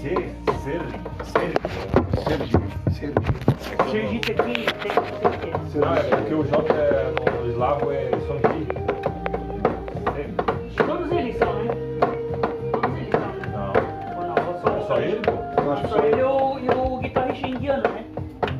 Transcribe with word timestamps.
Ser, 0.00 0.16
ser, 0.64 0.80
ser. 1.24 1.52
Sergi. 2.24 2.56
Sergi. 2.90 3.14
Sergipe 3.90 4.32
aqui 4.32 4.54
tem 4.54 5.52
que 5.52 5.70
ser? 5.70 5.80
Não, 5.80 5.94
é 5.94 6.02
porque 6.02 6.34
o 6.34 6.42
J 6.42 6.72
é, 6.72 7.12
no 7.38 7.50
eslavo 7.50 7.92
é. 7.92 8.08
Todos 10.86 11.12
eles 11.12 11.36
são, 11.36 11.52
né? 11.62 11.70
Todos 12.72 12.98
eles 12.98 13.10
são, 13.10 13.22
né? 13.24 13.44
Não. 13.52 13.72
Não? 14.26 14.78
É 14.78 14.80
só 14.86 14.96
ele? 14.98 15.20
Eu 15.62 15.72
acho 15.72 15.82
que 15.82 15.88
Só 15.88 15.98
ele 15.98 16.20
e 16.20 16.24
o, 16.24 16.58
e 16.58 16.68
o 16.70 16.98
guitarrista 17.00 17.46
indiano, 17.46 17.82
né? 17.82 18.04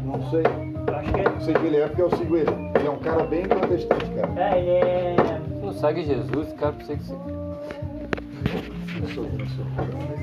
Não 0.05 0.31
sei. 0.31 0.43
Eu 0.43 0.95
acho 0.95 1.13
que 1.13 1.21
é. 1.21 1.25
Eu 1.25 1.41
sei 1.41 1.55
ele 1.55 1.77
é 1.79 1.87
porque 1.87 2.03
eu 2.03 2.11
sigo 2.19 2.37
ele. 2.37 2.51
Ele 2.75 2.87
é 2.87 2.91
um 2.91 2.99
cara 2.99 3.25
bem 3.25 3.47
protestante, 3.47 4.11
cara. 4.11 4.31
É, 4.37 4.59
ele 4.59 4.71
é. 4.71 5.17
Não 5.63 5.73
segue 5.73 6.05
Jesus, 6.05 6.53
cara, 6.53 6.75
pra 6.75 6.85
você 6.85 6.97
que 6.97 7.03
você. 7.03 7.15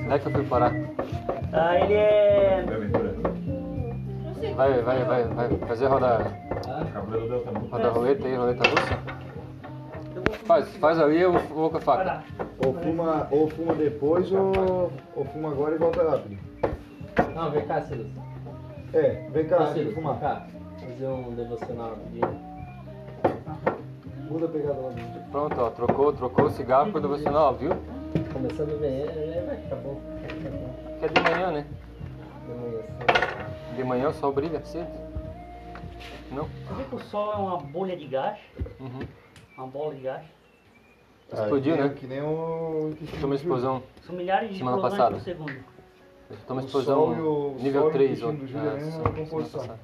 É 0.10 0.20
que 0.20 0.28
eu 0.28 0.32
fui 0.32 0.44
parar? 0.44 0.72
Ah, 1.60 1.80
ele 1.80 1.94
é. 1.94 2.64
Vai, 4.56 4.82
vai, 4.82 5.04
vai, 5.04 5.24
vai 5.24 5.50
fazer 5.68 5.88
roda, 5.88 6.20
Cabelo 6.94 7.28
deu 7.28 7.40
também. 7.42 7.70
roda 7.70 7.90
roleta 7.90 8.28
aí, 8.28 8.36
roleta 8.36 8.70
russa? 8.70 9.00
Faz, 10.46 10.70
faz 10.78 11.00
ali, 11.00 11.20
eu 11.22 11.34
vou 11.34 11.70
com 11.70 11.78
a 11.78 11.82
faca. 11.82 12.24
Ou 12.66 12.74
fuma, 12.74 13.28
ou 13.32 13.48
fuma 13.50 13.74
depois 13.74 14.32
ou, 14.32 14.92
ou 15.16 15.26
fuma 15.26 15.50
agora 15.50 15.76
e 15.76 15.78
volta 15.78 16.10
rápido. 16.10 16.38
Não, 17.36 17.52
vem 17.52 17.66
cá, 17.66 17.82
Silas. 17.82 18.08
É, 18.94 19.28
vem 19.32 19.48
cá, 19.48 19.68
Silas, 19.68 19.86
vem 19.88 19.94
fumar. 19.96 20.20
cá. 20.20 20.48
Fazer 20.80 21.08
um 21.08 21.36
devocional 21.36 21.90
rapidinho. 21.90 22.40
Muda 24.30 24.46
a 24.46 24.50
pegada 24.50 24.80
lá 24.80 24.90
dentro. 24.90 25.22
Pronto, 25.32 25.56
ó, 25.60 25.70
trocou, 25.70 26.14
trocou 26.14 26.46
o 26.46 26.50
cigarro 26.52 26.92
por 26.92 27.02
devocional, 27.02 27.56
viu? 27.56 27.72
Começando 28.34 28.80
bem, 28.80 29.02
é, 29.02 29.44
vai 29.46 29.58
ficar 29.58 29.76
bom. 29.78 30.00
Que 31.00 31.06
é 31.06 31.08
de 31.10 31.22
manhã, 31.22 31.52
né? 31.52 31.66
De 32.46 32.54
manhã 32.54 32.80
assim. 32.80 33.76
De 33.76 33.84
manhã 33.84 34.10
o 34.10 34.14
sol 34.14 34.32
brilha 34.34 34.64
cedo. 34.66 34.88
Não? 36.32 36.44
Você 36.46 36.74
vê 36.76 36.84
que 36.84 36.96
o 36.96 37.00
sol 37.00 37.32
é 37.34 37.36
uma 37.38 37.58
bolha 37.58 37.96
de 37.96 38.08
gás? 38.08 38.38
Uhum. 38.80 39.00
Uma 39.58 39.68
bola 39.68 39.96
de 39.96 40.02
gás? 40.02 40.26
Explodiu, 41.32 41.74
que 41.76 41.80
nem- 41.82 41.90
né? 41.90 41.96
Que 41.96 42.08
nem 42.08 42.22
o. 42.22 42.94
que 42.98 43.20
Toma 43.20 43.36
explosão. 43.36 43.84
São 44.06 44.16
milhares 44.16 44.50
de 44.52 44.58
Semana 44.58 44.78
explosões 44.78 45.00
passada. 45.00 45.16
por 45.18 45.24
segundo. 45.24 45.64
Toma 46.48 46.62
O 46.62 46.66
explosão 46.66 46.96
sol 46.96 47.16
e 47.16 47.20
o- 47.22 47.52
o 47.52 47.56
nível 47.62 47.82
sol 47.82 47.90
e 47.90 47.90
o 47.90 47.94
3. 47.94 48.10
intestino 48.12 48.30
ó. 48.30 48.36
do 48.42 48.48
Júlio 48.48 48.70
Ah, 48.70 48.70
é 48.70 48.72
a 48.72 48.76
mesma 48.76 48.92
semana 48.92 49.10
composição. 49.16 49.60
passada. 49.62 49.80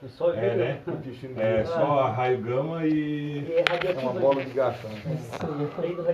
O 0.00 0.08
sol 0.08 0.32
É, 0.32 0.54
né? 0.54 0.80
O 0.86 0.90
do 0.92 1.40
É 1.40 1.64
só 1.64 2.02
raio 2.12 2.38
gama 2.38 2.86
e. 2.86 3.44
é 3.52 3.64
É 3.90 3.98
uma 3.98 4.12
bola 4.12 4.44
de 4.44 4.50
gasto, 4.52 4.86
né? 4.86 5.02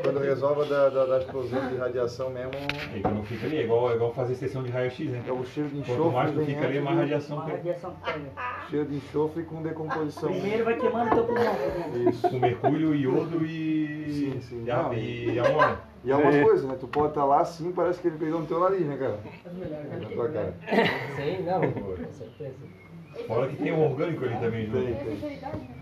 Quando 0.03 0.21
resolve 0.21 0.69
da, 0.71 0.89
da, 0.89 1.05
da 1.05 1.19
explosão 1.19 1.69
de 1.69 1.77
radiação 1.77 2.31
mesmo, 2.31 2.53
Aí 2.95 3.03
que 3.03 3.09
não 3.09 3.23
fica 3.23 3.45
ali, 3.47 3.59
é 3.59 3.65
igual, 3.65 3.93
é 3.93 3.97
igual 3.97 4.15
fazer 4.15 4.37
sessão 4.37 4.63
de 4.63 4.71
raio-x, 4.71 5.11
né? 5.11 5.23
é 5.29 5.33
o 5.33 5.45
cheiro 5.45 5.69
de 5.69 5.83
Quanto 5.83 6.11
mais 6.11 6.31
tu 6.31 6.37
enxofre. 6.37 6.55
fica 6.55 6.65
ali, 6.67 6.73
vem 6.75 6.83
mais 6.83 6.99
radiação 6.99 7.37
Uma 7.37 7.45
pega. 7.45 7.57
radiação 7.59 7.95
pega. 8.03 8.21
Cheiro 8.71 8.87
de 8.87 8.97
enxofre 8.97 9.43
com 9.43 9.63
decomposição. 9.63 10.31
Primeiro 10.33 10.65
vai 10.65 10.79
queimando 10.79 11.11
teu 11.15 11.25
pulmão. 11.25 11.43
exemplo. 11.43 12.09
Isso. 12.09 12.31
Com 12.31 12.39
mercúrio, 12.39 12.95
iodo 12.95 13.45
e. 13.45 14.07
Sim, 14.09 14.41
sim. 14.41 14.65
E, 14.65 14.71
a, 14.71 14.83
Não, 14.85 14.95
e 14.95 15.39
amônia. 15.39 15.79
E 16.03 16.11
é 16.11 16.17
uma 16.17 16.31
É. 16.35 16.43
coisa, 16.43 16.67
né? 16.69 16.77
Tu 16.81 16.87
pode 16.89 17.09
estar 17.09 17.25
lá 17.27 17.41
assim, 17.41 17.71
parece 17.73 18.01
que 18.01 18.09
ele 18.09 18.17
peidou 18.17 18.41
no 18.41 18.47
teu 18.47 18.61
nariz, 18.61 18.81
né, 18.87 18.97
cara? 18.97 19.19
Na 20.01 20.09
tua 20.09 20.29
cara. 20.31 20.55
Sim, 21.17 21.43
não, 21.45 21.61
com 21.73 22.13
certeza. 22.13 22.55
Fora 23.27 23.47
que 23.49 23.57
tem 23.57 23.73
um 23.73 23.85
orgânico 23.91 24.25
ali 24.25 24.35
também, 24.37 24.69
Tem, 24.71 24.83
Júlio. 24.83 24.97
tem. 24.97 25.39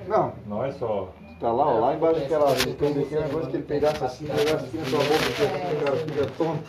Não, 0.09 0.33
Não 0.47 0.65
é 0.65 0.73
só. 0.73 1.09
tá 1.41 1.51
lá, 1.51 1.67
ó, 1.67 1.79
lá 1.81 1.95
embaixo 1.95 2.21
daquela 2.21 2.55
tem 2.55 2.73
aquele 2.73 3.21
negócio 3.21 3.51
que 3.51 3.57
ele 3.57 3.63
peidasse 3.65 4.05
assim, 4.05 4.27
pegasse 4.27 4.65
aqui 4.67 4.77
na 4.79 4.85
tua 4.85 4.99
boca, 4.99 5.15
o 5.73 5.85
cara 5.85 5.97
fica 5.97 6.27
tonto. 6.39 6.63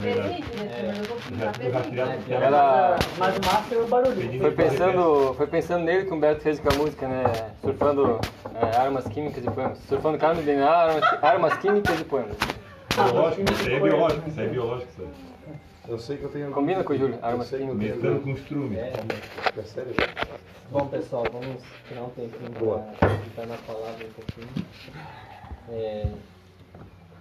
Verdade. 0.00 0.44
Já, 1.38 1.46
já 1.70 1.80
criado 1.82 2.16
porque 2.16 2.32
ela- 2.34 2.44
Ela 2.46 2.98
Mas 3.18 3.36
o 3.36 3.40
massa 3.46 3.74
é 3.74 3.78
o 3.78 3.86
barulho. 3.86 4.40
foi 4.40 4.50
pensando, 4.50 5.34
foi 5.34 5.46
pensando 5.46 5.84
nele 5.84 6.04
que 6.04 6.10
o 6.10 6.14
Humberto 6.16 6.42
fez 6.42 6.60
com 6.60 6.68
a 6.68 6.74
música, 6.76 7.08
né? 7.08 7.24
Surfando 7.62 8.20
é, 8.54 8.76
armas 8.76 9.06
químicas 9.08 9.44
e 9.44 9.50
poemas. 9.50 9.78
Surfando 9.88 10.18
carne 10.18 10.42
de 10.42 10.50
armas, 10.52 11.02
armas 11.22 11.56
químicas 11.58 11.98
e 12.00 12.04
poemas. 12.04 12.36
Biológico, 12.94 13.52
isso 13.52 13.68
aí 13.68 13.74
é 13.74 13.80
biológico, 13.80 14.28
isso 14.28 14.40
aí 14.40 14.46
é 14.46 14.48
biológico. 14.50 14.90
Isso 14.92 15.02
aí. 15.02 15.25
Eu 15.88 15.98
sei 15.98 16.16
que 16.18 16.24
eu 16.24 16.30
tenho. 16.30 16.50
Combina 16.50 16.82
com 16.82 16.92
o 16.92 16.96
Júlio, 16.96 17.14
Eu 17.16 17.24
armas 17.24 17.46
sei 17.46 17.60
que 17.60 17.64
eu 17.64 17.70
químicas. 17.70 18.00
tenho- 18.00 18.14
Mesclando 18.14 18.24
com 18.24 18.40
estrume. 18.40 18.76
É, 18.76 18.92
É 19.56 19.62
sério? 19.62 19.92
Bom, 20.70 20.88
pessoal, 20.88 21.24
vamos 21.32 21.62
tirar 21.88 22.02
um 22.02 22.10
tempinho 22.10 22.50
Boa. 22.58 22.78
para 22.98 23.12
entrar 23.14 23.46
na 23.46 23.56
palavra 23.58 24.04
um 24.04 24.12
pouquinho. 24.12 24.48
É, 25.70 26.12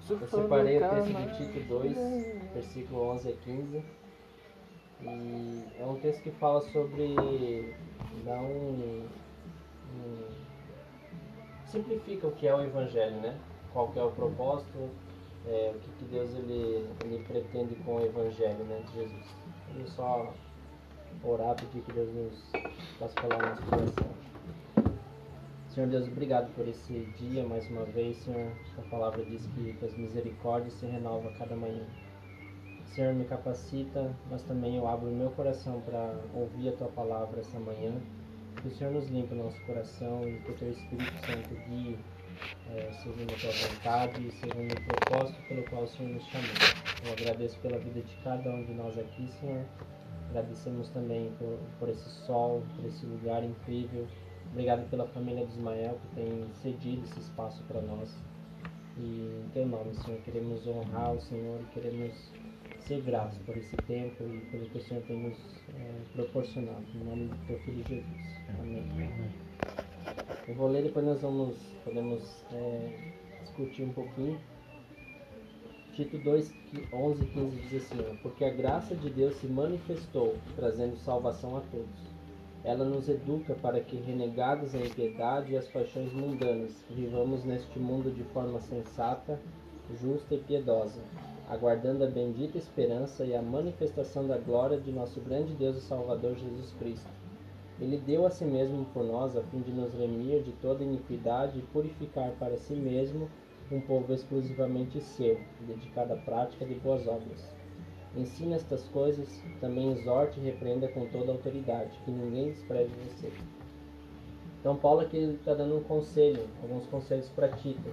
eu 0.10 0.28
separei 0.28 0.78
o 0.78 0.90
texto 0.90 1.14
de 1.14 1.38
Tito 1.54 1.60
2, 1.68 1.96
versículo 2.54 3.02
11 3.12 3.30
a 3.30 3.34
15. 3.34 3.84
E 5.02 5.64
é 5.80 5.86
um 5.86 5.96
texto 6.00 6.22
que 6.24 6.32
fala 6.32 6.62
sobre. 6.72 7.74
dá 8.26 8.34
um. 8.40 9.06
um- 9.96 10.28
simplifica 11.68 12.26
o 12.28 12.32
que 12.32 12.48
é 12.48 12.56
o 12.56 12.62
Evangelho, 12.64 13.18
né? 13.18 13.36
Qual 13.74 13.90
que 13.90 14.00
é 14.00 14.04
o 14.04 14.10
propósito, 14.12 14.90
é, 15.48 15.74
o 15.76 15.80
que, 15.80 15.90
que 16.00 16.06
Deus 16.06 16.34
ele, 16.36 16.90
ele 17.04 17.24
pretende 17.28 17.76
com 17.84 17.96
o 17.96 18.06
Evangelho 18.06 18.64
né, 18.66 18.82
de 18.88 18.94
Jesus. 18.94 19.26
Vamos 19.74 19.92
só 19.94 20.34
orar, 21.24 21.56
pedir 21.56 21.82
que 21.82 21.92
Deus 21.92 22.14
nos 22.14 22.52
possa 23.00 23.22
falar 23.22 23.38
no 23.38 23.50
nosso 23.50 23.64
coração. 23.64 24.16
Senhor 25.70 25.90
Deus, 25.90 26.08
obrigado 26.08 26.54
por 26.56 26.66
esse 26.68 27.06
dia 27.18 27.46
mais 27.46 27.70
uma 27.70 27.84
vez, 27.84 28.18
Senhor. 28.18 28.52
A 28.78 28.82
palavra 28.84 29.26
diz 29.26 29.46
que 29.48 29.78
as 29.86 29.94
misericórdias 29.98 30.74
se 30.74 30.86
renovam 30.86 31.30
a 31.30 31.38
cada 31.38 31.56
manhã. 31.56 31.86
Senhor, 32.96 33.14
me 33.14 33.26
capacita, 33.26 34.16
mas 34.32 34.42
também 34.44 34.78
eu 34.78 34.88
abro 34.88 35.10
o 35.10 35.16
meu 35.16 35.30
coração 35.32 35.82
para 35.82 36.18
ouvir 36.34 36.70
a 36.70 36.72
tua 36.78 36.88
palavra 36.88 37.42
essa 37.42 37.60
manhã. 37.60 37.94
Que 38.62 38.70
o 38.70 38.72
Senhor 38.72 38.94
nos 38.94 39.10
limpe 39.10 39.34
o 39.34 39.38
nosso 39.38 39.60
coração 39.66 40.26
e 40.26 40.40
que 40.40 40.52
o 40.52 40.56
teu 40.56 40.72
Espírito 40.72 41.12
Santo 41.26 41.54
guie 41.68 42.00
eh, 42.70 42.92
segundo 43.04 43.34
a 43.34 43.38
tua 43.38 43.52
vontade 43.52 44.28
e 44.28 44.32
segundo 44.32 44.74
o 44.74 44.82
propósito 44.86 45.42
pelo 45.48 45.64
qual 45.64 45.84
o 45.84 45.88
Senhor 45.88 46.14
nos 46.14 46.24
chamou. 46.26 46.48
Eu 47.06 47.14
agradeço 47.14 47.58
pela 47.60 47.78
vida 47.80 48.02
de 48.02 48.16
cada 48.24 48.50
um 48.50 48.64
de 48.66 48.74
nós 48.74 48.98
aqui, 48.98 49.28
Senhor. 49.40 49.66
Agradecemos 50.30 50.90
também 50.90 51.32
por, 51.40 51.58
por 51.80 51.90
esse 51.90 52.10
sol, 52.26 52.64
por 52.76 52.86
esse 52.86 53.06
lugar 53.06 53.44
incrível. 53.44 54.08
Obrigado 54.52 54.90
pela 54.90 55.08
família 55.08 55.46
de 55.46 55.52
Ismael 55.54 56.00
que 56.02 56.16
tem 56.16 56.48
cedido 56.62 57.04
esse 57.04 57.20
espaço 57.20 57.64
para 57.64 57.82
nós. 57.82 58.16
E 58.98 59.42
em 59.46 59.50
teu 59.54 59.66
nome, 59.66 59.94
Senhor, 59.96 60.20
queremos 60.22 60.66
honrar 60.66 61.14
o 61.14 61.22
Senhor 61.22 61.60
e 61.62 61.66
queremos 61.74 62.32
ser 62.80 63.02
gratos 63.02 63.38
por 63.40 63.58
esse 63.58 63.76
tempo 63.78 64.24
e 64.24 64.40
pelo 64.52 64.70
que 64.70 64.78
o 64.78 64.82
Senhor 64.82 65.04
tem 65.04 65.18
nos 65.18 65.38
eh, 65.76 66.02
proporcionado. 66.14 66.86
Em 66.94 67.04
nome 67.04 67.28
do 67.28 67.48
teu 67.48 67.60
filho 67.60 67.84
Jesus. 67.88 68.06
Amém. 68.60 68.86
Eu 68.98 69.45
vou 70.54 70.68
ler, 70.68 70.84
depois 70.84 71.04
nós 71.04 71.22
vamos, 71.22 71.58
podemos 71.84 72.44
eh, 72.52 73.14
discutir 73.42 73.84
um 73.84 73.94
pouquinho. 73.94 74.40
Tito 75.96 76.18
2, 76.18 76.54
11 76.94 77.24
e 77.24 77.26
15 77.26 77.56
diz 77.70 77.86
assim, 77.86 78.18
porque 78.22 78.44
a 78.44 78.50
graça 78.50 78.94
de 78.96 79.10
Deus 79.10 79.36
se 79.38 79.48
manifestou, 79.48 80.36
trazendo 80.56 80.98
salvação 80.98 81.58
a 81.58 81.62
todos. 81.62 82.16
Ela 82.64 82.84
nos 82.84 83.08
educa 83.08 83.56
para 83.56 83.80
que, 83.80 83.96
renegados 83.96 84.76
a 84.76 84.80
impiedade 84.80 85.54
e 85.54 85.58
as 85.58 85.68
paixões 85.68 86.12
mundanas, 86.12 86.84
vivamos 86.90 87.46
neste 87.46 87.80
mundo 87.80 88.12
de 88.12 88.24
forma 88.26 88.60
sensata, 88.60 89.40
justa 90.02 90.36
e 90.36 90.40
piedosa, 90.40 91.00
aguardando 91.48 92.04
a 92.04 92.08
bendita 92.08 92.58
esperança 92.58 93.24
e 93.24 93.36
a 93.36 93.42
manifestação 93.42 94.28
da 94.28 94.38
glória 94.38 94.80
de 94.80 94.92
nosso 94.92 95.22
grande 95.22 95.54
Deus 95.54 95.78
e 95.78 95.82
Salvador 95.82 96.36
Jesus 96.36 96.74
Cristo. 96.74 97.25
Ele 97.80 97.98
deu 97.98 98.26
a 98.26 98.30
si 98.30 98.46
mesmo 98.46 98.86
por 98.94 99.04
nós, 99.04 99.36
a 99.36 99.42
fim 99.44 99.60
de 99.60 99.72
nos 99.72 99.94
remir 99.94 100.44
de 100.44 100.54
toda 100.54 100.84
iniquidade 100.84 101.60
e 101.60 101.62
purificar 101.62 102.32
para 102.40 102.56
si 102.56 102.74
mesmo 102.74 103.30
um 103.72 103.82
povo 103.82 104.14
exclusivamente 104.14 105.02
seu, 105.02 105.40
dedicado 105.62 106.14
à 106.14 106.18
prática 106.18 106.66
de 106.66 106.76
boas 106.76 107.06
obras. 107.08 107.54
Ensine 108.16 108.54
estas 108.54 108.88
coisas, 108.88 109.28
também 109.60 109.92
exorte 109.92 110.40
e 110.40 110.44
repreenda 110.44 110.88
com 110.88 111.06
toda 111.08 111.34
autoridade, 111.34 112.00
que 112.06 112.12
ninguém 112.12 112.52
despreze 112.52 112.92
você. 113.10 113.30
Então 114.62 114.78
Paulo 114.78 115.02
aqui 115.02 115.18
está 115.18 115.54
dando 115.54 115.78
um 115.78 115.84
conselho, 115.84 116.48
alguns 116.64 116.86
conselhos 116.88 117.28
para 117.30 117.50
Tito. 117.50 117.92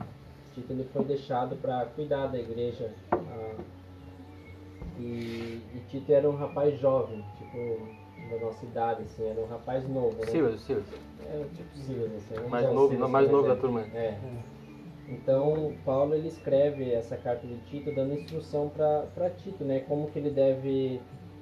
Tito 0.54 0.72
ele 0.72 0.84
foi 0.92 1.04
deixado 1.04 1.56
para 1.56 1.86
cuidar 1.86 2.28
da 2.28 2.38
igreja. 2.38 2.94
ah, 3.10 3.56
e, 4.98 5.60
e 5.74 5.82
Tito 5.88 6.12
era 6.12 6.30
um 6.30 6.36
rapaz 6.36 6.78
jovem, 6.78 7.24
tipo 7.36 8.01
da 8.32 8.46
nossa 8.46 8.64
idade, 8.64 9.02
assim, 9.02 9.28
era 9.28 9.40
um 9.40 9.46
rapaz 9.46 9.88
novo. 9.88 10.16
Né? 10.18 10.26
Silas, 10.26 10.60
Silas. 10.62 10.84
É 11.24 11.44
tipo 11.54 11.76
Silas, 11.76 12.12
assim. 12.14 12.34
vamos 12.34 12.50
Mais 12.50 12.72
novo, 12.72 12.94
Silas 12.94 13.10
mais 13.10 13.30
novo 13.30 13.48
da 13.48 13.54
exemplo. 13.54 13.68
turma. 13.68 13.80
É. 13.94 14.18
Então, 15.08 15.74
Paulo 15.84 16.14
ele 16.14 16.28
escreve 16.28 16.92
essa 16.92 17.16
carta 17.16 17.46
de 17.46 17.56
Tito 17.66 17.94
dando 17.94 18.14
instrução 18.14 18.70
para 18.70 19.30
Tito, 19.30 19.64
né? 19.64 19.80
Como 19.80 20.10
que 20.10 20.18
ele 20.18 20.30
deve 20.30 21.00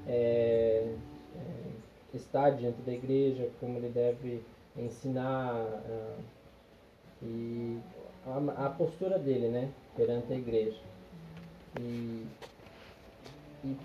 é, 0.09 0.93
é, 1.37 2.17
estar 2.17 2.51
diante 2.51 2.81
da 2.83 2.93
igreja, 2.93 3.49
como 3.61 3.79
ele 3.79 3.89
deve 3.89 4.43
ensinar 4.77 5.55
ah, 5.55 6.17
e 7.23 7.79
a, 8.27 8.67
a 8.67 8.71
postura 8.71 9.19
dele, 9.19 9.49
né? 9.49 9.69
Perante 9.97 10.33
a 10.33 10.37
igreja. 10.37 10.79
E 11.79 12.27
e 13.65 13.77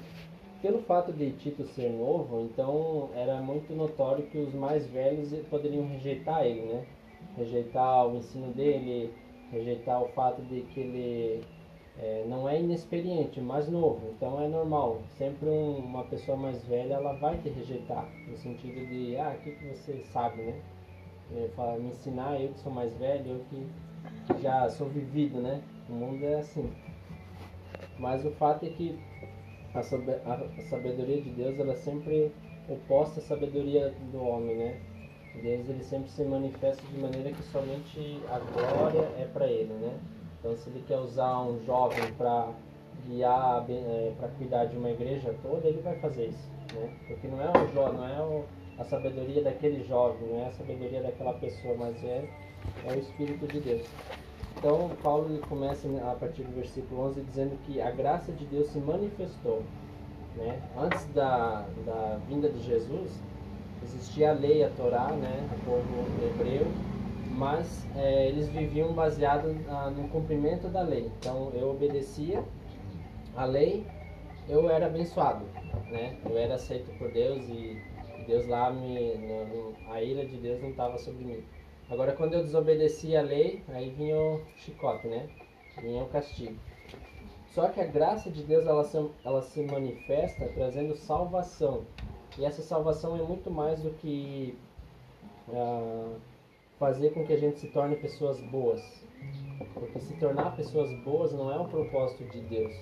pelo 0.61 0.79
fato 0.83 1.11
de 1.13 1.31
Tito 1.31 1.65
ser 1.65 1.89
novo, 1.89 2.41
então 2.41 3.09
era 3.13 3.41
muito 3.41 3.73
notório 3.73 4.25
que 4.27 4.37
os 4.37 4.53
mais 4.53 4.87
velhos 4.87 5.31
poderiam 5.49 5.87
rejeitar 5.87 6.45
ele, 6.45 6.61
né? 6.61 6.85
Rejeitar 7.37 8.07
o 8.07 8.17
ensino 8.17 8.51
dele, 8.53 9.13
rejeitar 9.51 10.01
o 10.01 10.07
fato 10.09 10.41
de 10.43 10.61
que 10.61 10.79
ele 10.79 11.43
é, 11.97 12.25
não 12.27 12.47
é 12.47 12.59
inexperiente, 12.59 13.39
mas 13.39 13.69
novo. 13.69 14.01
Então 14.15 14.41
é 14.41 14.47
normal. 14.47 15.01
Sempre 15.17 15.49
um, 15.49 15.77
uma 15.77 16.03
pessoa 16.03 16.37
mais 16.37 16.63
velha 16.65 16.95
ela 16.95 17.13
vai 17.13 17.37
te 17.37 17.49
rejeitar 17.49 18.07
no 18.27 18.35
sentido 18.37 18.85
de 18.87 19.17
ah, 19.17 19.35
o 19.37 19.43
que, 19.43 19.51
que 19.51 19.65
você 19.67 20.01
sabe, 20.11 20.41
né? 20.41 20.61
É, 21.35 21.49
fala, 21.55 21.77
me 21.79 21.89
ensinar 21.89 22.39
eu 22.39 22.49
que 22.49 22.59
sou 22.59 22.71
mais 22.71 22.93
velho, 22.97 23.31
eu 23.31 23.39
que, 23.49 24.33
que 24.33 24.41
já 24.41 24.69
sou 24.69 24.87
vivido, 24.87 25.39
né? 25.39 25.61
O 25.89 25.93
mundo 25.93 26.23
é 26.23 26.35
assim. 26.35 26.71
Mas 27.97 28.25
o 28.25 28.31
fato 28.31 28.65
é 28.65 28.69
que 28.69 28.99
a, 29.75 29.83
sabe- 29.83 30.19
a 30.25 30.61
sabedoria 30.69 31.21
de 31.21 31.29
Deus 31.31 31.59
ela 31.59 31.73
é 31.73 31.75
sempre 31.75 32.31
oposta 32.69 33.19
à 33.19 33.23
sabedoria 33.23 33.93
do 34.11 34.23
homem, 34.23 34.55
né? 34.55 34.77
Deus 35.41 35.67
ele 35.67 35.83
sempre 35.83 36.09
se 36.09 36.23
manifesta 36.23 36.81
de 36.87 36.97
maneira 36.97 37.31
que 37.31 37.43
somente 37.43 38.21
a 38.29 38.39
glória 38.39 39.01
é 39.19 39.27
para 39.33 39.47
ele, 39.47 39.73
né? 39.73 39.99
Então 40.39 40.55
se 40.55 40.69
ele 40.69 40.83
quer 40.87 40.97
usar 40.97 41.41
um 41.41 41.59
jovem 41.65 42.11
para 42.17 42.49
guiar, 43.05 43.65
para 44.17 44.29
cuidar 44.29 44.65
de 44.65 44.77
uma 44.77 44.89
igreja 44.89 45.35
toda, 45.43 45.67
ele 45.67 45.81
vai 45.81 45.95
fazer 45.97 46.27
isso, 46.27 46.49
né? 46.73 46.89
Porque 47.07 47.27
não 47.27 47.41
é 47.41 47.49
o 47.49 47.67
jo, 47.73 47.93
não 47.93 48.07
é 48.07 48.21
o, 48.21 48.45
a 48.79 48.83
sabedoria 48.85 49.43
daquele 49.43 49.83
jovem, 49.83 50.27
não 50.29 50.39
é 50.39 50.47
a 50.47 50.51
sabedoria 50.51 51.01
daquela 51.01 51.33
pessoa, 51.33 51.75
mas 51.77 52.01
é 52.03 52.23
é 52.87 52.93
o 52.93 52.99
Espírito 52.99 53.45
de 53.47 53.59
Deus. 53.59 53.85
Então, 54.65 54.89
Paulo 55.03 55.27
ele 55.29 55.41
começa 55.41 55.87
né, 55.87 56.01
a 56.11 56.15
partir 56.15 56.41
do 56.41 56.51
versículo 56.55 57.01
11 57.09 57.21
dizendo 57.21 57.55
que 57.67 57.79
a 57.79 57.91
graça 57.91 58.31
de 58.31 58.45
Deus 58.45 58.67
se 58.69 58.79
manifestou. 58.79 59.61
Né? 60.35 60.59
Antes 60.75 61.05
da, 61.13 61.63
da 61.85 62.17
vinda 62.27 62.49
de 62.49 62.63
Jesus, 62.63 63.11
existia 63.83 64.31
a 64.31 64.33
lei, 64.33 64.63
a 64.63 64.69
Torá, 64.71 65.11
né? 65.11 65.47
o 65.53 65.65
povo 65.65 66.07
hebreu, 66.25 66.65
mas 67.37 67.85
eh, 67.95 68.29
eles 68.29 68.49
viviam 68.49 68.91
baseado 68.91 69.55
ah, 69.69 69.91
no 69.95 70.07
cumprimento 70.07 70.67
da 70.67 70.81
lei. 70.81 71.11
Então, 71.19 71.51
eu 71.53 71.69
obedecia 71.69 72.43
a 73.35 73.45
lei, 73.45 73.85
eu 74.49 74.67
era 74.67 74.87
abençoado, 74.87 75.45
né? 75.91 76.17
eu 76.27 76.39
era 76.39 76.55
aceito 76.55 76.89
por 76.97 77.11
Deus 77.11 77.47
e 77.49 77.79
Deus 78.25 78.47
lá, 78.47 78.71
me, 78.71 79.13
a 79.91 80.01
ira 80.01 80.25
de 80.25 80.37
Deus 80.37 80.59
não 80.59 80.71
estava 80.71 80.97
sobre 80.97 81.23
mim. 81.23 81.43
Agora, 81.89 82.13
quando 82.13 82.33
eu 82.33 82.43
desobedecia 82.43 83.19
a 83.19 83.23
lei, 83.23 83.63
aí 83.67 83.91
vinha 83.91 84.17
o 84.17 84.41
chicote, 84.57 85.07
né? 85.07 85.29
Vinha 85.81 86.03
o 86.03 86.09
castigo. 86.09 86.57
Só 87.47 87.69
que 87.69 87.79
a 87.79 87.85
graça 87.85 88.29
de 88.29 88.43
Deus, 88.43 88.65
ela 88.65 88.83
se, 88.83 89.09
ela 89.23 89.41
se 89.41 89.61
manifesta 89.61 90.47
trazendo 90.55 90.95
salvação. 90.95 91.83
E 92.37 92.43
essa 92.43 92.61
salvação 92.61 93.15
é 93.17 93.21
muito 93.21 93.51
mais 93.51 93.81
do 93.81 93.91
que 93.91 94.57
ah, 95.53 96.17
fazer 96.79 97.11
com 97.11 97.25
que 97.25 97.33
a 97.33 97.37
gente 97.37 97.59
se 97.59 97.67
torne 97.67 97.95
pessoas 97.95 98.41
boas. 98.41 98.81
Porque 99.73 99.99
se 99.99 100.15
tornar 100.15 100.55
pessoas 100.55 100.91
boas 101.03 101.31
não 101.33 101.51
é 101.51 101.57
o 101.57 101.67
propósito 101.67 102.23
de 102.25 102.41
Deus. 102.41 102.73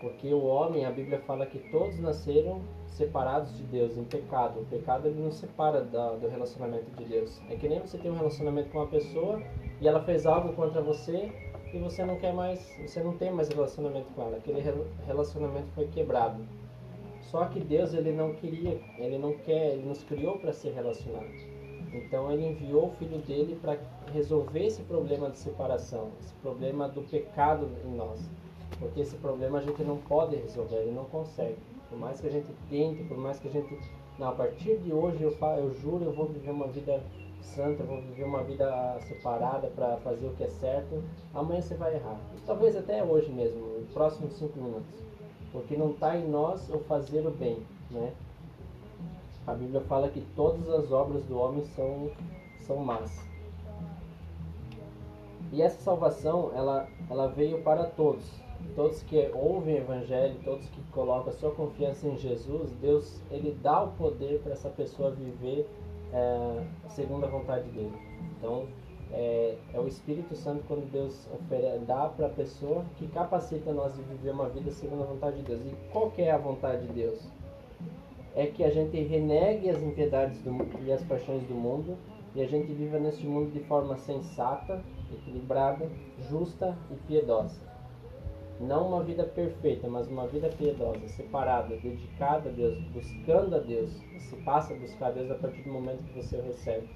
Porque 0.00 0.32
o 0.32 0.44
homem, 0.44 0.84
a 0.84 0.90
Bíblia 0.90 1.18
fala 1.20 1.46
que 1.46 1.58
todos 1.70 1.98
nasceram 1.98 2.60
separados 2.94 3.56
de 3.56 3.64
Deus, 3.64 3.96
em 3.96 4.04
pecado. 4.04 4.60
O 4.60 4.64
pecado 4.66 5.08
ele 5.08 5.20
nos 5.20 5.34
separa 5.34 5.82
da, 5.82 6.12
do 6.12 6.28
relacionamento 6.28 6.90
de 6.96 7.04
Deus. 7.04 7.40
É 7.50 7.56
que 7.56 7.68
nem 7.68 7.80
você 7.80 7.98
tem 7.98 8.10
um 8.10 8.16
relacionamento 8.16 8.70
com 8.70 8.78
uma 8.78 8.86
pessoa 8.86 9.42
e 9.80 9.88
ela 9.88 10.00
fez 10.04 10.26
algo 10.26 10.52
contra 10.54 10.80
você 10.80 11.30
e 11.72 11.78
você 11.78 12.04
não 12.04 12.16
quer 12.16 12.32
mais, 12.32 12.60
você 12.80 13.02
não 13.02 13.16
tem 13.16 13.32
mais 13.32 13.48
relacionamento 13.48 14.06
com 14.14 14.22
ela. 14.22 14.36
Aquele 14.36 14.60
rel- 14.60 14.86
relacionamento 15.06 15.66
foi 15.74 15.88
quebrado. 15.88 16.40
Só 17.20 17.46
que 17.46 17.58
Deus 17.58 17.92
ele 17.92 18.12
não 18.12 18.32
queria, 18.34 18.80
ele 18.96 19.18
não 19.18 19.32
quer, 19.38 19.72
ele 19.72 19.86
nos 19.86 20.04
criou 20.04 20.38
para 20.38 20.52
ser 20.52 20.72
relacionado. 20.72 21.26
Então 21.92 22.30
ele 22.30 22.46
enviou 22.46 22.86
o 22.86 22.92
filho 22.92 23.18
dele 23.18 23.58
para 23.60 23.76
resolver 24.12 24.66
esse 24.66 24.82
problema 24.82 25.30
de 25.30 25.38
separação, 25.38 26.10
esse 26.20 26.32
problema 26.34 26.88
do 26.88 27.02
pecado 27.02 27.68
em 27.84 27.96
nós. 27.96 28.20
Porque 28.78 29.00
esse 29.00 29.16
problema 29.16 29.58
a 29.58 29.62
gente 29.62 29.82
não 29.82 29.96
pode 29.96 30.36
resolver, 30.36 30.76
ele 30.76 30.92
não 30.92 31.04
consegue. 31.04 31.56
Por 31.88 31.98
mais 31.98 32.20
que 32.20 32.26
a 32.26 32.30
gente 32.30 32.52
tente, 32.68 33.04
por 33.04 33.16
mais 33.16 33.38
que 33.38 33.48
a 33.48 33.50
gente. 33.50 33.78
Não, 34.18 34.28
a 34.28 34.32
partir 34.32 34.78
de 34.78 34.92
hoje 34.92 35.22
eu, 35.22 35.32
fa- 35.36 35.56
eu 35.56 35.72
juro, 35.74 36.04
eu 36.04 36.12
vou 36.12 36.26
viver 36.26 36.50
uma 36.50 36.68
vida 36.68 37.02
santa, 37.40 37.82
eu 37.82 37.86
vou 37.86 38.00
viver 38.00 38.24
uma 38.24 38.42
vida 38.42 38.98
separada 39.00 39.68
para 39.68 39.96
fazer 39.98 40.26
o 40.26 40.34
que 40.34 40.44
é 40.44 40.48
certo. 40.48 41.02
Amanhã 41.34 41.60
você 41.60 41.74
vai 41.74 41.94
errar. 41.94 42.18
Talvez 42.46 42.76
até 42.76 43.02
hoje 43.02 43.30
mesmo, 43.30 43.78
nos 43.78 43.88
próximos 43.90 44.32
cinco 44.34 44.58
minutos. 44.58 45.04
Porque 45.52 45.76
não 45.76 45.90
está 45.90 46.16
em 46.16 46.28
nós 46.28 46.68
o 46.70 46.78
fazer 46.80 47.26
o 47.26 47.30
bem, 47.30 47.58
né? 47.90 48.12
A 49.46 49.52
Bíblia 49.52 49.80
fala 49.82 50.08
que 50.08 50.20
todas 50.34 50.68
as 50.70 50.90
obras 50.90 51.22
do 51.24 51.38
homem 51.38 51.62
são, 51.76 52.10
são 52.60 52.76
más. 52.76 53.24
E 55.52 55.62
essa 55.62 55.80
salvação, 55.80 56.50
ela, 56.54 56.88
ela 57.10 57.28
veio 57.28 57.60
para 57.62 57.84
todos. 57.84 58.24
Todos 58.74 59.02
que 59.02 59.30
ouvem 59.34 59.76
o 59.76 59.78
Evangelho, 59.78 60.34
todos 60.44 60.68
que 60.68 60.80
colocam 60.90 61.28
a 61.28 61.32
sua 61.32 61.52
confiança 61.52 62.08
em 62.08 62.16
Jesus, 62.16 62.72
Deus 62.80 63.22
ele 63.30 63.56
dá 63.62 63.82
o 63.84 63.92
poder 63.92 64.40
para 64.40 64.52
essa 64.52 64.68
pessoa 64.68 65.10
viver 65.10 65.68
é, 66.12 66.64
segundo 66.88 67.24
a 67.24 67.28
vontade 67.28 67.68
dele. 67.70 67.92
Então, 68.38 68.66
é, 69.12 69.56
é 69.72 69.78
o 69.78 69.86
Espírito 69.86 70.34
Santo 70.34 70.64
quando 70.66 70.90
Deus 70.90 71.28
ofere- 71.32 71.78
dá 71.86 72.08
para 72.08 72.26
a 72.26 72.30
pessoa 72.30 72.84
que 72.96 73.06
capacita 73.08 73.72
nós 73.72 73.94
de 73.94 74.02
viver 74.02 74.30
uma 74.32 74.48
vida 74.48 74.70
segundo 74.72 75.02
a 75.02 75.06
vontade 75.06 75.36
de 75.36 75.42
Deus. 75.42 75.60
E 75.64 75.74
qual 75.92 76.10
que 76.10 76.22
é 76.22 76.32
a 76.32 76.38
vontade 76.38 76.86
de 76.86 76.92
Deus? 76.92 77.28
É 78.34 78.46
que 78.46 78.64
a 78.64 78.70
gente 78.70 79.00
renegue 79.00 79.70
as 79.70 79.80
impiedades 79.80 80.40
do, 80.40 80.50
e 80.84 80.90
as 80.90 81.02
paixões 81.04 81.44
do 81.44 81.54
mundo 81.54 81.96
e 82.34 82.42
a 82.42 82.46
gente 82.46 82.72
viva 82.72 82.98
neste 82.98 83.24
mundo 83.24 83.52
de 83.52 83.60
forma 83.60 83.96
sensata, 83.96 84.82
equilibrada, 85.12 85.88
justa 86.28 86.76
e 86.90 86.94
piedosa. 87.06 87.73
Não 88.60 88.88
uma 88.88 89.02
vida 89.02 89.24
perfeita, 89.24 89.88
mas 89.88 90.06
uma 90.06 90.28
vida 90.28 90.48
piedosa, 90.48 91.06
separada, 91.08 91.76
dedicada 91.76 92.48
a 92.48 92.52
Deus, 92.52 92.78
buscando 92.92 93.56
a 93.56 93.58
Deus. 93.58 93.90
Você 94.16 94.36
passa 94.36 94.72
a 94.72 94.76
buscar 94.76 95.08
a 95.08 95.10
Deus 95.10 95.30
a 95.30 95.34
partir 95.34 95.62
do 95.62 95.72
momento 95.72 96.04
que 96.04 96.22
você 96.22 96.36
o 96.36 96.42
recebe. 96.42 96.88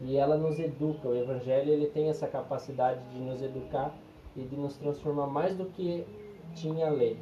E 0.00 0.16
ela 0.16 0.36
nos 0.36 0.58
educa. 0.58 1.08
O 1.08 1.16
Evangelho 1.16 1.72
ele 1.72 1.86
tem 1.86 2.08
essa 2.08 2.26
capacidade 2.26 3.00
de 3.10 3.20
nos 3.20 3.40
educar 3.40 3.94
e 4.36 4.42
de 4.42 4.56
nos 4.56 4.76
transformar 4.76 5.28
mais 5.28 5.56
do 5.56 5.66
que 5.66 6.04
tinha 6.54 6.88
a 6.88 6.90
lei. 6.90 7.16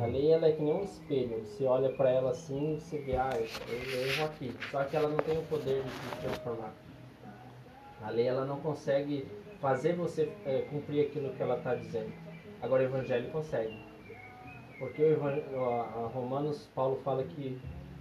A 0.00 0.06
lei 0.06 0.30
ela 0.30 0.46
é 0.46 0.52
que 0.52 0.62
nem 0.62 0.74
um 0.74 0.84
espelho. 0.84 1.44
Você 1.44 1.64
olha 1.64 1.90
para 1.90 2.10
ela 2.10 2.30
assim 2.30 2.74
e 2.74 2.80
você 2.80 2.98
vê, 2.98 3.16
ah, 3.16 3.30
eu, 3.34 4.06
erro 4.06 4.24
aqui. 4.24 4.54
Só 4.70 4.84
que 4.84 4.96
ela 4.96 5.08
não 5.08 5.16
tem 5.16 5.36
o 5.36 5.42
poder 5.42 5.82
de 5.82 5.90
te 5.90 6.20
transformar. 6.22 6.72
A 8.02 8.10
lei 8.10 8.28
ela 8.28 8.44
não 8.44 8.60
consegue 8.60 9.26
fazer 9.60 9.94
você 9.94 10.32
eh, 10.46 10.64
cumprir 10.70 11.06
aquilo 11.06 11.32
que 11.32 11.42
ela 11.42 11.56
está 11.56 11.74
dizendo. 11.74 12.12
Agora 12.62 12.82
o 12.82 12.86
Evangelho 12.86 13.30
consegue. 13.30 13.78
Porque 14.78 15.02
o 15.02 15.64
a- 15.64 16.10
Romanos, 16.14 16.68
Paulo 16.74 17.00
fala 17.04 17.24
que 17.24 17.58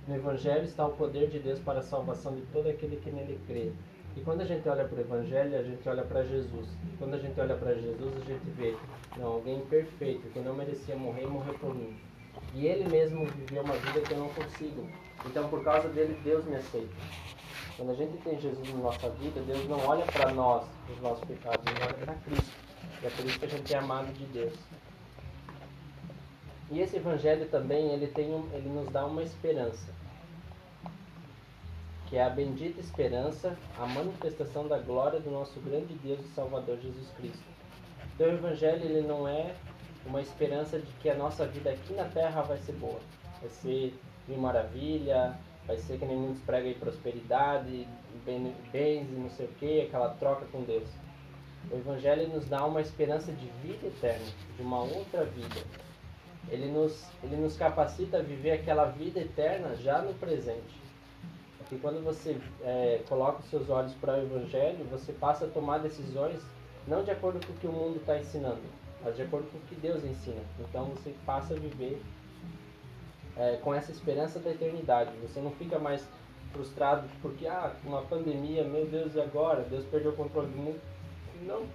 no 0.07 0.15
Evangelho 0.15 0.63
está 0.63 0.85
o 0.85 0.91
poder 0.93 1.29
de 1.29 1.39
Deus 1.39 1.59
para 1.59 1.79
a 1.79 1.83
salvação 1.83 2.35
de 2.35 2.41
todo 2.53 2.69
aquele 2.69 2.97
que 2.97 3.09
nele 3.11 3.39
crê. 3.47 3.71
E 4.15 4.21
quando 4.21 4.41
a 4.41 4.45
gente 4.45 4.67
olha 4.67 4.85
para 4.85 4.97
o 4.97 5.01
Evangelho, 5.01 5.57
a 5.57 5.63
gente 5.63 5.87
olha 5.87 6.03
para 6.03 6.23
Jesus. 6.23 6.67
Quando 6.97 7.13
a 7.15 7.17
gente 7.19 7.39
olha 7.39 7.55
para 7.55 7.73
Jesus, 7.75 8.13
a 8.15 8.25
gente 8.25 8.49
vê 8.51 8.75
não, 9.17 9.27
alguém 9.33 9.59
perfeito, 9.61 10.27
que 10.29 10.39
não 10.39 10.55
merecia 10.55 10.95
morrer 10.95 11.23
e 11.23 11.27
morreu 11.27 11.53
por 11.55 11.73
mim. 11.75 11.95
E 12.53 12.65
ele 12.67 12.89
mesmo 12.89 13.25
viveu 13.25 13.63
uma 13.63 13.75
vida 13.75 14.01
que 14.01 14.11
eu 14.13 14.17
não 14.19 14.29
consigo. 14.29 14.87
Então, 15.25 15.49
por 15.49 15.63
causa 15.63 15.87
dele, 15.89 16.19
Deus 16.23 16.45
me 16.45 16.55
aceita. 16.55 16.93
Quando 17.75 17.91
a 17.91 17.95
gente 17.95 18.17
tem 18.23 18.39
Jesus 18.39 18.73
na 18.73 18.79
nossa 18.79 19.09
vida, 19.09 19.39
Deus 19.41 19.67
não 19.67 19.79
olha 19.85 20.05
para 20.05 20.31
nós, 20.31 20.63
os 20.91 20.99
nossos 21.01 21.23
pecados, 21.25 21.63
ele 21.67 21.83
olha 21.83 21.93
para 21.93 22.13
Cristo. 22.15 22.66
É 23.03 23.09
por 23.09 23.25
isso 23.25 23.39
que 23.39 23.45
a 23.45 23.49
gente 23.49 23.73
é 23.73 23.77
amado 23.77 24.11
de 24.13 24.25
Deus. 24.25 24.53
E 26.71 26.81
esse 26.81 26.97
evangelho 26.97 27.47
também, 27.47 27.91
ele 27.93 28.07
tem 28.07 28.33
um, 28.33 28.49
ele 28.53 28.67
nos 28.69 28.89
dá 28.89 29.05
uma 29.05 29.23
esperança. 29.23 29.93
Que 32.07 32.17
é 32.17 32.23
a 32.23 32.29
bendita 32.29 32.79
esperança, 32.79 33.57
a 33.77 33.85
manifestação 33.85 34.67
da 34.67 34.77
glória 34.77 35.19
do 35.19 35.29
nosso 35.29 35.59
grande 35.59 35.93
Deus 35.95 36.19
e 36.21 36.29
Salvador 36.29 36.77
Jesus 36.79 37.09
Cristo. 37.17 37.43
Então 38.15 38.27
o 38.27 38.33
evangelho 38.33 38.83
ele 38.83 39.07
não 39.07 39.27
é 39.27 39.53
uma 40.05 40.21
esperança 40.21 40.79
de 40.79 40.91
que 40.93 41.09
a 41.09 41.15
nossa 41.15 41.45
vida 41.45 41.69
aqui 41.69 41.93
na 41.93 42.05
terra 42.05 42.41
vai 42.41 42.57
ser 42.57 42.73
boa. 42.73 42.99
Vai 43.39 43.49
ser 43.49 43.99
mil 44.27 44.39
maravilha, 44.39 45.37
vai 45.65 45.77
ser 45.77 45.99
que 45.99 46.05
nem 46.05 46.17
muitos 46.17 46.41
pregam 46.43 46.69
aí 46.69 46.75
prosperidade, 46.75 47.87
bens 48.25 49.07
e 49.09 49.15
não 49.15 49.29
sei 49.29 49.45
o 49.45 49.49
que, 49.59 49.81
aquela 49.81 50.09
troca 50.15 50.45
com 50.51 50.63
Deus. 50.63 50.89
O 51.71 51.75
Evangelho 51.75 52.29
nos 52.29 52.47
dá 52.47 52.65
uma 52.65 52.81
esperança 52.81 53.31
de 53.31 53.45
vida 53.61 53.87
eterna, 53.87 54.25
de 54.55 54.61
uma 54.61 54.81
outra 54.81 55.25
vida. 55.25 55.61
Ele 56.49 56.71
nos, 56.71 57.05
ele 57.23 57.35
nos 57.35 57.57
capacita 57.57 58.19
a 58.19 58.21
viver 58.21 58.51
aquela 58.51 58.85
vida 58.85 59.19
eterna 59.19 59.75
já 59.75 60.01
no 60.01 60.13
presente. 60.13 60.81
Porque 61.57 61.75
quando 61.77 62.01
você 62.01 62.39
é, 62.63 63.01
coloca 63.09 63.39
os 63.39 63.49
seus 63.49 63.69
olhos 63.69 63.93
para 63.95 64.13
o 64.13 64.21
Evangelho, 64.21 64.85
você 64.85 65.11
passa 65.11 65.45
a 65.45 65.49
tomar 65.49 65.79
decisões 65.79 66.41
não 66.87 67.03
de 67.03 67.11
acordo 67.11 67.45
com 67.45 67.51
o 67.51 67.55
que 67.57 67.67
o 67.67 67.71
mundo 67.71 67.97
está 67.97 68.17
ensinando, 68.17 68.61
mas 69.03 69.17
de 69.17 69.23
acordo 69.23 69.51
com 69.51 69.57
o 69.57 69.61
que 69.61 69.75
Deus 69.75 70.05
ensina. 70.05 70.41
Então 70.57 70.85
você 70.85 71.13
passa 71.25 71.53
a 71.53 71.59
viver 71.59 72.01
é, 73.35 73.57
com 73.57 73.73
essa 73.73 73.91
esperança 73.91 74.39
da 74.39 74.51
eternidade. 74.51 75.11
Você 75.21 75.41
não 75.41 75.51
fica 75.51 75.77
mais 75.77 76.07
frustrado 76.53 77.07
porque, 77.21 77.45
ah, 77.45 77.75
uma 77.83 78.01
pandemia, 78.03 78.63
meu 78.63 78.85
Deus, 78.85 79.15
e 79.15 79.21
agora? 79.21 79.63
Deus 79.63 79.85
perdeu 79.85 80.11
o 80.11 80.15
controle 80.15 80.47
do 80.47 80.57
mundo. 80.57 80.79
Não, 81.45 81.65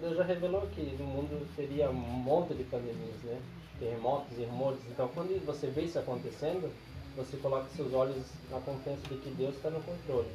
Deus 0.00 0.16
já 0.16 0.24
revelou 0.24 0.62
que 0.68 0.82
no 0.98 1.06
mundo 1.06 1.46
seria 1.54 1.90
um 1.90 1.94
monte 1.94 2.54
de 2.54 2.64
pandemias, 2.64 3.22
né? 3.24 3.40
Terremotos 3.78 4.38
e 4.38 4.44
rumores. 4.44 4.80
Então, 4.90 5.08
quando 5.14 5.44
você 5.44 5.68
vê 5.68 5.82
isso 5.82 5.98
acontecendo, 5.98 6.72
você 7.16 7.36
coloca 7.36 7.68
seus 7.70 7.92
olhos 7.92 8.24
na 8.50 8.60
confiança 8.60 9.02
de 9.08 9.16
que 9.16 9.30
Deus 9.30 9.56
está 9.56 9.70
no 9.70 9.82
controle. 9.82 10.28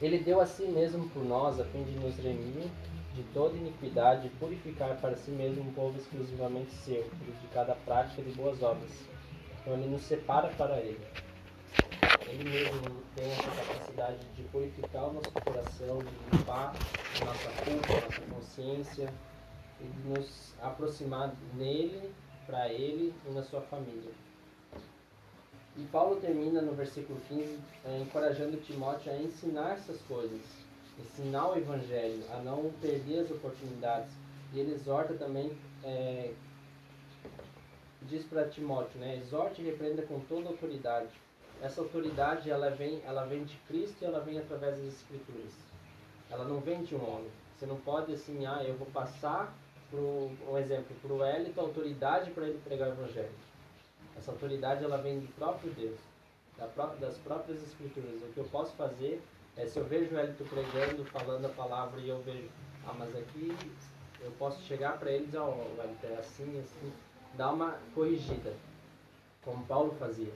Ele 0.00 0.18
deu 0.18 0.40
a 0.40 0.46
si 0.46 0.64
mesmo 0.64 1.08
por 1.10 1.24
nós, 1.24 1.58
a 1.58 1.64
fim 1.64 1.82
de 1.84 1.98
nos 1.98 2.16
remir 2.16 2.68
de 3.14 3.22
toda 3.32 3.56
iniquidade 3.56 4.26
e 4.26 4.30
purificar 4.30 5.00
para 5.00 5.16
si 5.16 5.30
mesmo 5.30 5.62
um 5.62 5.72
povo 5.72 5.96
exclusivamente 5.98 6.70
seu, 6.84 7.08
dedicado 7.24 7.72
à 7.72 7.74
prática 7.74 8.22
de 8.22 8.30
boas 8.32 8.62
obras. 8.62 8.90
Então 9.60 9.72
ele 9.72 9.88
nos 9.88 10.02
separa 10.02 10.48
para 10.48 10.78
ele. 10.78 11.00
Ele 12.28 12.44
mesmo 12.44 13.02
tem 13.14 13.24
essa 13.30 13.50
capacidade 13.64 14.18
de 14.34 14.42
purificar 14.44 15.08
o 15.08 15.12
nosso 15.12 15.30
coração, 15.32 15.98
de 15.98 16.36
limpar 16.36 16.74
a 17.20 17.24
nossa 17.24 17.50
culpa, 17.64 17.92
a 17.92 18.00
nossa 18.00 18.22
consciência 18.34 19.12
e 19.80 19.84
de 19.84 20.08
nos 20.08 20.54
aproximar 20.60 21.34
nele, 21.54 22.12
para 22.46 22.68
ele 22.68 23.12
e 23.28 23.30
na 23.30 23.42
sua 23.42 23.60
família. 23.60 24.12
E 25.76 25.82
Paulo 25.92 26.16
termina 26.20 26.62
no 26.62 26.72
versículo 26.72 27.20
15 27.28 27.58
eh, 27.84 27.98
encorajando 28.00 28.56
Timóteo 28.58 29.12
a 29.12 29.16
ensinar 29.16 29.72
essas 29.72 30.00
coisas, 30.02 30.40
ensinar 30.98 31.50
o 31.50 31.58
evangelho, 31.58 32.24
a 32.32 32.38
não 32.38 32.70
perder 32.80 33.20
as 33.20 33.30
oportunidades. 33.30 34.10
E 34.54 34.60
ele 34.60 34.72
exorta 34.72 35.12
também, 35.14 35.52
eh, 35.84 36.32
diz 38.02 38.24
para 38.24 38.48
Timóteo, 38.48 38.98
né, 38.98 39.16
exorte 39.18 39.60
e 39.60 39.66
repreenda 39.66 40.02
com 40.02 40.20
toda 40.20 40.48
autoridade. 40.48 41.10
Essa 41.62 41.80
autoridade 41.80 42.50
ela 42.50 42.70
vem, 42.70 43.02
ela 43.06 43.24
vem 43.24 43.44
de 43.44 43.56
Cristo 43.68 43.96
e 44.02 44.04
ela 44.04 44.20
vem 44.20 44.38
através 44.38 44.76
das 44.76 44.86
Escrituras. 44.86 45.52
Ela 46.30 46.44
não 46.44 46.60
vem 46.60 46.82
de 46.82 46.94
um 46.94 47.02
homem. 47.02 47.30
Você 47.56 47.66
não 47.66 47.76
pode 47.76 48.12
assim, 48.12 48.44
ah, 48.46 48.62
eu 48.62 48.76
vou 48.76 48.86
passar 48.88 49.54
pro, 49.90 50.30
um 50.48 50.58
exemplo 50.58 50.94
para 51.00 51.12
o 51.12 51.24
Elito 51.24 51.60
autoridade 51.60 52.30
para 52.32 52.46
ele 52.46 52.60
pregar 52.62 52.90
o 52.90 52.92
evangelho. 52.92 53.32
Essa 54.16 54.30
autoridade 54.32 54.84
ela 54.84 54.98
vem 54.98 55.20
do 55.20 55.28
próprio 55.34 55.70
Deus, 55.72 55.98
da 56.58 56.66
pró 56.66 56.86
das 57.00 57.16
próprias 57.18 57.62
escrituras. 57.62 58.22
O 58.22 58.32
que 58.32 58.38
eu 58.38 58.44
posso 58.44 58.74
fazer 58.74 59.22
é 59.56 59.66
se 59.66 59.78
eu 59.78 59.84
vejo 59.84 60.14
o 60.14 60.18
Elito 60.18 60.44
pregando, 60.44 61.04
falando 61.06 61.46
a 61.46 61.50
palavra 61.50 62.00
e 62.00 62.08
eu 62.08 62.20
vejo, 62.22 62.48
ah, 62.86 62.94
mas 62.98 63.16
aqui 63.16 63.56
eu 64.20 64.30
posso 64.32 64.60
chegar 64.64 64.98
para 64.98 65.10
ele 65.10 65.24
e 65.24 65.26
dizer, 65.26 65.38
é 65.38 66.18
assim, 66.18 66.60
assim, 66.60 66.92
dar 67.34 67.52
uma 67.52 67.78
corrigida, 67.94 68.52
como 69.42 69.64
Paulo 69.66 69.94
fazia. 69.98 70.32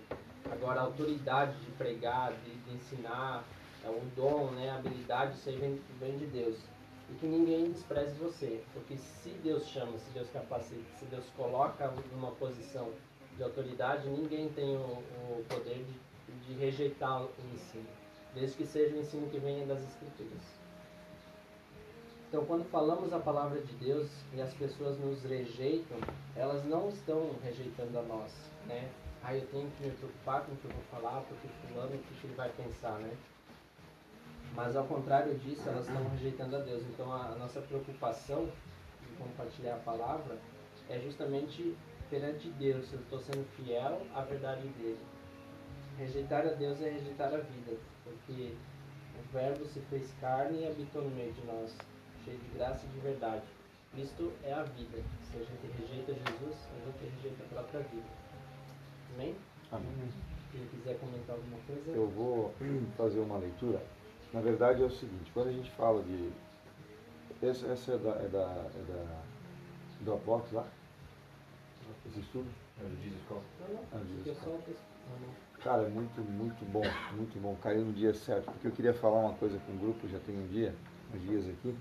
Agora 0.50 0.80
a 0.80 0.84
autoridade 0.84 1.58
de 1.60 1.70
pregar, 1.72 2.32
de, 2.32 2.54
de 2.54 2.74
ensinar, 2.74 3.44
é 3.84 3.88
o 3.88 4.00
dom, 4.14 4.50
né, 4.52 4.70
a 4.70 4.76
habilidade, 4.76 5.36
aí 5.46 5.56
vem, 5.56 5.80
vem 5.98 6.18
de 6.18 6.26
Deus 6.26 6.58
e 7.10 7.14
que 7.14 7.26
ninguém 7.26 7.72
despreze 7.72 8.14
você, 8.14 8.62
porque 8.72 8.96
se 8.96 9.30
Deus 9.42 9.66
chama, 9.66 9.98
se 9.98 10.10
Deus 10.10 10.30
capacita, 10.30 10.84
se 10.96 11.04
Deus 11.06 11.24
coloca 11.36 11.92
numa 12.12 12.30
posição 12.32 12.90
de 13.36 13.42
autoridade, 13.42 14.08
ninguém 14.08 14.48
tem 14.50 14.76
o, 14.76 14.80
o 14.80 15.44
poder 15.48 15.84
de, 15.84 16.32
de 16.46 16.54
rejeitar 16.54 17.22
o 17.22 17.30
ensino, 17.52 17.88
desde 18.34 18.56
que 18.56 18.66
seja 18.66 18.94
o 18.94 19.00
ensino 19.00 19.28
que 19.28 19.38
venha 19.38 19.66
das 19.66 19.82
Escrituras. 19.82 20.60
Então, 22.28 22.44
quando 22.44 22.64
falamos 22.70 23.12
a 23.12 23.18
palavra 23.18 23.60
de 23.60 23.72
Deus 23.74 24.08
e 24.32 24.40
as 24.40 24.54
pessoas 24.54 24.96
nos 25.00 25.24
rejeitam, 25.24 25.98
elas 26.36 26.64
não 26.64 26.88
estão 26.88 27.34
rejeitando 27.42 27.98
a 27.98 28.02
nós, 28.02 28.32
né? 28.68 28.88
Ah, 29.22 29.34
eu 29.34 29.46
tenho 29.48 29.70
que 29.70 29.84
me 29.84 29.90
preocupar 29.92 30.42
com 30.42 30.52
o 30.52 30.56
que 30.56 30.64
eu 30.64 30.70
vou 30.70 30.82
falar, 30.90 31.20
porque 31.22 31.46
fulano, 31.48 31.94
o 31.94 31.98
que 31.98 32.26
ele 32.26 32.34
vai 32.34 32.48
pensar, 32.50 32.98
né? 32.98 33.16
Mas 34.54 34.74
ao 34.74 34.84
contrário 34.86 35.38
disso, 35.38 35.68
elas 35.68 35.86
estão 35.86 36.08
rejeitando 36.08 36.56
a 36.56 36.60
Deus. 36.60 36.82
Então 36.84 37.12
a, 37.12 37.36
nossa 37.36 37.60
preocupação 37.60 38.46
de 38.46 39.16
compartilhar 39.16 39.74
a 39.74 39.78
palavra 39.78 40.38
é 40.88 40.98
justamente 40.98 41.76
perante 42.08 42.50
Deus, 42.50 42.92
eu 42.92 43.00
estou 43.00 43.20
sendo 43.20 43.46
fiel 43.56 44.04
à 44.14 44.22
verdade 44.22 44.66
dele. 44.68 44.98
Rejeitar 45.96 46.46
a 46.46 46.52
Deus 46.52 46.80
é 46.80 46.90
rejeitar 46.90 47.32
a 47.32 47.36
vida, 47.36 47.76
porque 48.02 48.54
o 49.18 49.32
Verbo 49.32 49.64
se 49.66 49.80
fez 49.82 50.12
carne 50.20 50.62
e 50.62 50.66
habitou 50.66 51.02
no 51.02 51.10
meio 51.10 51.32
de 51.32 51.46
nós, 51.46 51.76
cheio 52.24 52.38
de 52.38 52.48
graça 52.58 52.84
e 52.86 52.88
de 52.88 53.00
verdade. 53.00 53.44
Cristo 53.92 54.32
é 54.42 54.52
a 54.52 54.62
vida. 54.62 55.02
Se 55.22 55.36
a 55.36 55.40
gente 55.40 55.66
rejeita 55.78 56.12
Jesus, 56.12 56.56
a 56.74 56.86
gente 56.86 57.14
rejeita 57.14 57.44
a 57.44 57.48
própria 57.48 57.80
vida. 57.80 58.29
Amém? 59.14 59.34
Amém. 59.72 59.88
Quem 60.52 60.66
quiser 60.66 60.98
comentar 60.98 61.36
alguma 61.36 61.58
coisa? 61.66 61.90
Eu 61.90 62.08
vou 62.08 62.54
fazer 62.96 63.20
uma 63.20 63.38
leitura. 63.38 63.82
Na 64.32 64.40
verdade 64.40 64.82
é 64.82 64.86
o 64.86 64.90
seguinte, 64.90 65.30
quando 65.32 65.48
a 65.48 65.52
gente 65.52 65.70
fala 65.72 66.02
de. 66.02 66.30
Essa, 67.42 67.66
essa 67.68 67.92
é, 67.92 67.98
da, 67.98 68.10
é, 68.10 68.28
da, 68.28 68.70
é 68.74 68.92
da, 68.92 69.22
do 70.00 70.14
Apóstolo 70.14 70.62
lá? 70.62 70.68
Esse 72.06 72.20
estudo? 72.20 72.48
É 72.80 72.84
o 72.84 72.96
Jesus 73.02 73.22
Call. 73.28 73.42
Não. 75.20 75.50
Cara, 75.62 75.82
é 75.82 75.88
muito, 75.88 76.20
muito 76.20 76.64
bom, 76.72 76.82
muito 77.14 77.40
bom. 77.40 77.56
Caiu 77.62 77.84
no 77.84 77.92
dia 77.92 78.14
certo, 78.14 78.46
porque 78.46 78.68
eu 78.68 78.72
queria 78.72 78.94
falar 78.94 79.20
uma 79.20 79.34
coisa 79.34 79.58
com 79.66 79.72
o 79.72 79.76
grupo, 79.76 80.08
já 80.08 80.18
tem 80.20 80.36
um 80.36 80.46
dia, 80.46 80.74
uns 81.14 81.22
dias 81.22 81.48
aqui. 81.48 81.76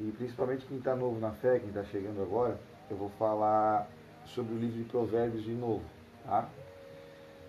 E 0.00 0.12
principalmente 0.12 0.66
quem 0.66 0.78
está 0.78 0.94
novo 0.96 1.18
na 1.18 1.30
fé, 1.32 1.58
quem 1.58 1.68
está 1.68 1.84
chegando 1.84 2.20
agora, 2.20 2.58
eu 2.90 2.96
vou 2.96 3.08
falar 3.10 3.88
sobre 4.26 4.54
o 4.54 4.58
livro 4.58 4.78
de 4.78 4.84
Provérbios 4.84 5.44
de 5.44 5.52
novo, 5.52 5.84
tá? 6.24 6.48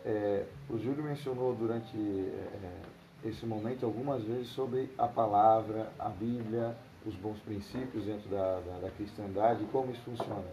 É, 0.05 0.45
o 0.69 0.77
Júlio 0.77 1.03
mencionou 1.03 1.55
durante 1.55 1.97
é, 1.97 3.27
esse 3.27 3.45
momento 3.45 3.85
algumas 3.85 4.21
vezes 4.23 4.49
sobre 4.49 4.89
a 4.97 5.07
palavra, 5.07 5.91
a 5.97 6.09
Bíblia, 6.09 6.75
os 7.05 7.15
bons 7.15 7.39
princípios 7.39 8.05
dentro 8.05 8.29
da, 8.29 8.59
da, 8.59 8.79
da 8.81 8.89
cristandade 8.91 9.63
e 9.63 9.67
como 9.67 9.91
isso 9.91 10.01
funciona. 10.01 10.43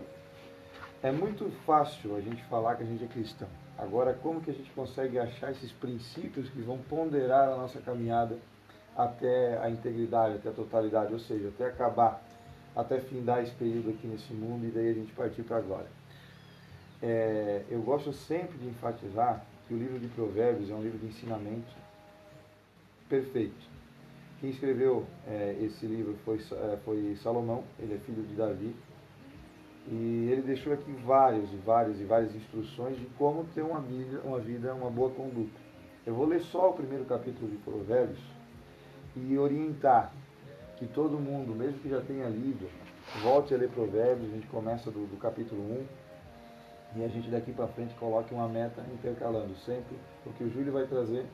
É 1.02 1.10
muito 1.10 1.50
fácil 1.64 2.14
a 2.16 2.20
gente 2.20 2.44
falar 2.44 2.76
que 2.76 2.82
a 2.82 2.86
gente 2.86 3.04
é 3.04 3.06
cristão. 3.08 3.48
Agora, 3.78 4.12
como 4.12 4.40
que 4.40 4.50
a 4.50 4.54
gente 4.54 4.70
consegue 4.72 5.18
achar 5.18 5.50
esses 5.50 5.72
princípios 5.72 6.48
que 6.50 6.60
vão 6.60 6.78
ponderar 6.78 7.48
a 7.48 7.56
nossa 7.56 7.80
caminhada 7.80 8.38
até 8.96 9.58
a 9.58 9.70
integridade, 9.70 10.34
até 10.34 10.50
a 10.50 10.52
totalidade, 10.52 11.12
ou 11.12 11.18
seja, 11.18 11.48
até 11.48 11.66
acabar, 11.68 12.22
até 12.76 13.00
findar 13.00 13.42
esse 13.42 13.54
período 13.54 13.90
aqui 13.90 14.06
nesse 14.06 14.32
mundo 14.34 14.66
e 14.66 14.70
daí 14.70 14.90
a 14.90 14.94
gente 14.94 15.12
partir 15.12 15.42
para 15.42 15.56
a 15.56 15.60
glória. 15.60 15.99
É, 17.02 17.62
eu 17.70 17.80
gosto 17.80 18.12
sempre 18.12 18.58
de 18.58 18.68
enfatizar 18.68 19.44
que 19.66 19.74
o 19.74 19.78
livro 19.78 19.98
de 19.98 20.08
Provérbios 20.08 20.70
é 20.70 20.74
um 20.74 20.82
livro 20.82 20.98
de 20.98 21.06
ensinamento 21.06 21.72
perfeito. 23.08 23.70
Quem 24.40 24.50
escreveu 24.50 25.06
é, 25.26 25.56
esse 25.62 25.86
livro 25.86 26.14
foi, 26.24 26.38
é, 26.38 26.78
foi 26.84 27.16
Salomão, 27.22 27.64
ele 27.78 27.94
é 27.94 27.98
filho 27.98 28.22
de 28.22 28.34
Davi, 28.34 28.74
e 29.88 30.28
ele 30.30 30.42
deixou 30.42 30.72
aqui 30.72 30.92
várias 31.04 31.50
e 31.52 31.56
várias 31.56 32.00
e 32.00 32.04
várias 32.04 32.34
instruções 32.34 32.98
de 32.98 33.06
como 33.18 33.44
ter 33.54 33.62
uma 33.62 33.80
vida, 33.80 34.20
uma 34.24 34.38
vida, 34.38 34.74
uma 34.74 34.90
boa 34.90 35.10
conduta. 35.10 35.58
Eu 36.06 36.14
vou 36.14 36.26
ler 36.26 36.40
só 36.40 36.70
o 36.70 36.74
primeiro 36.74 37.04
capítulo 37.04 37.50
de 37.50 37.56
Provérbios 37.58 38.20
e 39.16 39.38
orientar 39.38 40.12
que 40.76 40.86
todo 40.86 41.18
mundo, 41.18 41.54
mesmo 41.54 41.78
que 41.80 41.88
já 41.88 42.00
tenha 42.00 42.28
lido, 42.28 42.68
volte 43.22 43.54
a 43.54 43.56
ler 43.56 43.70
Provérbios, 43.70 44.30
a 44.30 44.34
gente 44.34 44.46
começa 44.46 44.90
do, 44.90 45.06
do 45.06 45.16
capítulo 45.18 45.60
1 45.62 46.09
e 46.96 47.04
a 47.04 47.08
gente 47.08 47.30
daqui 47.30 47.52
para 47.52 47.68
frente 47.68 47.94
coloque 47.94 48.34
uma 48.34 48.48
meta 48.48 48.82
intercalando 48.92 49.54
sempre 49.64 49.96
o 50.26 50.32
que 50.32 50.44
o 50.44 50.50
Júlio 50.50 50.72
vai 50.72 50.86
trazer 50.86 51.24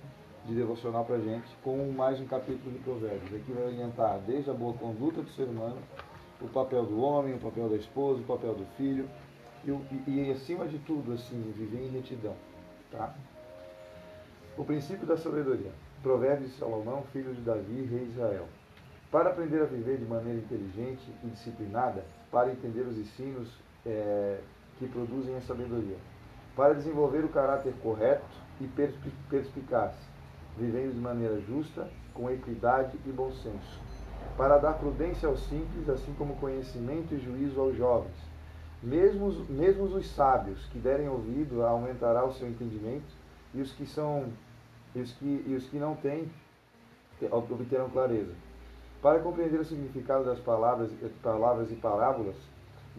de 0.45 0.55
devocional 0.55 1.05
para 1.05 1.19
gente 1.19 1.49
com 1.65 1.91
mais 1.93 2.21
um 2.21 2.27
capítulo 2.27 2.71
de 2.73 2.79
Provérbios. 2.81 3.35
Aqui 3.35 3.53
vai 3.53 3.65
orientar 3.65 4.19
desde 4.27 4.51
a 4.51 4.55
boa 4.55 4.75
conduta 4.75 5.23
do 5.23 5.31
ser 5.31 5.45
humano 5.45 5.79
o 6.41 6.49
papel 6.49 6.85
do 6.85 7.01
homem, 7.01 7.35
o 7.35 7.39
papel 7.39 7.69
da 7.69 7.77
esposa, 7.77 8.21
o 8.21 8.25
papel 8.25 8.55
do 8.55 8.67
filho 8.77 9.09
e, 9.65 9.71
e- 9.71 10.29
e, 10.29 10.31
acima 10.31 10.67
de 10.67 10.79
tudo, 10.81 11.13
assim, 11.15 11.41
viver 11.57 11.87
em 11.87 11.91
retidão. 11.91 12.37
Tá? 12.93 13.15
O 14.57 14.65
princípio 14.65 15.07
da 15.07 15.17
sabedoria. 15.17 15.73
Provérbios 16.03 16.51
de 16.53 16.59
Salomão, 16.59 17.03
filho 17.13 17.35
de 17.35 17.41
Davi, 17.41 17.89
rei 17.91 18.05
de 18.05 18.13
Israel. 18.13 18.47
Para 19.11 19.31
aprender 19.31 19.63
a 19.63 19.65
viver 19.65 19.97
de 19.97 20.05
maneira 20.05 20.39
inteligente 20.39 21.03
e 21.25 21.27
disciplinada, 21.29 22.05
para 22.31 22.53
entender 22.53 22.83
os 22.83 22.97
ensinos 22.99 23.49
eh, 23.85 24.39
que 24.79 24.87
produzem 24.87 25.37
a 25.37 25.41
sabedoria, 25.41 25.97
para 26.55 26.75
desenvolver 26.75 27.25
o 27.25 27.29
caráter 27.29 27.75
correto 27.83 28.25
e 28.61 28.67
perspi- 28.67 29.13
perspicaz, 29.29 29.95
vivendo 30.57 30.95
de 30.95 31.01
maneira 31.01 31.41
justa, 31.41 31.89
com 32.15 32.31
equidade 32.31 32.99
e 33.05 33.11
bom 33.11 33.31
senso, 33.31 33.81
para 34.37 34.59
dar 34.59 34.75
prudência 34.75 35.29
aos 35.29 35.41
simples, 35.41 35.89
assim 35.89 36.15
como 36.15 36.37
conhecimento 36.37 37.15
e 37.15 37.19
juízo 37.19 37.61
aos 37.61 37.77
jovens. 37.77 38.15
Mesmo 38.83 39.31
mesmo 39.49 39.85
os 39.85 40.07
sábios 40.11 40.65
que 40.67 40.79
derem 40.79 41.09
ouvido 41.09 41.63
aumentará 41.65 42.25
o 42.25 42.33
seu 42.33 42.49
entendimento, 42.49 43.05
e 43.55 43.61
os 43.61 43.73
que 43.73 43.87
são 43.87 44.27
e 44.95 45.01
os 45.01 45.13
que, 45.13 45.45
e 45.47 45.55
os 45.55 45.67
que 45.67 45.79
não 45.79 45.95
têm 45.97 46.31
te- 47.19 47.27
obterão 47.31 47.89
clareza. 47.91 48.33
Para 49.03 49.19
compreender 49.21 49.61
o 49.61 49.65
significado 49.65 50.25
das 50.25 50.39
palavras, 50.41 50.91
palavras 51.23 51.71
e 51.71 51.75
parábolas 51.75 52.37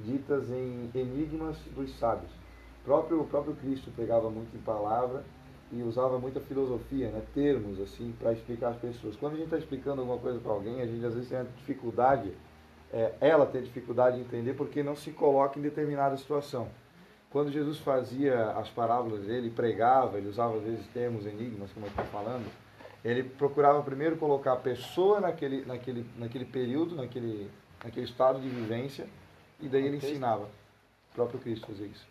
ditas 0.06 0.50
em 0.50 0.89
enigmas 0.94 1.58
dos 1.75 1.98
sábios. 1.98 2.32
O 2.82 2.86
próprio, 2.86 3.22
o 3.22 3.27
próprio 3.27 3.56
Cristo 3.56 3.92
pegava 3.96 4.30
muito 4.30 4.56
em 4.56 4.62
palavra 4.62 5.24
e 5.72 5.82
usava 5.84 6.18
muita 6.18 6.39
filosofia, 6.39 7.10
né, 7.10 7.22
termos 7.34 7.80
assim, 7.82 8.13
para 8.18 8.32
explicar 8.32 8.70
às 8.70 8.77
pessoas. 8.77 9.16
Quando 9.18 9.34
a 9.34 9.36
gente 9.36 9.46
está 9.46 9.58
explicando 9.58 10.01
alguma 10.01 10.20
coisa 10.20 10.39
para 10.39 10.51
alguém, 10.51 10.82
a 10.82 10.86
gente 10.86 11.06
às 11.06 11.13
vezes 11.13 11.30
tem 11.30 11.44
dificuldade, 11.58 12.32
é, 12.94 13.13
ela 13.20 13.46
tem 13.46 13.62
dificuldade 13.62 14.18
de 14.18 14.24
entender 14.24 14.54
porque 14.54 14.82
não 14.82 14.96
se 14.96 15.12
coloca 15.12 15.60
em 15.60 15.62
determinada 15.62 16.16
situação. 16.16 16.70
Quando 17.30 17.51
Jesus 17.51 17.80
fazia 17.80 18.51
as 18.51 18.70
parábolas 18.70 19.25
dele, 19.25 19.50
pregava, 19.50 20.18
ele 20.18 20.30
usava 20.30 20.56
às 20.58 20.63
vezes 20.63 20.88
termos, 20.88 21.25
enigmas, 21.25 21.72
como 21.74 21.86
eu 21.86 21.89
estou 21.89 22.06
falando, 22.06 22.50
ele 23.04 23.24
procurava 23.24 23.84
primeiro 23.84 24.16
colocar 24.16 24.54
a 24.54 24.58
pessoa 24.58 25.20
naquele, 25.20 25.66
naquele, 25.66 26.06
naquele 26.18 26.46
período, 26.46 26.96
naquele, 26.96 27.51
naquele 27.84 28.06
estado 28.06 28.39
de 28.39 28.48
vivência, 28.48 29.08
e 29.60 29.68
daí 29.68 29.86
ele 29.86 29.98
ensinava. 29.98 30.44
O 31.12 31.16
próprio 31.16 31.40
Cristo 31.40 31.68
fazia 31.68 31.88
isso. 31.88 32.08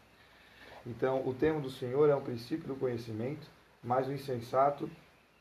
Então, 0.87 1.26
o 1.26 1.35
termo 1.35 1.61
do 1.61 1.71
Senhor 1.71 2.09
é 2.09 2.15
um 2.15 2.21
princípio 2.21 2.69
do 2.69 2.76
conhecimento, 2.76 3.47
mas 3.83 4.07
o 4.07 4.12
insensato, 4.12 4.88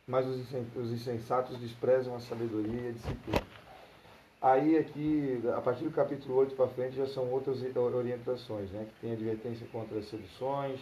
mas 0.07 0.25
os 0.27 0.91
insensatos 0.91 1.57
desprezam 1.59 2.15
a 2.15 2.19
sabedoria 2.19 2.81
e 2.81 2.87
a 2.89 2.91
disciplina. 2.91 3.45
Aí 4.41 4.77
aqui, 4.77 5.41
a 5.55 5.61
partir 5.61 5.85
do 5.85 5.91
capítulo 5.91 6.35
8 6.35 6.55
para 6.55 6.67
frente, 6.67 6.95
já 6.95 7.07
são 7.07 7.31
outras 7.31 7.63
orientações, 7.75 8.69
né? 8.69 8.85
Que 8.85 9.01
tem 9.01 9.13
advertência 9.13 9.65
contra 9.71 9.97
as 9.97 10.07
seduções, 10.07 10.79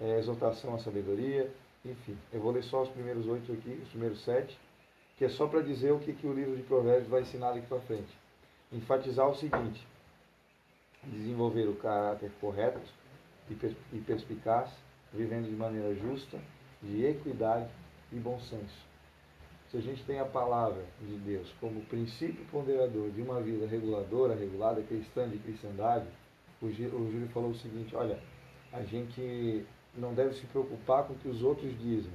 é, 0.00 0.18
exortação 0.18 0.74
à 0.74 0.78
sabedoria, 0.78 1.50
enfim. 1.84 2.16
Eu 2.32 2.40
vou 2.40 2.52
ler 2.52 2.64
só 2.64 2.82
os 2.82 2.88
primeiros 2.88 3.26
oito 3.26 3.52
aqui, 3.52 3.80
os 3.82 3.88
primeiros 3.90 4.24
sete, 4.24 4.58
que 5.16 5.24
é 5.24 5.28
só 5.28 5.46
para 5.46 5.60
dizer 5.60 5.92
o 5.92 5.98
que, 5.98 6.12
que 6.12 6.26
o 6.26 6.32
livro 6.32 6.56
de 6.56 6.62
provérbios 6.62 7.08
vai 7.08 7.22
ensinar 7.22 7.52
daqui 7.52 7.66
para 7.66 7.80
frente. 7.80 8.16
Enfatizar 8.72 9.28
o 9.28 9.34
seguinte, 9.34 9.86
desenvolver 11.10 11.68
o 11.68 11.76
caráter 11.76 12.30
correto, 12.40 12.80
e 13.48 13.98
perspicaz, 14.00 14.70
vivendo 15.12 15.48
de 15.48 15.54
maneira 15.54 15.94
justa, 15.94 16.38
de 16.82 17.04
equidade 17.04 17.68
e 18.12 18.16
bom 18.16 18.38
senso. 18.40 18.86
Se 19.70 19.76
a 19.76 19.80
gente 19.80 20.04
tem 20.04 20.18
a 20.18 20.24
palavra 20.24 20.84
de 21.00 21.16
Deus 21.16 21.52
como 21.60 21.80
princípio 21.82 22.44
ponderador 22.50 23.10
de 23.10 23.20
uma 23.20 23.40
vida 23.40 23.66
reguladora, 23.66 24.34
regulada, 24.34 24.82
cristã, 24.82 25.28
de 25.28 25.38
cristandade, 25.38 26.06
o 26.62 26.70
Júlio 26.70 27.28
falou 27.28 27.50
o 27.50 27.54
seguinte, 27.54 27.94
olha, 27.94 28.18
a 28.72 28.82
gente 28.82 29.64
não 29.96 30.14
deve 30.14 30.34
se 30.34 30.46
preocupar 30.46 31.04
com 31.04 31.14
o 31.14 31.16
que 31.16 31.28
os 31.28 31.42
outros 31.42 31.76
dizem. 31.78 32.12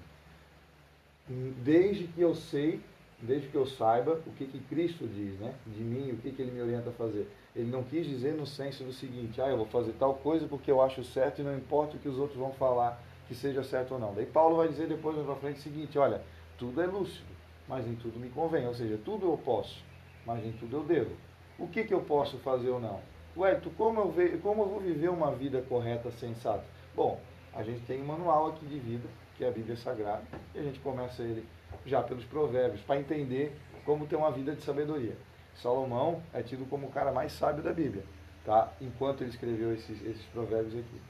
Desde 1.64 2.08
que 2.08 2.22
eu 2.22 2.34
sei, 2.34 2.82
desde 3.22 3.48
que 3.48 3.56
eu 3.56 3.66
saiba 3.66 4.22
o 4.26 4.32
que, 4.32 4.46
que 4.46 4.60
Cristo 4.62 5.08
diz, 5.08 5.40
né? 5.40 5.54
De 5.68 5.84
mim, 5.84 6.12
o 6.12 6.18
que, 6.18 6.32
que 6.32 6.42
ele 6.42 6.52
me 6.52 6.62
orienta 6.62 6.90
a 6.90 6.94
fazer. 6.94 7.28
Ele 7.56 7.70
não 7.70 7.84
quis 7.84 8.08
dizer 8.08 8.34
no 8.34 8.46
senso 8.46 8.84
do 8.84 8.94
seguinte, 8.94 9.42
ah, 9.42 9.48
eu 9.48 9.58
vou 9.58 9.66
fazer 9.66 9.92
tal 9.94 10.14
coisa 10.16 10.48
porque 10.48 10.72
eu 10.72 10.82
acho 10.82 11.04
certo 11.04 11.40
e 11.40 11.44
não 11.44 11.56
importa 11.56 11.98
o 11.98 12.00
que 12.00 12.08
os 12.08 12.18
outros 12.18 12.40
vão 12.40 12.54
falar 12.54 13.02
que 13.28 13.36
seja 13.36 13.64
certo 13.64 13.94
ou 13.94 14.00
não. 14.00 14.14
Daí 14.14 14.26
Paulo 14.26 14.58
vai 14.58 14.68
dizer 14.68 14.88
depois 14.88 15.18
na 15.18 15.36
frente 15.36 15.60
o 15.60 15.62
seguinte, 15.62 15.98
olha, 15.98 16.22
tudo 16.58 16.82
é 16.82 16.86
lúcido, 16.86 17.26
mas 17.68 17.88
em 17.88 17.96
tudo 17.96 18.20
me 18.20 18.30
convém, 18.30 18.68
ou 18.68 18.74
seja, 18.74 19.00
tudo 19.04 19.26
eu 19.26 19.38
posso, 19.38 19.84
mas 20.26 20.46
em 20.46 20.52
tudo 20.54 20.78
eu 20.78 20.84
devo. 20.84 21.12
O 21.58 21.68
que, 21.68 21.84
que 21.84 21.94
eu 21.94 22.02
posso 22.02 22.38
fazer 22.40 22.70
ou 22.70 22.80
não? 22.80 23.00
Ué, 23.38 23.56
tu, 23.56 23.70
como, 23.72 24.00
eu 24.02 24.12
ve, 24.12 24.38
como 24.40 24.64
eu 24.64 24.68
vou 24.68 24.80
viver 24.80 25.10
uma 25.10 25.32
vida 25.32 25.62
correta, 25.62 26.12
sensata? 26.12 26.66
Bom, 26.96 27.20
a 27.54 27.64
gente 27.64 27.82
tem 27.86 28.02
um 28.02 28.06
manual 28.06 28.48
aqui 28.48 28.66
de 28.66 28.78
vida, 28.78 29.08
que 29.38 29.44
é 29.44 29.48
a 29.48 29.52
Bíblia 29.52 29.78
Sagrada, 29.78 30.24
e 30.54 30.60
a 30.60 30.64
gente 30.64 30.80
começa 30.80 31.22
ele 31.22 31.46
já 31.86 32.02
pelos 32.02 32.26
provérbios, 32.26 32.82
para 32.82 33.00
entender 33.00 33.56
como 33.86 34.06
ter 34.06 34.16
uma 34.16 34.32
vida 34.32 34.54
de 34.54 34.62
sabedoria. 34.62 35.16
Salomão 35.56 36.22
é 36.34 36.42
tido 36.42 36.68
como 36.70 36.88
o 36.88 36.92
cara 36.92 37.12
mais 37.12 37.32
sábio 37.34 37.64
da 37.64 37.74
Bíblia, 37.74 38.04
tá? 38.46 38.72
enquanto 38.82 39.22
ele 39.22 39.30
escreveu 39.30 39.74
esses, 39.74 40.02
esses 40.06 40.26
provérbios 40.34 40.74
aqui. 40.74 41.02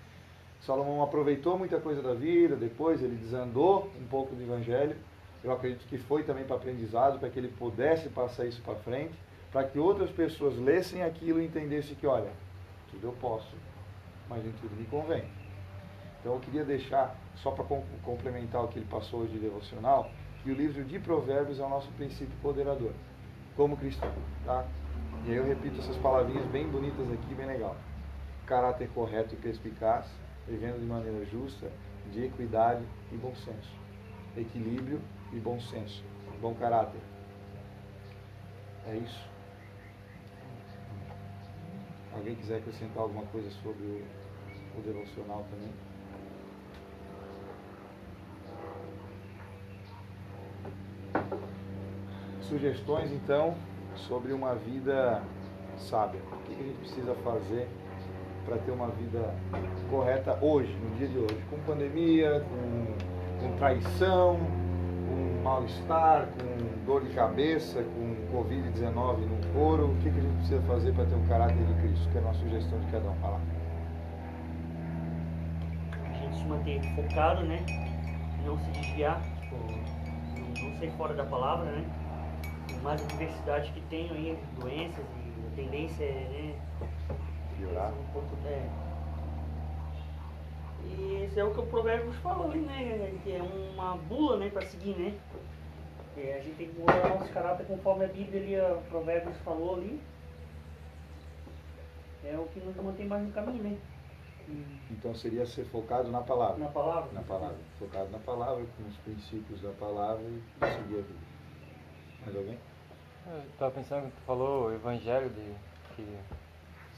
Salomão 0.62 1.02
aproveitou 1.02 1.58
muita 1.58 1.80
coisa 1.80 2.02
da 2.02 2.14
vida, 2.14 2.56
depois 2.56 3.02
ele 3.02 3.16
desandou 3.16 3.90
um 4.00 4.06
pouco 4.08 4.36
do 4.36 4.44
Evangelho. 4.44 4.96
Eu 5.44 5.52
acredito 5.52 5.88
que 5.88 5.98
foi 5.98 6.24
também 6.24 6.44
para 6.44 6.56
aprendizado, 6.56 7.20
para 7.20 7.30
que 7.30 7.40
ele 7.40 7.48
pudesse 7.48 8.10
passar 8.10 8.46
isso 8.46 8.62
para 8.62 8.76
frente, 8.76 9.14
para 9.52 9.64
que 9.64 9.80
outras 9.80 10.12
pessoas 10.12 10.56
lessem 10.58 11.02
aquilo 11.02 11.42
e 11.42 11.46
entendessem 11.46 11.96
que, 11.96 12.06
olha, 12.06 12.30
tudo 12.92 13.08
eu 13.08 13.14
posso, 13.14 13.56
mas 14.30 14.46
em 14.46 14.52
tudo 14.52 14.76
me 14.76 14.86
convém. 14.86 15.24
Então 16.20 16.34
eu 16.34 16.40
queria 16.40 16.64
deixar, 16.64 17.16
só 17.38 17.50
para 17.50 17.66
complementar 18.04 18.64
o 18.64 18.68
que 18.68 18.78
ele 18.78 18.88
passou 18.88 19.22
hoje 19.22 19.34
de 19.34 19.40
devocional, 19.40 20.12
que 20.44 20.52
o 20.52 20.54
livro 20.54 20.84
de 20.84 21.00
Provérbios 21.00 21.60
é 21.60 21.64
o 21.64 21.70
nosso 21.70 21.90
princípio 21.94 22.36
poderador 22.40 22.92
como 23.56 23.78
cristão, 23.78 24.12
tá? 24.46 24.66
E 25.26 25.32
aí 25.32 25.38
eu 25.38 25.46
repito 25.46 25.80
essas 25.80 25.98
palavrinhas 25.98 26.46
bem 26.48 26.68
bonitas 26.68 27.12
aqui, 27.12 27.36
bem 27.36 27.46
legal. 27.46 27.76
Caráter 28.46 28.90
correto 28.90 29.36
e 29.36 29.38
perspicaz, 29.38 30.06
vivendo 30.48 30.80
de 30.80 30.86
maneira 30.86 31.24
justa, 31.26 31.72
de 32.12 32.26
equidade 32.26 32.84
e 33.12 33.16
bom 33.16 33.34
senso. 33.36 33.76
Equilíbrio 34.36 35.02
e 35.32 35.40
bom 35.40 35.60
senso. 35.60 36.04
Bom 36.42 36.56
caráter. 36.56 37.00
É 38.88 38.96
isso. 38.96 39.30
Alguém 42.14 42.36
quiser 42.36 42.58
acrescentar 42.58 43.04
alguma 43.04 43.26
coisa 43.26 43.50
sobre 43.52 43.84
o, 43.84 44.80
o 44.80 44.82
devocional 44.82 45.46
também? 45.52 45.72
Sugestões, 52.52 53.10
então, 53.14 53.56
sobre 53.96 54.34
uma 54.34 54.56
vida 54.56 55.24
sábia. 55.78 56.20
O 56.34 56.38
que 56.44 56.54
a 56.54 56.64
gente 56.64 56.78
precisa 56.80 57.16
fazer 57.24 57.68
para 58.46 58.58
ter 58.58 58.72
uma 58.72 58.88
vida 58.88 59.34
correta 59.90 60.38
hoje, 60.42 60.76
no 60.84 60.98
dia 60.98 61.08
de 61.08 61.18
hoje? 61.18 61.38
Com 61.50 61.58
pandemia, 61.60 62.44
com, 62.50 63.48
com 63.48 63.56
traição, 63.58 64.38
com 64.38 65.44
mal-estar, 65.44 66.28
com 66.28 66.86
dor 66.86 67.04
de 67.04 67.14
cabeça, 67.16 67.84
com 67.84 68.38
Covid-19 68.38 69.20
no 69.20 69.54
couro. 69.54 69.92
O 69.92 69.96
que 70.02 70.10
a 70.10 70.12
gente 70.12 70.36
precisa 70.40 70.62
fazer 70.64 70.94
para 70.94 71.06
ter 71.06 71.16
um 71.16 71.26
caráter 71.28 71.56
de 71.56 71.74
Cristo? 71.82 72.10
Que 72.10 72.18
é 72.18 72.20
a 72.20 72.24
nossa 72.24 72.40
sugestão 72.40 72.80
de 72.80 72.92
cada 72.92 73.10
um 73.10 73.16
falar. 73.16 73.42
A 76.04 76.14
gente 76.14 76.38
se 76.38 76.46
manter 76.46 76.82
focado, 76.96 77.44
né? 77.44 77.66
Não 78.46 78.58
se 78.60 78.72
desviar, 78.72 79.22
tipo, 79.40 79.56
não 80.66 80.80
sair 80.80 80.92
fora 80.98 81.14
da 81.14 81.24
palavra, 81.24 81.72
né? 81.72 82.01
Mais 82.82 83.02
a 83.02 83.06
diversidade 83.06 83.72
que 83.72 83.82
tem 83.82 84.10
aí, 84.10 84.38
doenças 84.60 85.06
e 85.06 85.48
a 85.48 85.56
tendência 85.56 86.04
é 86.04 86.28
né, 86.30 86.88
piorar. 87.58 87.92
Um 87.94 88.04
pouco, 88.14 88.36
é. 88.46 88.70
E 90.84 91.24
esse 91.24 91.40
é 91.40 91.44
o 91.44 91.54
que 91.54 91.60
o 91.60 91.66
Provérbios 91.68 92.16
falou, 92.18 92.50
né? 92.50 93.14
Que 93.24 93.34
é 93.34 93.42
uma 93.42 93.98
bula 93.98 94.38
né, 94.38 94.50
para 94.50 94.66
seguir, 94.66 94.96
né? 94.98 95.14
É, 96.18 96.38
a 96.40 96.42
gente 96.42 96.56
tem 96.58 96.70
que 96.70 96.80
mudar 96.80 97.08
nosso 97.08 97.32
caráter 97.32 97.66
conforme 97.66 98.06
a 98.06 98.08
Bíblia 98.08 98.68
ali, 98.68 98.78
o 98.78 98.82
Provérbios 98.90 99.38
falou 99.40 99.76
ali. 99.76 100.02
É 102.24 102.36
o 102.38 102.46
que 102.48 102.60
nos 102.60 102.76
mantém 102.76 103.08
mais 103.08 103.24
no 103.24 103.32
caminho, 103.32 103.64
né? 103.64 103.78
Então 104.90 105.16
seria 105.16 105.46
ser 105.46 105.66
focado 105.66 106.10
na 106.10 106.22
palavra. 106.22 106.58
Na 106.58 106.70
palavra? 106.70 107.12
Na 107.14 107.22
palavra. 107.22 107.58
Focado 107.80 108.10
na 108.10 108.20
palavra, 108.20 108.66
com 108.78 108.88
os 108.88 108.98
princípios 108.98 109.62
da 109.62 109.72
palavra 109.72 110.24
e 110.24 110.42
seguir 110.60 111.00
a 111.00 111.02
Bíblia. 111.02 111.31
Mais 112.26 112.36
alguém? 112.36 112.58
Eu 113.28 113.40
estava 113.52 113.72
pensando 113.72 114.06
que 114.06 114.18
tu 114.18 114.22
falou 114.26 114.68
o 114.68 114.74
evangelho 114.74 115.30
de 115.30 115.54
que 115.96 116.18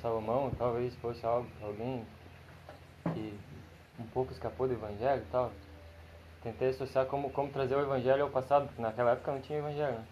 Salomão 0.01 0.51
talvez 0.57 0.95
fosse 0.95 1.25
algo, 1.25 1.47
alguém 1.61 2.05
que 3.13 3.37
um 3.99 4.05
pouco 4.07 4.31
escapou 4.31 4.67
do 4.67 4.73
evangelho 4.73 5.21
e 5.21 5.31
tal. 5.31 5.51
Tentei 6.41 6.69
associar 6.69 7.05
como, 7.05 7.29
como 7.29 7.49
trazer 7.49 7.75
o 7.75 7.81
evangelho 7.81 8.23
ao 8.23 8.29
passado, 8.29 8.67
porque 8.67 8.81
naquela 8.81 9.11
época 9.11 9.31
não 9.31 9.41
tinha 9.41 9.59
evangelho, 9.59 9.93
né? 9.93 10.05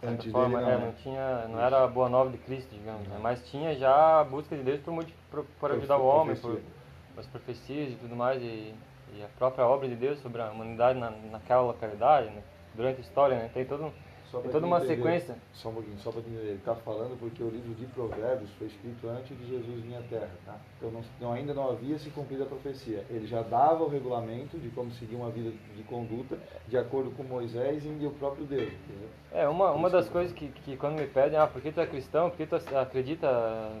Antes 0.00 0.30
forma, 0.30 0.60
dele, 0.60 0.70
não, 0.70 0.70
é, 0.70 0.78
né? 0.78 0.86
não 0.86 0.92
tinha, 1.02 1.48
não 1.48 1.60
era 1.60 1.82
a 1.82 1.88
boa 1.88 2.08
nova 2.08 2.30
de 2.30 2.38
Cristo, 2.38 2.72
digamos, 2.72 3.08
né? 3.08 3.18
mas 3.20 3.44
tinha 3.50 3.74
já 3.74 4.20
a 4.20 4.24
busca 4.24 4.56
de 4.56 4.62
Deus 4.62 4.80
por, 4.80 5.44
por, 5.58 5.72
ajudar 5.72 5.96
o 5.96 6.06
homem, 6.06 6.36
por, 6.36 6.52
por 6.52 7.20
as 7.20 7.26
profecias 7.26 7.92
e 7.92 7.96
tudo 7.96 8.14
mais, 8.14 8.40
e, 8.40 8.72
e, 9.12 9.24
a 9.24 9.28
própria 9.36 9.66
obra 9.66 9.88
de 9.88 9.96
Deus 9.96 10.20
sobre 10.20 10.40
a 10.40 10.52
humanidade 10.52 11.00
na, 11.00 11.10
naquela 11.10 11.62
localidade, 11.62 12.30
né? 12.30 12.44
durante 12.76 12.98
a 12.98 13.00
história, 13.00 13.36
né? 13.36 13.50
Tem 13.52 13.64
todo 13.64 13.86
um 13.86 13.92
Pra 14.30 14.40
toda 14.50 14.66
uma 14.66 14.76
entender, 14.78 14.96
sequência. 14.96 15.36
Só 15.54 15.70
um 15.70 15.74
pouquinho, 15.74 15.98
só 15.98 16.10
para 16.10 16.20
entender. 16.20 16.40
Ele 16.40 16.54
está 16.54 16.74
falando 16.74 17.18
porque 17.18 17.42
o 17.42 17.48
livro 17.48 17.74
de 17.74 17.86
Provérbios 17.86 18.50
foi 18.58 18.66
escrito 18.66 19.08
antes 19.08 19.36
de 19.36 19.46
Jesus 19.48 19.82
vir 19.84 19.96
à 19.96 20.02
Terra, 20.02 20.30
tá? 20.44 20.56
Então 20.76 20.90
não, 20.90 21.00
não- 21.20 21.32
ainda 21.32 21.54
não 21.54 21.70
havia 21.70 21.98
se 21.98 22.10
cumprido 22.10 22.42
a 22.42 22.46
profecia. 22.46 23.04
Ele 23.08 23.26
já 23.26 23.42
dava 23.42 23.84
o 23.84 23.88
regulamento 23.88 24.58
de 24.58 24.68
como 24.70 24.90
seguir 24.92 25.16
uma 25.16 25.30
vida 25.30 25.50
de 25.74 25.82
conduta 25.84 26.38
de 26.66 26.76
acordo 26.76 27.10
com 27.12 27.22
Moisés 27.22 27.82
e 27.84 28.06
o 28.06 28.10
próprio 28.10 28.44
Deus, 28.44 28.70
entendeu? 28.72 29.08
É, 29.32 29.48
uma, 29.48 29.70
uma 29.72 29.88
das 29.88 30.08
coisas 30.08 30.32
que, 30.32 30.48
que 30.48 30.76
quando 30.76 30.98
me 30.98 31.06
pedem, 31.06 31.38
ah, 31.38 31.46
por 31.46 31.62
que 31.62 31.72
tu 31.72 31.80
é 31.80 31.86
cristão, 31.86 32.28
por 32.30 32.36
que 32.36 32.46
tu 32.46 32.56
acredita 32.76 33.72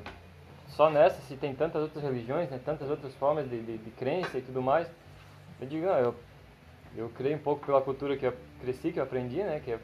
só 0.68 0.90
nessa, 0.90 1.20
se 1.22 1.36
tem 1.36 1.54
tantas 1.54 1.82
outras 1.82 2.02
religiões, 2.04 2.48
né, 2.50 2.60
tantas 2.64 2.88
outras 2.88 3.14
formas 3.14 3.48
de, 3.48 3.60
de, 3.60 3.78
de 3.78 3.90
crença 3.90 4.38
e 4.38 4.42
tudo 4.42 4.62
mais, 4.62 4.86
eu 5.60 5.66
digo, 5.66 5.88
ah, 5.88 6.00
eu, 6.00 6.14
eu 6.96 7.08
creio 7.10 7.36
um 7.36 7.40
pouco 7.40 7.66
pela 7.66 7.80
cultura 7.80 8.16
que 8.16 8.26
eu 8.26 8.32
cresci, 8.60 8.92
que 8.92 8.98
eu 8.98 9.02
aprendi, 9.02 9.42
né, 9.42 9.60
que 9.64 9.72
é 9.72 9.78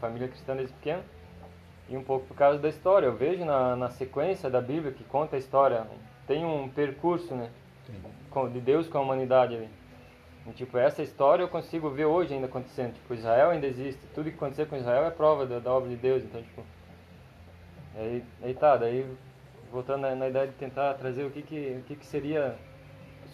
família 0.00 0.28
cristã 0.28 0.56
desde 0.56 0.74
pequeno, 0.74 1.02
E 1.88 1.96
um 1.96 2.04
pouco 2.04 2.26
por 2.26 2.36
causa 2.36 2.58
da 2.58 2.68
história. 2.68 3.06
Eu 3.06 3.16
vejo 3.16 3.44
na, 3.44 3.76
na 3.76 3.90
sequência 3.90 4.50
da 4.50 4.60
Bíblia 4.60 4.92
que 4.92 5.04
conta 5.04 5.36
a 5.36 5.38
história, 5.38 5.86
tem 6.26 6.44
um 6.44 6.68
percurso, 6.68 7.34
né? 7.34 7.50
de 8.52 8.60
Deus 8.60 8.86
com 8.86 8.98
a 8.98 9.00
humanidade 9.00 9.56
ali. 9.56 9.68
E, 10.46 10.52
tipo, 10.52 10.78
essa 10.78 11.02
história 11.02 11.42
eu 11.42 11.48
consigo 11.48 11.90
ver 11.90 12.04
hoje 12.04 12.34
ainda 12.34 12.46
acontecendo. 12.46 12.94
Tipo, 12.94 13.14
Israel 13.14 13.50
ainda 13.50 13.66
existe. 13.66 14.00
Tudo 14.14 14.30
que 14.30 14.36
acontecer 14.36 14.66
com 14.66 14.76
Israel 14.76 15.04
é 15.04 15.10
prova 15.10 15.44
da, 15.44 15.58
da 15.58 15.72
obra 15.72 15.88
de 15.88 15.96
Deus. 15.96 16.22
Então, 16.22 16.40
tipo, 16.42 16.62
aí, 17.96 18.24
aí 18.42 18.54
tá, 18.54 18.76
daí 18.76 19.04
voltando 19.70 20.02
na, 20.02 20.14
na 20.14 20.28
ideia 20.28 20.46
de 20.46 20.54
tentar 20.54 20.94
trazer 20.94 21.24
o 21.24 21.30
que 21.30 21.42
que, 21.42 21.78
o 21.80 21.82
que, 21.82 21.96
que 21.96 22.06
seria, 22.06 22.56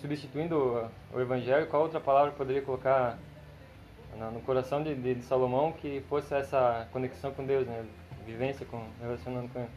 substituindo 0.01 0.57
o, 1.13 1.17
o 1.17 1.21
Evangelho, 1.21 1.67
qual 1.69 1.83
outra 1.83 2.01
palavra 2.01 2.33
poderia 2.33 2.63
colocar 2.63 3.19
no, 4.19 4.41
coração 4.41 4.83
de, 4.83 4.95
de, 4.95 5.15
de 5.15 5.25
Salomão 5.25 5.73
que 5.73 6.03
fosse 6.09 6.35
essa 6.35 6.87
conexão 6.93 7.33
com 7.33 7.45
Deus, 7.45 7.67
né? 7.67 7.85
Vivência 8.27 8.65
com, 8.67 8.83
relacionando 9.01 9.49
com 9.49 9.59
ele. 9.61 9.69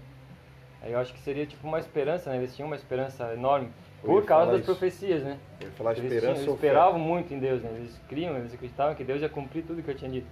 Aí 0.82 0.92
eu 0.92 1.00
acho 1.00 1.14
que 1.14 1.20
seria 1.20 1.46
tipo 1.46 1.68
uma 1.68 1.80
esperança, 1.80 2.30
né? 2.30 2.38
Eles 2.38 2.56
tinham 2.56 2.68
uma 2.68 2.76
esperança 2.76 3.34
enorme. 3.34 3.70
Por 4.02 4.24
causa 4.26 4.52
das 4.52 4.62
isso. 4.62 4.72
profecias, 4.72 5.24
né? 5.24 5.40
Eu 5.60 5.72
falar 5.72 5.92
Eles, 5.92 6.04
esperança 6.04 6.34
tinham, 6.42 6.44
eles 6.44 6.54
esperavam 6.54 7.00
muito 7.00 7.34
em 7.34 7.40
Deus, 7.40 7.62
né? 7.62 7.72
Eles 7.76 8.00
criam, 8.08 8.38
eles 8.38 8.54
acreditavam 8.54 8.96
que 8.96 9.04
Deus 9.04 9.22
ia 9.22 9.30
cumprir 9.30 9.64
tudo 9.64 9.82
que 9.82 9.90
eu 9.90 9.96
tinha 9.96 10.12
dito. 10.12 10.28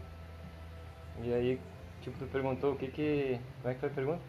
E 1.24 1.34
aí, 1.34 1.60
tipo, 2.02 2.18
tu 2.18 2.26
perguntou 2.28 2.74
o 2.74 2.76
que 2.76 2.88
que... 2.88 3.40
Como 3.62 3.72
é 3.72 3.74
que 3.74 3.80
foi 3.80 3.90
a 3.90 3.92
pergunta? 3.92 4.22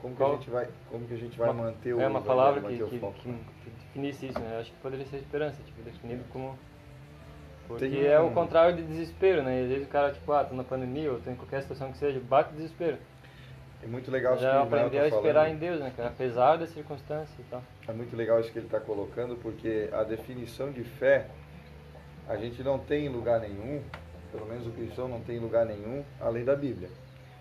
Como 0.00 0.14
que 0.14 0.18
Qual- 0.20 0.32
a 0.32 0.36
gente 0.36 0.50
vai, 0.50 0.68
como 0.90 1.06
que 1.06 1.14
a 1.14 1.16
gente 1.16 1.38
vai 1.38 1.50
Uma- 1.50 1.64
manter 1.64 1.94
o 1.94 2.00
É 2.00 2.06
uma 2.06 2.20
palavra 2.20 2.60
que, 2.60 2.76
que, 2.76 2.98
que, 2.98 3.32
que 3.64 3.70
definisse 3.86 4.26
isso, 4.26 4.38
né? 4.38 4.54
Eu 4.54 4.60
acho 4.60 4.70
que 4.70 4.76
poderia 4.78 5.06
ser 5.06 5.16
esperança, 5.16 5.60
tipo, 5.64 5.82
definido 5.82 6.22
como... 6.30 6.56
Porque 7.68 7.86
Tem 7.86 8.06
é 8.06 8.18
o 8.18 8.30
contrário 8.30 8.74
de 8.76 8.82
desespero, 8.82 9.42
né? 9.42 9.62
Às 9.62 9.68
vezes 9.68 9.86
o 9.86 9.90
cara, 9.90 10.10
tipo, 10.10 10.32
ah, 10.32 10.42
tô 10.42 10.54
na 10.54 10.64
pandemia 10.64 11.12
ou 11.12 11.20
tô 11.20 11.30
em 11.30 11.36
qualquer 11.36 11.60
situação 11.60 11.92
que 11.92 11.98
seja, 11.98 12.18
bate 12.18 12.54
desespero. 12.54 12.96
É 13.82 13.86
muito 13.86 14.10
legal 14.10 14.34
isso 14.34 14.42
que 14.42 14.50
Já 14.50 14.62
o 14.62 14.66
Israel 14.66 14.86
aprender 14.86 14.98
a 14.98 15.10
tá 15.10 15.16
esperar 15.16 15.44
falando. 15.44 15.54
em 15.54 15.58
Deus, 15.58 15.80
né, 15.80 15.92
cara? 15.94 16.08
Apesar 16.08 16.56
das 16.56 16.70
circunstâncias 16.70 17.38
e 17.38 17.42
tal. 17.42 17.62
É 17.86 17.92
muito 17.92 18.16
legal 18.16 18.40
isso 18.40 18.50
que 18.50 18.58
ele 18.58 18.66
está 18.66 18.80
colocando, 18.80 19.36
porque 19.36 19.88
a 19.92 20.02
definição 20.02 20.72
de 20.72 20.82
fé 20.82 21.26
a 22.26 22.36
gente 22.36 22.62
não 22.62 22.78
tem 22.78 23.06
em 23.06 23.08
lugar 23.08 23.38
nenhum, 23.40 23.82
pelo 24.32 24.46
menos 24.46 24.66
o 24.66 24.70
cristão 24.70 25.06
não 25.06 25.20
tem 25.20 25.36
em 25.36 25.40
lugar 25.40 25.66
nenhum, 25.66 26.02
além 26.20 26.44
da 26.44 26.56
Bíblia. 26.56 26.88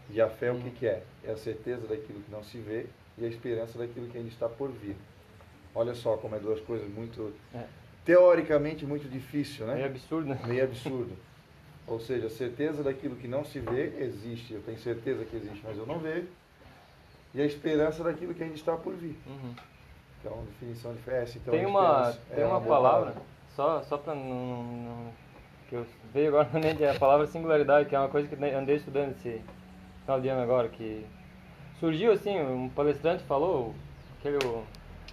E 0.10 0.22
a 0.22 0.30
fé 0.30 0.52
o 0.52 0.60
que, 0.60 0.72
que 0.72 0.88
é? 0.88 1.04
É 1.24 1.32
a 1.32 1.38
certeza 1.38 1.88
daquilo 1.88 2.22
que 2.22 2.32
não 2.32 2.44
se 2.44 2.58
vê 2.60 2.86
e 3.18 3.26
a 3.26 3.28
esperança 3.28 3.78
daquilo 3.78 4.08
que 4.08 4.18
ainda 4.18 4.30
está 4.30 4.48
por 4.48 4.70
vir. 4.72 4.96
Olha 5.74 5.94
só 5.94 6.18
como 6.18 6.36
é 6.36 6.40
duas 6.40 6.60
coisas 6.62 6.88
muito, 6.90 7.34
É. 7.54 7.63
teoricamente 8.08 8.86
muito 8.86 9.10
difícil, 9.10 9.67
né? 9.67 9.76
Meio 9.76 9.88
absurdo, 9.88 10.30
né? 10.30 10.39
meio 10.46 10.63
absurdo. 10.63 11.12
Ou 11.86 12.00
seja, 12.00 12.28
a 12.28 12.30
certeza 12.30 12.82
daquilo 12.82 13.17
que 13.17 13.28
não 13.28 13.43
se 13.43 13.60
vê 13.60 13.93
existe, 14.00 14.54
eu 14.54 14.62
tenho 14.62 14.80
certeza 14.80 15.26
que 15.26 15.36
existe, 15.36 15.62
mas 15.62 15.78
eu 15.78 15.86
não 15.86 16.00
vejo. 16.00 16.28
E 17.36 17.41
a 17.41 17.46
esperança 17.46 18.06
daquilo 18.06 18.34
que 18.34 18.41
ainda 18.41 18.56
está 18.56 18.78
por 18.78 18.93
vir. 18.93 19.17
Uhum. 19.28 19.54
Então, 20.20 20.46
definição 20.46 20.93
de 20.93 21.02
fé. 21.02 21.26
Então, 21.36 21.54
tem 21.54 21.65
uma, 21.65 22.13
tem 22.34 22.43
é 22.43 22.48
uma 22.48 22.62
boa 22.62 22.78
palavra, 22.78 23.13
só, 23.56 23.84
só 23.84 23.98
pra 23.98 24.15
não, 24.15 24.63
não- 24.63 25.12
que 25.67 25.76
eu 25.76 25.86
veio 26.13 26.30
agora 26.30 26.48
na 26.54 26.60
mente, 26.62 26.82
é 26.84 26.91
a 26.91 27.00
palavra 27.00 27.28
singularidade, 27.28 27.89
que 27.89 27.96
é 27.96 28.00
uma 28.00 28.08
coisa 28.08 28.28
que 28.30 28.36
andei 28.46 28.78
estudando 28.78 29.12
esse 29.12 29.41
final 30.06 30.22
de 30.22 30.30
ano 30.30 30.41
agora, 30.41 30.70
que 30.70 31.06
surgiu 31.78 32.13
assim, 32.13 32.39
um 32.39 32.70
palestrante 32.70 33.24
falou, 33.26 33.76
aquele 34.17 34.38
o 34.46 34.63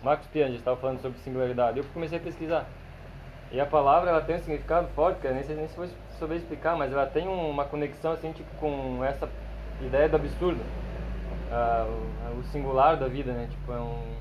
Marcos 0.02 0.28
Piangi 0.28 0.56
estava 0.56 0.76
falando 0.76 1.00
sobre 1.02 1.18
singularidade, 1.18 1.78
eu 1.78 1.84
comecei 1.92 2.18
a 2.18 2.20
pesquisar. 2.20 2.68
E 3.54 3.60
a 3.60 3.66
palavra 3.66 4.10
ela 4.10 4.20
tem 4.20 4.34
um 4.34 4.38
significado 4.40 4.88
forte, 4.96 5.20
cara, 5.20 5.32
nem 5.34 5.44
sei 5.44 5.54
nem 5.54 5.68
se 5.68 5.76
vou 5.76 5.86
souber 6.18 6.36
explicar, 6.38 6.76
mas 6.76 6.92
ela 6.92 7.06
tem 7.06 7.28
um- 7.28 7.50
uma 7.50 7.64
conexão 7.64 8.10
assim, 8.10 8.32
tipo, 8.32 8.50
com 8.58 9.04
essa 9.04 9.28
ideia 9.80 10.08
do 10.08 10.16
absurdo. 10.16 10.60
Ah, 11.52 11.86
o, 12.34 12.40
o 12.40 12.42
singular 12.50 12.96
da 12.96 13.06
vida, 13.06 13.32
né? 13.32 13.46
Tipo, 13.48 13.72
é 13.72 13.76
um. 13.76 14.14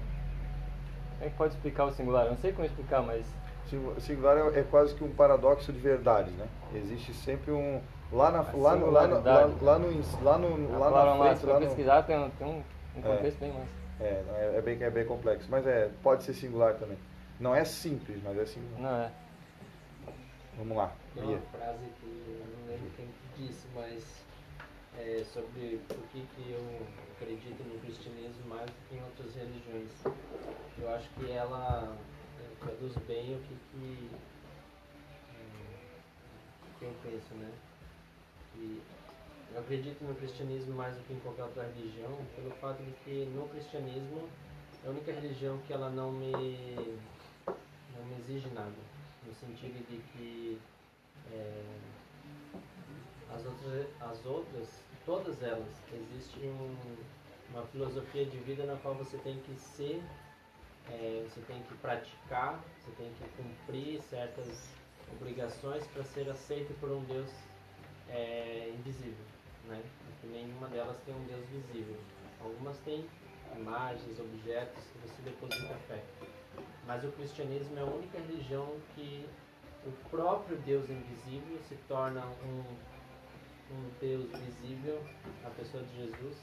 Como 1.18 1.22
é 1.22 1.30
que 1.30 1.36
pode 1.36 1.54
explicar 1.56 1.86
o 1.86 1.92
singular? 1.92 2.26
Eu 2.26 2.32
não 2.32 2.38
sei 2.38 2.52
como 2.52 2.64
explicar, 2.68 3.02
mas. 3.02 3.26
Singu- 3.66 4.00
Singular 4.00 4.38
é, 4.38 4.60
é 4.60 4.64
quase 4.70 4.94
que 4.94 5.04
um 5.04 5.10
paradoxo 5.12 5.74
de 5.74 5.80
verdade, 5.80 6.30
né? 6.32 6.46
Existe 6.76 7.12
sempre 7.14 7.52
um 7.52 7.82
lá 8.12 8.30
na 8.30 8.42
lá 8.54 8.76
no, 8.76 8.92
lá, 8.92 9.08
no, 9.08 9.16
lá, 9.24 9.32
lá 9.40 9.48
no 9.48 9.50
lá 9.62 9.80
no 9.80 10.78
lá 10.80 11.06
na 11.16 11.24
frente, 11.26 11.40
se 11.40 11.46
lá 11.48 11.54
no, 11.60 11.66
pesquisar, 11.66 12.04
tem 12.04 12.30
tem 12.38 12.46
um, 12.48 12.52
um 12.98 13.00
É. 13.00 13.02
contexto 13.16 13.40
bem 13.40 13.52
mais. 13.52 13.66
é, 14.00 14.04
é, 14.04 14.54
é 14.58 14.62
bem 14.62 14.78
é 14.84 14.90
bem 14.92 15.06
complexo, 15.06 15.48
mas 15.50 15.66
é 15.66 15.90
pode 16.04 16.22
ser 16.24 16.34
singular 16.34 16.76
também. 16.76 16.98
Não 17.40 17.56
é 17.56 17.64
simples, 17.66 18.22
mas 18.24 18.38
é 18.38 18.46
singular. 18.46 18.80
Não, 18.80 19.04
é. 19.06 19.12
Vamos 20.58 20.78
lá. 20.78 20.96
Tem 21.16 21.24
uma 21.24 21.40
frase 21.40 21.86
que 22.00 22.06
eu 22.06 22.46
não 22.46 22.68
lembro 22.68 22.92
quem 22.96 23.08
que 23.08 23.42
disse, 23.42 23.68
mas 23.74 24.24
é 25.00 25.24
sobre 25.24 25.82
por 25.88 25.98
que, 26.10 26.22
que 26.36 26.52
eu 26.52 26.88
acredito 27.16 27.64
no 27.64 27.80
cristianismo 27.80 28.48
mais 28.48 28.70
do 28.70 28.76
que 28.88 28.96
em 28.96 29.04
outras 29.04 29.34
religiões. 29.34 29.90
Eu 30.78 30.90
acho 30.94 31.10
que 31.12 31.32
ela 31.32 31.98
é, 32.40 32.66
traduz 32.66 32.96
bem 33.08 33.36
o 33.36 33.40
que, 33.40 33.56
que, 33.72 34.10
hum, 35.32 35.76
que 36.78 36.86
eu 36.86 36.94
penso, 37.02 37.34
né? 37.34 37.52
E 38.56 38.80
eu 39.56 39.60
acredito 39.60 40.04
no 40.04 40.14
cristianismo 40.14 40.76
mais 40.76 40.96
do 40.96 41.04
que 41.06 41.14
em 41.14 41.20
qualquer 41.22 41.46
outra 41.46 41.64
religião, 41.64 42.16
pelo 42.36 42.52
fato 42.58 42.84
de 42.84 42.92
que 43.04 43.26
no 43.34 43.50
cristianismo 43.50 44.30
é 44.84 44.88
a 44.88 44.92
única 44.92 45.12
religião 45.12 45.58
que 45.66 45.74
ela 45.74 45.90
não 45.90 46.12
me, 46.12 46.32
não 47.48 48.06
me 48.06 48.20
exige 48.20 48.50
nada 48.50 48.93
no 49.34 49.48
sentido 49.48 49.86
de 49.90 49.98
que 50.12 50.62
é, 51.32 51.64
as, 53.34 53.46
outras, 53.46 53.88
as 54.02 54.26
outras, 54.26 54.84
todas 55.06 55.42
elas, 55.42 55.68
existe 55.92 56.40
um, 56.40 56.76
uma 57.52 57.64
filosofia 57.68 58.26
de 58.26 58.38
vida 58.40 58.66
na 58.66 58.76
qual 58.78 58.94
você 58.96 59.18
tem 59.18 59.40
que 59.40 59.56
ser, 59.56 60.02
é, 60.90 61.26
você 61.28 61.42
tem 61.42 61.62
que 61.64 61.74
praticar, 61.76 62.64
você 62.80 62.92
tem 62.92 63.12
que 63.14 63.30
cumprir 63.42 64.02
certas 64.04 64.70
obrigações 65.12 65.86
para 65.88 66.04
ser 66.04 66.30
aceito 66.30 66.78
por 66.80 66.92
um 66.92 67.04
Deus 67.06 67.30
é, 68.10 68.72
invisível, 68.78 69.26
né? 69.66 69.82
Porque 70.06 70.28
nenhuma 70.28 70.68
delas 70.68 70.98
tem 71.06 71.16
um 71.16 71.24
Deus 71.26 71.46
visível. 71.48 71.98
Algumas 72.40 72.78
têm 72.80 73.08
imagens, 73.56 74.20
objetos 74.20 74.84
que 74.84 75.08
você 75.08 75.22
deposita 75.24 75.76
fé. 75.88 76.04
Mas 76.86 77.04
o 77.04 77.12
cristianismo 77.12 77.78
é 77.78 77.82
a 77.82 77.86
única 77.86 78.18
religião 78.20 78.76
que 78.96 79.26
o 79.86 79.92
próprio 80.10 80.58
Deus 80.58 80.90
invisível 80.90 81.60
se 81.68 81.76
torna 81.88 82.26
um, 82.26 82.64
um 83.74 83.90
Deus 84.00 84.30
visível, 84.40 85.02
a 85.46 85.50
pessoa 85.52 85.84
de 85.84 85.96
Jesus, 85.96 86.38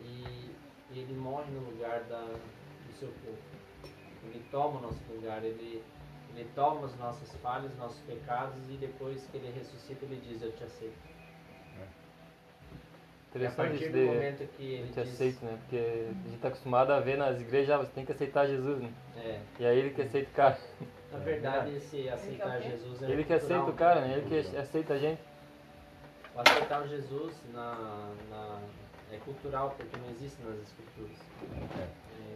e 0.00 0.54
ele 0.90 1.14
morre 1.14 1.50
no 1.50 1.70
lugar 1.70 2.02
da, 2.04 2.22
do 2.22 2.92
seu 2.98 3.08
povo. 3.24 3.38
Ele 4.24 4.44
toma 4.50 4.78
o 4.78 4.82
nosso 4.82 5.00
lugar, 5.12 5.42
ele, 5.44 5.82
ele 6.34 6.48
toma 6.54 6.86
as 6.86 6.96
nossas 6.96 7.34
falhas, 7.36 7.76
nossos 7.76 8.00
pecados, 8.02 8.62
e 8.68 8.76
depois 8.76 9.26
que 9.26 9.36
ele 9.36 9.50
ressuscita, 9.50 10.04
ele 10.04 10.20
diz: 10.20 10.42
Eu 10.42 10.52
te 10.52 10.62
aceito. 10.64 11.21
A 13.34 13.38
Interessante 13.38 13.74
isso 13.82 13.92
do 13.92 13.98
de. 13.98 14.04
momento 14.04 14.48
que 14.56 14.74
ele 14.74 14.88
te 14.92 15.00
diz, 15.02 15.12
aceito, 15.14 15.44
né? 15.44 15.58
Porque 15.62 15.76
a 15.76 16.28
gente 16.28 16.38
tá 16.40 16.48
acostumado 16.48 16.92
a 16.92 17.00
ver 17.00 17.16
nas 17.16 17.40
igrejas, 17.40 17.70
ah, 17.70 17.78
você 17.78 17.90
tem 17.94 18.04
que 18.04 18.12
aceitar 18.12 18.46
Jesus, 18.46 18.80
né? 18.82 18.90
É, 19.16 19.40
E 19.58 19.66
aí 19.66 19.78
ele 19.78 19.90
que 19.90 20.02
aceita 20.02 20.28
o 20.30 20.34
cara. 20.34 20.58
na 21.10 21.18
verdade, 21.18 21.74
esse 21.76 22.08
aceitar 22.10 22.60
Jesus 22.60 23.02
é 23.02 23.10
Ele 23.10 23.24
que 23.24 23.32
aceita 23.32 23.64
o 23.64 23.72
cara, 23.72 24.00
né? 24.02 24.18
Ele 24.18 24.28
que 24.42 24.56
aceita 24.56 24.94
a 24.94 24.98
gente. 24.98 25.20
O 26.34 26.40
aceitar 26.40 26.86
Jesus 26.88 27.34
na, 27.54 28.10
na- 28.30 28.60
é 29.12 29.16
cultural, 29.18 29.74
porque 29.76 29.96
não 29.98 30.08
existe 30.10 30.42
nas 30.42 30.56
escrituras. 30.58 31.16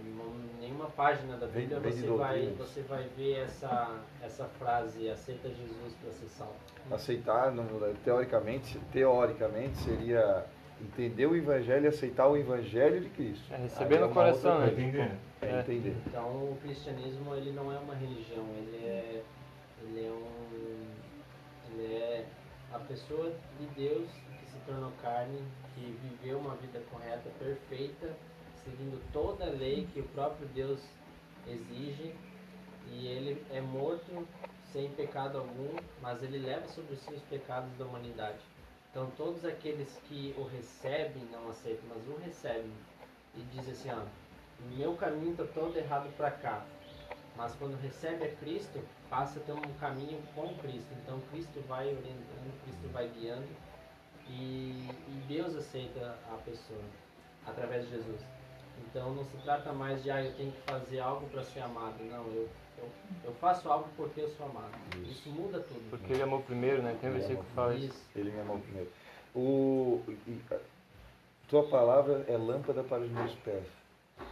Em 0.05 0.11
mo- 0.11 0.35
nenhuma 0.61 0.87
página 0.91 1.37
da 1.37 1.47
Bíblia 1.47 1.79
vem 1.81 1.93
você, 1.93 2.07
vai, 2.09 2.47
você 2.59 2.81
vai 2.83 3.05
ver 3.17 3.39
essa, 3.45 3.99
essa 4.23 4.45
frase, 4.59 5.09
aceita 5.11 5.49
Jesus 5.49 5.95
para 6.03 6.13
ser 6.13 6.27
salvo. 6.29 6.55
Aceitar, 6.91 7.53
teoricamente, 8.05 8.79
teoricamente 8.93 9.77
seria 9.79 10.45
entender 10.81 11.27
o 11.27 11.35
evangelho 11.37 11.85
e 11.85 11.89
aceitar 11.89 12.29
o 12.29 12.37
evangelho 12.37 13.01
de 13.01 13.09
Cristo. 13.11 13.53
É 13.53 13.57
receber 13.57 13.97
é 13.97 13.99
no 14.01 14.07
uma 14.07 14.15
coração, 14.15 14.61
outra 14.61 14.67
né? 14.67 14.73
coisa. 14.75 14.89
Entender. 14.89 15.11
É, 15.43 15.47
É. 15.47 15.61
entender. 15.61 15.97
Então 16.07 16.27
o 16.29 16.59
cristianismo 16.63 17.35
ele 17.35 17.53
não 17.53 17.73
é 17.73 17.79
uma 17.79 17.95
religião, 17.95 18.45
ele 18.57 18.85
é, 18.85 19.23
ele 19.83 20.07
é 20.07 20.11
um 20.11 20.87
ele 21.73 21.93
é 21.95 22.25
a 22.73 22.79
pessoa 22.79 23.33
de 23.61 23.67
Deus 23.75 24.09
que 24.41 24.51
se 24.51 24.59
tornou 24.67 24.93
carne, 25.03 25.43
que 25.75 25.99
viveu 26.03 26.39
uma 26.39 26.55
vida 26.57 26.81
correta, 26.91 27.29
perfeita, 27.39 28.15
seguindo 28.65 29.01
toda 29.13 29.45
a 29.45 29.51
lei 29.51 29.87
que 29.93 30.01
o 30.01 30.05
próprio 30.05 30.49
Deus 30.55 30.81
exige, 31.47 32.15
e 32.91 33.07
ele 33.07 33.43
é 33.53 33.61
morto 33.61 34.27
sem 34.73 34.89
pecado 34.91 35.39
algum, 35.39 35.77
mas 36.03 36.23
ele 36.23 36.39
leva 36.39 36.67
sobre 36.69 36.97
si 36.97 37.13
os 37.15 37.23
pecados 37.23 37.71
da 37.79 37.85
humanidade. 37.85 38.39
Então 38.97 39.11
todos 39.15 39.45
aqueles 39.45 40.01
que 40.09 40.35
o 40.39 40.45
recebem 40.45 41.23
não 41.31 41.51
aceitam, 41.51 41.85
mas 41.87 42.09
o 42.09 42.17
recebem 42.17 42.73
e 43.35 43.43
dizem 43.55 43.73
assim, 43.73 43.91
ó, 43.91 44.07
meu 44.75 44.97
caminho 44.97 45.33
está 45.33 45.45
todo 45.45 45.77
errado 45.77 46.11
para 46.17 46.31
cá. 46.31 46.65
Mas 47.37 47.55
quando 47.57 47.79
recebe 47.83 48.25
a 48.25 48.35
Cristo, 48.37 48.83
passa 49.11 49.39
a 49.39 49.43
ter 49.43 49.53
um 49.53 49.75
caminho 49.79 50.19
com 50.35 50.49
Cristo. 50.57 50.89
Então 51.03 51.21
Cristo 51.31 51.63
vai 51.69 51.89
orientando, 51.89 52.63
Cristo 52.65 52.91
vai 52.91 53.07
guiando. 53.09 53.47
e, 54.31 54.89
e 55.09 55.25
Deus 55.29 55.55
aceita 55.55 56.19
a 56.33 56.39
pessoa 56.39 56.81
através 57.47 57.85
de 57.85 57.91
Jesus. 57.91 58.23
Então 58.79 59.15
não 59.15 59.27
se 59.27 59.37
trata 59.45 59.75
mais 59.75 60.03
de, 60.03 60.11
ah, 60.11 60.25
eu 60.25 60.35
tenho 60.37 60.53
que 60.53 60.61
fazer 60.63 61.01
algo 61.01 61.29
para 61.29 61.45
ser 61.45 61.61
amado. 61.61 62.03
Não, 62.03 62.25
eu, 62.29 62.49
eu, 62.79 62.89
eu 63.25 63.33
faço 63.35 63.69
algo 63.71 63.89
porque 63.97 64.21
eu 64.21 64.29
sou 64.31 64.47
amado. 64.47 64.71
Isso 65.05 65.29
muda 65.31 65.61
tudo. 65.61 65.91
Porque 65.91 66.13
ele 66.13 66.23
amou 66.23 66.41
primeiro, 66.43 66.83
né? 66.83 66.97
Tem 67.01 67.11
um 67.11 67.15
versículo 67.15 67.45
que 67.45 67.53
fala 67.53 67.75
isso. 67.75 67.87
Isso. 67.87 68.03
Ele 68.15 68.31
me 68.31 68.41
amou 68.41 68.59
primeiro. 68.59 68.91
O, 69.35 70.03
a- 70.51 70.57
tua 71.49 71.65
palavra 71.69 72.25
é 72.29 72.37
lâmpada 72.37 72.83
para 72.83 73.03
os 73.03 73.11
meus 73.11 73.33
pés. 73.37 73.65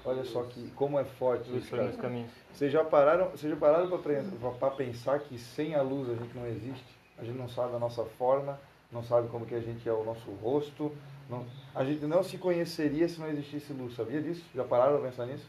Olha 0.05 0.25
só 0.25 0.43
que 0.45 0.71
como 0.71 0.99
é 0.99 1.05
forte 1.05 1.55
isso, 1.57 1.71
cara. 1.71 1.93
caminhos. 1.93 2.31
Vocês 2.53 2.73
já 2.73 2.83
pararam, 2.83 3.29
vocês 3.29 3.53
já 3.53 3.59
pararam 3.59 3.89
para 4.59 4.71
pensar 4.71 5.19
que 5.21 5.39
sem 5.39 5.75
a 5.75 5.83
luz 5.83 6.09
a 6.11 6.15
gente 6.15 6.35
não 6.37 6.47
existe? 6.47 6.85
A 7.19 7.25
gente 7.25 7.37
não 7.37 7.49
sabe 7.49 7.77
a 7.77 7.79
nossa 7.79 8.05
forma, 8.05 8.59
não 8.91 9.03
sabe 9.03 9.29
como 9.29 9.45
que 9.47 9.55
a 9.55 9.61
gente 9.61 9.87
é 9.89 9.93
o 9.93 10.03
nosso 10.03 10.31
rosto. 10.43 10.91
Não, 11.29 11.45
a 11.75 11.85
gente 11.85 12.05
não 12.07 12.23
se 12.23 12.37
conheceria 12.39 13.09
se 13.09 13.21
não 13.21 13.29
existisse 13.29 13.73
luz. 13.73 13.95
Sabia 13.95 14.21
disso? 14.23 14.45
Já 14.55 14.65
pararam 14.65 14.99
para 14.99 15.09
pensar 15.11 15.27
nisso? 15.27 15.47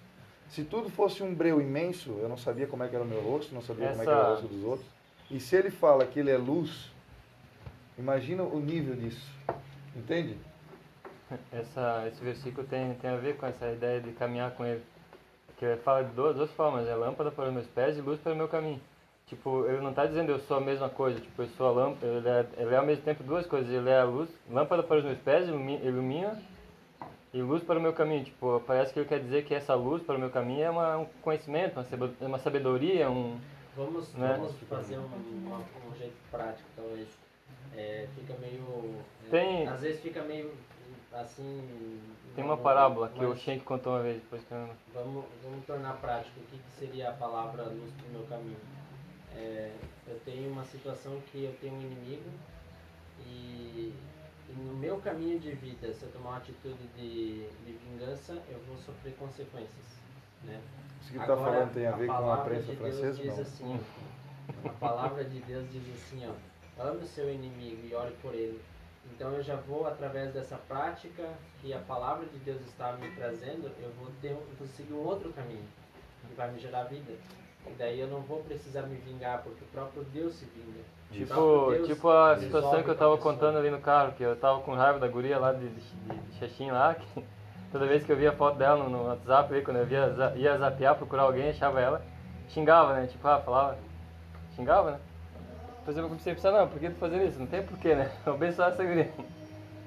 Se 0.49 0.63
tudo 0.63 0.89
fosse 0.89 1.21
um 1.23 1.33
breu 1.33 1.59
imenso, 1.61 2.11
eu 2.21 2.29
não 2.29 2.37
sabia 2.37 2.67
como 2.67 2.83
é 2.83 2.87
que 2.87 2.95
era 2.95 3.03
o 3.03 3.07
meu 3.07 3.21
rosto, 3.21 3.53
não 3.53 3.61
sabia 3.61 3.89
como 3.89 4.01
é 4.01 4.05
que 4.05 4.09
era 4.11 4.17
o 4.19 4.21
Essa- 4.21 4.31
rosto 4.41 4.47
dos 4.47 4.63
outros. 4.63 4.87
E 5.29 5.39
se 5.39 5.55
ele 5.55 5.69
fala 5.71 6.05
que 6.05 6.19
ele 6.19 6.29
é 6.31 6.37
luz, 6.37 6.91
imagina 7.97 8.43
o 8.43 8.59
nível 8.59 8.95
disso. 8.95 9.27
Entende? 9.95 10.37
Essa, 11.51 12.05
esse 12.07 12.23
versículo 12.23 12.65
tem, 12.67 12.93
tem 12.95 13.09
a 13.09 13.15
ver 13.17 13.35
com 13.37 13.45
essa 13.47 13.71
ideia 13.71 13.99
de 13.99 14.11
caminhar 14.11 14.51
com 14.51 14.63
ele. 14.65 14.83
Que 15.57 15.65
ele 15.65 15.77
fala 15.77 16.03
de 16.03 16.11
duas, 16.11 16.35
duas 16.35 16.51
formas, 16.51 16.87
é 16.87 16.93
lâmpada 16.95 17.31
para 17.31 17.47
os 17.47 17.53
meus 17.53 17.65
pés 17.67 17.97
e 17.97 18.01
luz 18.01 18.19
para 18.19 18.33
o 18.33 18.35
meu 18.35 18.47
caminho. 18.47 18.79
Tipo, 19.27 19.65
ele 19.65 19.81
não 19.81 19.89
está 19.89 20.05
dizendo 20.05 20.31
eu 20.31 20.39
sou 20.41 20.57
a 20.57 20.61
mesma 20.61 20.87
coisa, 20.87 21.19
tipo, 21.19 21.41
eu 21.41 21.47
sou 21.57 21.67
a 21.67 21.71
lâmpada, 21.71 22.05
ele 22.05 22.29
é, 22.29 22.45
ele 22.57 22.75
é 22.75 22.77
ao 22.77 22.85
mesmo 22.85 23.03
tempo 23.03 23.23
duas 23.23 23.45
coisas, 23.47 23.71
ele 23.73 23.89
é 23.89 23.99
a 23.99 24.03
luz, 24.03 24.29
lâmpada 24.51 24.83
para 24.83 24.97
os 24.99 25.03
meus 25.03 25.17
pés, 25.17 25.47
ilumi- 25.47 25.79
ilumina, 25.83 26.39
e 27.35 27.41
luz 27.41 27.61
para 27.63 27.77
o 27.77 27.81
meu 27.81 27.91
caminho. 27.93 28.23
Tipo, 28.23 28.61
parece 28.65 28.93
que 28.93 28.99
ele 28.99 29.07
quer 29.09 29.19
dizer 29.19 29.43
que 29.43 29.53
essa 29.53 29.75
luz 29.75 30.01
para 30.01 30.15
o 30.15 30.19
meu 30.19 30.29
caminho 30.29 30.63
é 30.63 30.69
uma, 30.69 30.97
um 30.99 31.05
conhecimento, 31.21 31.77
uma 31.79 32.11
uma 32.27 32.39
sabedoria, 32.39 33.09
um... 33.09 33.37
Vamos, 33.75 34.13
Né? 34.13 34.37
vamos 34.37 34.53
fazer 34.69 34.97
um, 34.97 35.05
uma- 35.45 35.57
um 35.57 35.95
jeito 35.97 36.15
prático, 36.31 36.67
talvez. 36.77 37.09
É, 37.75 38.07
fica 38.15 38.33
meio. 38.39 38.95
é, 39.27 39.29
Tem- 39.29 39.67
às 39.67 39.81
vezes 39.81 39.99
fica 40.01 40.21
meio 40.21 40.53
assim. 41.11 41.99
Tem 42.35 42.43
uma 42.43 42.55
parábola 42.57 43.09
que 43.09 43.23
o 43.23 43.29
mas 43.29 43.39
Shenk 43.39 43.65
contou 43.65 43.93
uma 43.93 44.01
vez, 44.01 44.21
depois 44.21 44.41
que 44.45 44.51
eu. 44.53 44.69
Vamos, 44.93 45.25
vamos 45.43 45.65
tornar 45.65 45.97
prático. 45.97 46.39
O 46.39 46.43
que, 46.43 46.57
que 46.57 46.71
seria 46.79 47.09
a 47.09 47.13
palavra 47.13 47.63
luz 47.63 47.91
para 47.91 48.07
o 48.07 48.11
meu 48.11 48.23
caminho? 48.27 48.57
É, 49.35 49.71
eu 50.07 50.17
tenho 50.23 50.49
uma 50.49 50.63
situação 50.63 51.19
que 51.31 51.43
eu 51.43 51.53
tenho 51.59 51.73
um 51.73 51.81
inimigo 51.81 52.29
e, 53.25 53.93
e 54.49 54.53
no 54.53 54.75
meu 54.75 54.99
caminho 54.99 55.39
de 55.39 55.51
vida, 55.51 55.91
se 55.93 56.03
eu 56.03 56.11
tomar 56.11 56.29
uma 56.29 56.37
atitude 56.37 56.87
de, 56.95 57.47
de 57.65 57.73
vingança, 57.73 58.33
eu 58.49 58.59
vou 58.67 58.77
sofrer 58.77 59.15
consequências. 59.15 59.99
Né? 60.43 60.61
Isso 61.01 61.11
que 61.11 61.17
está 61.17 61.35
falando 61.35 61.73
tem 61.73 61.87
a 61.87 61.91
ver 61.91 62.07
com 62.07 62.13
a 62.13 62.17
palavra 62.17 62.45
prensa 62.45 62.71
de 62.71 62.75
Deus 62.75 62.99
francesa? 62.99 63.23
diz 63.23 63.35
Não. 63.35 63.41
assim, 63.41 63.79
ó, 64.63 64.69
a 64.69 64.73
palavra 64.73 65.23
de 65.23 65.39
Deus 65.39 65.65
diz 65.71 65.83
assim, 65.95 66.27
ó, 66.27 66.83
ame 66.83 67.03
o 67.03 67.07
seu 67.07 67.33
inimigo 67.33 67.87
e 67.87 67.95
ore 67.95 68.15
por 68.21 68.33
ele. 68.33 68.61
Então 69.13 69.33
eu 69.33 69.43
já 69.43 69.55
vou, 69.55 69.87
através 69.87 70.33
dessa 70.33 70.57
prática 70.57 71.29
que 71.61 71.73
a 71.73 71.79
palavra 71.79 72.25
de 72.25 72.37
Deus 72.39 72.61
está 72.61 72.93
me 72.93 73.09
trazendo, 73.11 73.71
eu 73.79 73.91
vou, 73.99 74.11
ter, 74.21 74.33
vou 74.33 74.67
seguir 74.67 74.93
um 74.93 75.03
outro 75.05 75.31
caminho, 75.33 75.65
que 76.27 76.33
vai 76.35 76.51
me 76.51 76.59
gerar 76.59 76.83
vida. 76.85 77.13
E 77.67 77.73
daí 77.77 77.99
eu 77.99 78.07
não 78.07 78.21
vou 78.21 78.39
precisar 78.39 78.83
me 78.83 78.95
vingar, 78.95 79.41
porque 79.43 79.63
o 79.63 79.67
próprio 79.67 80.03
Deus 80.13 80.35
se 80.35 80.45
vinga. 80.45 80.83
Tipo, 81.11 81.73
tipo 81.85 82.09
a 82.09 82.37
situação 82.37 82.83
que 82.83 82.89
eu 82.89 82.97
tava 82.97 83.17
contando 83.17 83.57
ali 83.57 83.69
no 83.69 83.79
carro, 83.79 84.13
que 84.13 84.23
eu 84.23 84.35
tava 84.35 84.59
com 84.61 84.73
raiva 84.73 84.99
da 84.99 85.07
guria 85.07 85.37
lá 85.39 85.53
de, 85.53 85.67
de, 85.69 85.79
de 85.79 86.39
Xaxim 86.39 86.71
lá, 86.71 86.95
que 86.95 87.23
toda 87.71 87.85
vez 87.85 88.03
que 88.03 88.11
eu 88.11 88.17
via 88.17 88.31
a 88.31 88.33
foto 88.33 88.57
dela 88.57 88.83
no, 88.83 88.89
no 88.89 89.07
WhatsApp, 89.07 89.53
aí, 89.53 89.61
quando 89.61 89.77
eu 89.77 89.85
via, 89.85 90.33
ia 90.35 90.57
zapear, 90.57 90.95
procurar 90.95 91.23
alguém, 91.23 91.49
achava 91.49 91.79
ela, 91.79 92.01
xingava, 92.49 92.93
né? 92.93 93.07
Tipo, 93.07 93.27
ah, 93.27 93.39
falava, 93.39 93.77
xingava, 94.55 94.91
né? 94.91 94.99
Depois 95.79 95.97
eu 95.97 96.07
comecei 96.07 96.31
a 96.33 96.35
pensar, 96.35 96.51
não, 96.51 96.67
por 96.67 96.79
que 96.79 96.89
tu 96.89 96.95
fazendo 96.95 97.25
isso? 97.25 97.39
Não 97.39 97.45
tem 97.45 97.61
porquê, 97.63 97.93
né? 97.93 98.11
Eu 98.25 98.33
abençoar 98.33 98.69
essa 98.69 98.83
guria. 98.83 99.11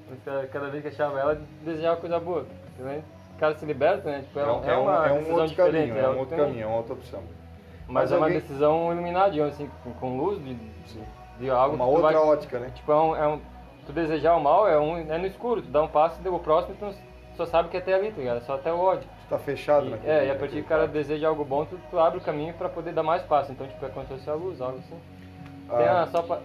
Então, 0.09 0.47
Cada 0.47 0.69
vez 0.69 0.81
que 0.81 0.87
achava 0.87 1.19
ela, 1.19 1.41
desejava 1.61 1.99
coisa 1.99 2.17
boa. 2.21 2.45
né? 2.77 3.03
O 3.35 3.39
cara 3.39 3.53
se 3.55 3.65
liberta, 3.65 4.09
né? 4.09 4.21
Tipo, 4.21 4.39
é, 4.39 4.43
É 4.43 4.45
um, 4.45 4.63
é 4.63 4.77
uma 4.77 5.07
é 5.07 5.11
um 5.11 5.17
decisão 5.17 5.35
outro 5.35 5.49
diferente. 5.49 5.89
caminho, 5.89 5.97
é 5.97 6.09
um 6.09 6.13
é 6.13 6.17
outro 6.17 6.37
caminho, 6.37 6.63
é 6.63 6.65
uma 6.67 6.77
outra 6.77 6.93
opção. 6.93 7.21
Mas, 7.89 8.03
Mas 8.03 8.11
é 8.11 8.17
uma 8.17 8.25
alguém- 8.27 8.39
decisão 8.39 8.91
iluminada, 8.91 9.31
digamos 9.31 9.53
assim, 9.55 9.69
com, 9.83 9.91
com 9.93 10.17
luz 10.17 10.37
de, 10.43 10.55
Sim. 10.85 11.03
de 11.39 11.49
algo 11.49 11.75
Uma 11.75 11.85
outra 11.85 12.01
vai, 12.03 12.15
ótica, 12.15 12.59
né? 12.59 12.71
Tipo, 12.75 12.91
é 12.91 12.95
um, 12.95 13.15
é 13.15 13.27
um- 13.27 13.41
tu 13.85 13.91
desejar 13.91 14.35
o 14.35 14.39
mal 14.39 14.67
é, 14.67 14.79
um, 14.79 14.97
é 15.11 15.17
no 15.17 15.25
escuro, 15.25 15.61
tu 15.63 15.69
dá 15.69 15.81
um 15.81 15.87
passo 15.87 16.19
e 16.23 16.27
o 16.29 16.37
próximo 16.39 16.75
tu 16.79 16.93
só 17.35 17.45
sabe 17.47 17.69
que 17.69 17.77
é 17.77 17.79
até 17.79 17.93
ali, 17.95 18.11
tá 18.11 18.17
ligado? 18.19 18.37
É 18.37 18.41
só 18.41 18.53
até 18.55 18.71
o 18.71 18.77
ódio. 18.79 19.07
Tu 19.25 19.29
tá 19.29 19.39
fechado 19.39 19.87
E, 19.87 19.89
naquele 19.89 20.11
é, 20.11 20.27
e 20.27 20.31
a 20.31 20.35
partir 20.35 20.55
que 20.55 20.61
o 20.61 20.65
cara 20.65 20.81
quadro. 20.81 20.93
deseja 20.93 21.27
algo 21.27 21.43
bom, 21.43 21.65
tu, 21.65 21.79
tu 21.89 21.97
abre 21.99 22.19
o 22.19 22.21
caminho 22.21 22.53
pra 22.53 22.69
poder 22.69 22.93
dar 22.93 23.01
mais 23.03 23.23
passo. 23.23 23.51
Então, 23.51 23.65
tipo, 23.67 23.83
é 23.83 23.89
como 23.89 24.05
se 24.05 24.13
fosse 24.13 24.29
a 24.29 24.33
luz, 24.35 24.61
algo 24.61 24.77
assim. 24.77 24.99
Tem 25.69 25.87
Ah, 25.87 26.03
a, 26.03 26.07
só 26.07 26.21
pa... 26.21 26.39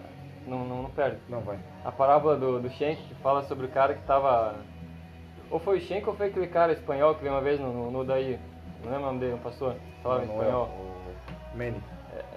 não, 0.47 0.59
não, 0.65 0.81
não 0.83 0.89
perde. 0.89 1.17
Não 1.29 1.41
vai. 1.41 1.59
A 1.83 1.91
parábola 1.91 2.35
do, 2.37 2.59
do 2.59 2.69
Schenck 2.71 3.01
que 3.03 3.13
fala 3.15 3.43
sobre 3.43 3.65
o 3.67 3.69
cara 3.69 3.93
que 3.93 4.01
tava... 4.03 4.55
Ou 5.51 5.59
foi 5.59 5.77
o 5.77 5.81
Schenck 5.81 6.07
ou 6.09 6.15
foi 6.15 6.27
aquele 6.27 6.47
cara 6.47 6.71
espanhol 6.73 7.13
que 7.13 7.21
veio 7.21 7.33
uma 7.35 7.41
vez 7.41 7.59
no, 7.59 7.71
no, 7.71 7.91
no 7.91 8.03
daí. 8.03 8.39
Não 8.83 8.91
lembro 8.91 9.03
o 9.03 9.07
nome 9.07 9.19
dele, 9.19 9.33
um 9.35 9.39
pastor. 9.39 9.75
Falava 10.01 10.23
em 10.23 10.27
Não, 10.27 10.35
não 10.37 10.43
é 10.43 10.47
o 11.55 11.57
Manny. 11.57 11.81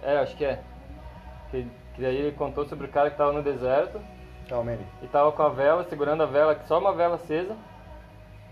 É, 0.02 0.14
é, 0.14 0.18
acho 0.20 0.36
que 0.36 0.44
é. 0.44 0.60
Que, 1.50 1.66
que 1.94 2.02
daí 2.02 2.16
ele 2.16 2.32
contou 2.32 2.64
sobre 2.66 2.86
o 2.86 2.90
cara 2.90 3.10
que 3.10 3.16
tava 3.16 3.32
no 3.32 3.42
deserto 3.42 4.00
Não, 4.48 4.62
Manny. 4.64 4.86
e 5.02 5.06
tava 5.08 5.32
com 5.32 5.42
a 5.42 5.48
vela, 5.48 5.84
segurando 5.84 6.22
a 6.22 6.26
vela, 6.26 6.58
só 6.66 6.78
uma 6.78 6.94
vela 6.94 7.16
acesa, 7.16 7.56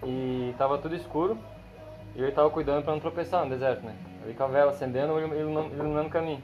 e 0.02 0.54
tava 0.58 0.78
tudo 0.78 0.94
escuro, 0.94 1.38
e 2.14 2.22
ele 2.22 2.32
tava 2.32 2.50
cuidando 2.50 2.82
para 2.82 2.92
não 2.92 3.00
tropeçar 3.00 3.44
no 3.44 3.50
deserto, 3.50 3.84
né? 3.84 3.94
Ali 4.24 4.34
com 4.34 4.44
a 4.44 4.48
vela 4.48 4.72
acendendo, 4.72 5.18
ele 5.18 5.40
iluminando 5.40 6.08
o 6.08 6.10
caminho. 6.10 6.42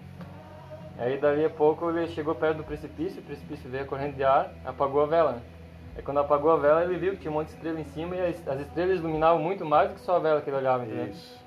Aí 0.98 1.18
dali 1.18 1.44
a 1.44 1.50
pouco 1.50 1.90
ele 1.90 2.06
chegou 2.08 2.34
perto 2.34 2.58
do 2.58 2.64
precipício, 2.64 3.20
o 3.20 3.24
precipício 3.24 3.68
veio 3.68 3.84
a 3.84 3.86
corrente 3.86 4.16
de 4.16 4.24
ar, 4.24 4.52
apagou 4.64 5.02
a 5.02 5.06
vela, 5.06 5.32
né? 5.32 5.42
Aí 5.96 6.02
quando 6.02 6.20
apagou 6.20 6.52
a 6.52 6.56
vela 6.56 6.84
ele 6.84 6.96
viu 6.96 7.12
que 7.12 7.20
tinha 7.20 7.30
um 7.30 7.34
monte 7.34 7.48
de 7.48 7.54
estrela 7.54 7.80
em 7.80 7.84
cima 7.84 8.14
e 8.14 8.26
as, 8.26 8.46
as 8.46 8.60
estrelas 8.60 8.98
iluminavam 8.98 9.38
muito 9.38 9.64
mais 9.64 9.88
do 9.88 9.94
que 9.94 10.00
só 10.02 10.16
a 10.16 10.18
vela 10.18 10.40
que 10.40 10.48
ele 10.50 10.58
olhava, 10.58 10.84
entendeu? 10.84 11.06
Isso. 11.06 11.41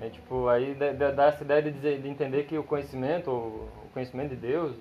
É 0.00 0.08
tipo, 0.10 0.48
aí 0.48 0.74
dá- 0.74 1.26
essa 1.26 1.42
ideia 1.42 1.62
de, 1.62 1.72
dizer, 1.72 2.00
de 2.00 2.08
entender 2.08 2.44
que 2.44 2.56
o 2.56 2.62
conhecimento, 2.62 3.30
o 3.30 3.68
o 3.88 3.90
conhecimento 3.90 4.28
de 4.30 4.36
Deus, 4.36 4.76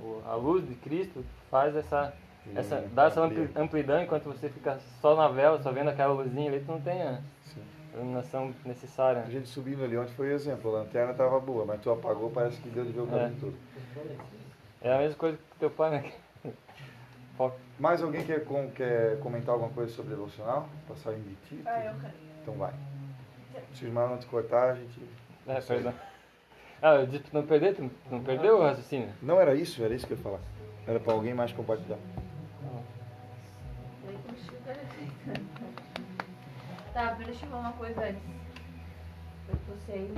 o- 0.00 0.04
o- 0.04 0.22
a 0.26 0.34
luz 0.34 0.66
de 0.68 0.74
Cristo 0.74 1.24
faz 1.50 1.74
essa, 1.76 2.12
essa 2.54 2.80
Sim, 2.82 2.88
dá 2.92 3.04
essa 3.06 3.22
amplidão 3.56 4.02
enquanto 4.02 4.24
você 4.24 4.48
fica 4.50 4.78
só 5.00 5.14
na 5.16 5.28
vela, 5.28 5.62
só 5.62 5.70
vendo 5.70 5.88
aquela 5.88 6.12
luzinha 6.12 6.50
ali, 6.50 6.60
tu 6.60 6.72
não 6.72 6.80
tem 6.80 7.00
a 7.02 7.20
Sim. 7.44 7.62
iluminação 7.94 8.52
necessária. 8.64 9.22
A 9.22 9.30
gente 9.30 9.48
subindo 9.48 9.82
ali 9.84 9.96
ontem 9.96 10.12
foi 10.12 10.32
exemplo. 10.32 10.74
A 10.74 10.80
lanterna 10.80 11.14
tava 11.14 11.38
boa, 11.40 11.64
mas 11.64 11.80
tu 11.80 11.90
apagou, 11.90 12.30
parece 12.30 12.60
que 12.60 12.68
deu 12.68 12.84
de 12.84 12.92
ver 12.92 13.00
o 13.02 13.06
caminho 13.06 13.36
É. 13.36 13.40
todo. 13.40 13.54
É 14.82 14.92
a 14.94 14.98
mesma 14.98 15.16
coisa 15.16 15.36
que 15.38 15.58
teu 15.60 15.70
pai, 15.70 15.90
né? 15.92 16.12
Mais 17.78 18.02
alguém 18.02 18.24
quer, 18.24 18.44
com- 18.44 18.70
quer 18.70 19.18
comentar 19.20 19.50
alguma 19.54 19.70
coisa 19.70 19.92
sobre 19.92 20.10
devocional? 20.14 20.68
Passar 20.88 21.12
em 21.12 21.22
ti? 21.48 21.60
Ah, 21.64 21.84
eu 21.84 21.94
quero. 22.00 22.12
Então 22.42 22.54
vai. 22.54 22.72
Se 23.72 23.72
os 23.72 23.82
irmãos 23.82 24.10
não 24.10 24.18
te 24.18 24.26
cortar, 24.26 24.70
a 24.70 24.74
gente. 24.74 25.00
É, 25.46 25.60
perdão. 25.60 25.94
Ah, 26.82 26.94
eu 26.96 27.06
disse 27.06 27.22
pra 27.22 27.30
tu 27.30 27.34
não 27.34 27.46
perder, 27.46 27.74
tu 27.74 27.90
não 28.10 28.22
perdeu 28.22 28.58
o 28.58 28.62
raciocínio? 28.62 29.12
Não 29.22 29.40
era 29.40 29.54
isso, 29.54 29.82
era 29.82 29.94
isso 29.94 30.06
que 30.06 30.12
eu 30.12 30.16
ia 30.16 30.22
falar. 30.22 30.40
Era 30.86 31.00
para 31.00 31.12
alguém 31.12 31.34
mais 31.34 31.52
compartilhar. 31.52 31.98
Tá, 36.92 37.12
deixa 37.12 37.44
eu 37.44 37.50
falar 37.50 37.60
uma 37.60 37.72
coisa 37.72 38.00
antes. 38.00 38.22
Pra 39.46 39.56
vocês. 39.74 40.10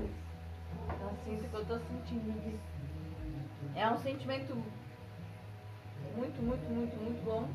Eu 1.01 1.11
sinto 1.24 1.48
que 1.48 1.55
eu 1.55 1.64
tô 1.66 1.79
sentindo. 1.79 2.61
É 3.74 3.90
um 3.90 3.98
sentimento 3.98 4.55
muito, 6.16 6.42
muito, 6.42 6.70
muito, 6.70 6.96
muito 6.96 7.24
bom 7.24 7.48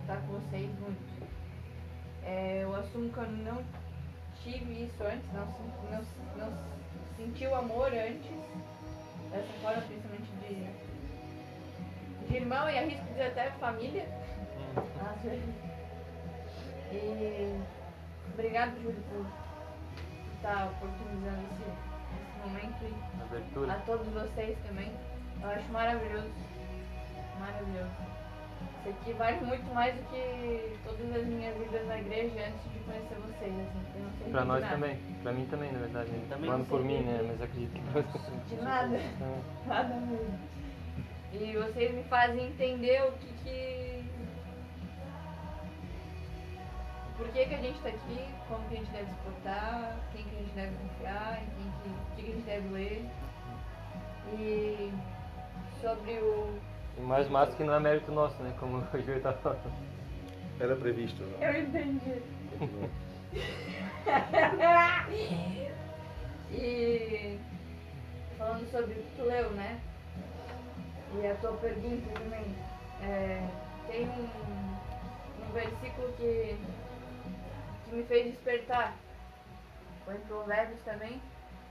estar 0.00 0.20
com 0.22 0.38
vocês, 0.38 0.70
muito. 0.80 1.28
É, 2.24 2.64
eu 2.64 2.74
assumo 2.74 3.12
que 3.12 3.18
eu 3.18 3.30
não 3.30 3.62
tive 4.42 4.84
isso 4.84 5.02
antes, 5.02 5.32
não, 5.32 5.46
não, 5.90 6.02
não 6.36 6.68
senti 7.16 7.46
o 7.46 7.54
amor 7.54 7.92
antes, 7.92 8.30
dessa 9.30 9.52
forma, 9.60 9.82
principalmente 9.82 10.30
de, 10.42 12.26
de 12.26 12.36
irmão 12.36 12.68
e 12.70 12.78
arrisco 12.78 13.04
dizer 13.06 13.26
até 13.26 13.50
família. 13.52 14.06
Às 14.76 15.22
vezes. 15.22 15.54
E 16.92 17.60
obrigado, 18.32 18.80
Júlio, 18.80 19.02
por 19.10 19.26
estar 20.36 20.68
oportunizando 20.68 21.42
esse, 21.52 21.64
esse 22.22 22.38
momento 22.46 22.84
e 22.84 23.22
Abertura. 23.22 23.72
a 23.72 23.80
todos 23.80 24.06
vocês 24.08 24.56
também. 24.66 24.90
Eu 25.42 25.48
acho 25.50 25.72
maravilhoso. 25.72 26.30
Maravilhoso. 27.38 28.17
Isso 28.88 28.98
aqui 29.02 29.12
vale 29.12 29.40
muito 29.44 29.74
mais 29.74 29.94
do 29.94 30.02
que 30.04 30.78
todas 30.84 31.16
as 31.16 31.26
minhas 31.26 31.56
vidas 31.58 31.86
na 31.86 31.98
igreja 31.98 32.46
antes 32.46 32.72
de 32.72 32.78
conhecer 32.80 33.14
vocês. 33.16 33.52
Assim, 33.52 34.30
Pra 34.30 34.44
nós 34.44 34.60
nada. 34.62 34.74
também. 34.74 34.96
Pra 35.22 35.32
mim 35.32 35.46
também, 35.46 35.72
na 35.72 35.78
verdade. 35.80 36.10
Também 36.28 36.50
Falando 36.50 36.68
por 36.68 36.82
mim, 36.84 37.00
né? 37.00 37.20
Mas 37.26 37.42
acredito 37.42 37.72
que 37.72 37.80
pra 37.92 38.00
você. 38.02 38.30
De 38.48 38.62
nada. 38.62 38.96
É. 38.96 39.40
Nada 39.66 39.94
mesmo. 39.96 40.38
E 41.32 41.52
vocês 41.56 41.94
me 41.94 42.02
fazem 42.04 42.46
entender 42.46 43.02
o 43.02 43.12
que, 43.12 43.26
que 43.44 44.04
por 47.18 47.28
que, 47.28 47.44
que 47.46 47.54
a 47.54 47.58
gente 47.58 47.78
tá 47.80 47.88
aqui, 47.88 48.24
como 48.48 48.66
que 48.68 48.74
a 48.74 48.78
gente 48.78 48.90
deve 48.92 49.10
se 49.10 49.16
portar, 49.16 49.96
quem 50.12 50.22
que 50.24 50.36
a 50.36 50.38
gente 50.38 50.54
deve 50.54 50.76
confiar, 50.76 51.42
em 51.42 51.46
quem 51.46 51.72
que, 51.82 51.88
o 51.88 52.16
que, 52.16 52.22
que 52.22 52.30
a 52.30 52.34
gente 52.34 52.44
deve 52.46 52.68
ler. 52.68 53.04
E 54.38 54.92
sobre 55.82 56.12
o. 56.12 56.58
E 56.98 57.00
mais 57.00 57.28
massa 57.28 57.56
que 57.56 57.62
não 57.62 57.74
é 57.74 57.80
mérito 57.80 58.10
nosso, 58.10 58.42
né? 58.42 58.52
Como 58.58 58.78
o 58.92 59.00
Júlio 59.00 59.22
tá 59.22 59.32
falando. 59.34 59.72
Era 60.58 60.74
previsto, 60.74 61.22
não? 61.22 61.40
Eu 61.40 61.62
entendi. 61.62 62.20
e 66.50 67.38
falando 68.36 68.68
sobre 68.70 68.94
o 68.94 68.96
que 68.96 69.16
tu 69.16 69.22
leu, 69.22 69.50
né? 69.50 69.80
E 71.14 71.24
a 71.26 71.34
tua 71.36 71.52
pergunta 71.52 72.10
também. 72.18 72.56
É, 73.00 73.48
tem 73.86 74.08
um, 74.08 74.28
um 75.46 75.52
versículo 75.52 76.12
que, 76.16 76.58
que 77.84 77.94
me 77.94 78.02
fez 78.04 78.32
despertar. 78.32 78.96
Foi 80.04 80.16
em 80.16 80.20
Provérbios 80.20 80.80
também, 80.82 81.22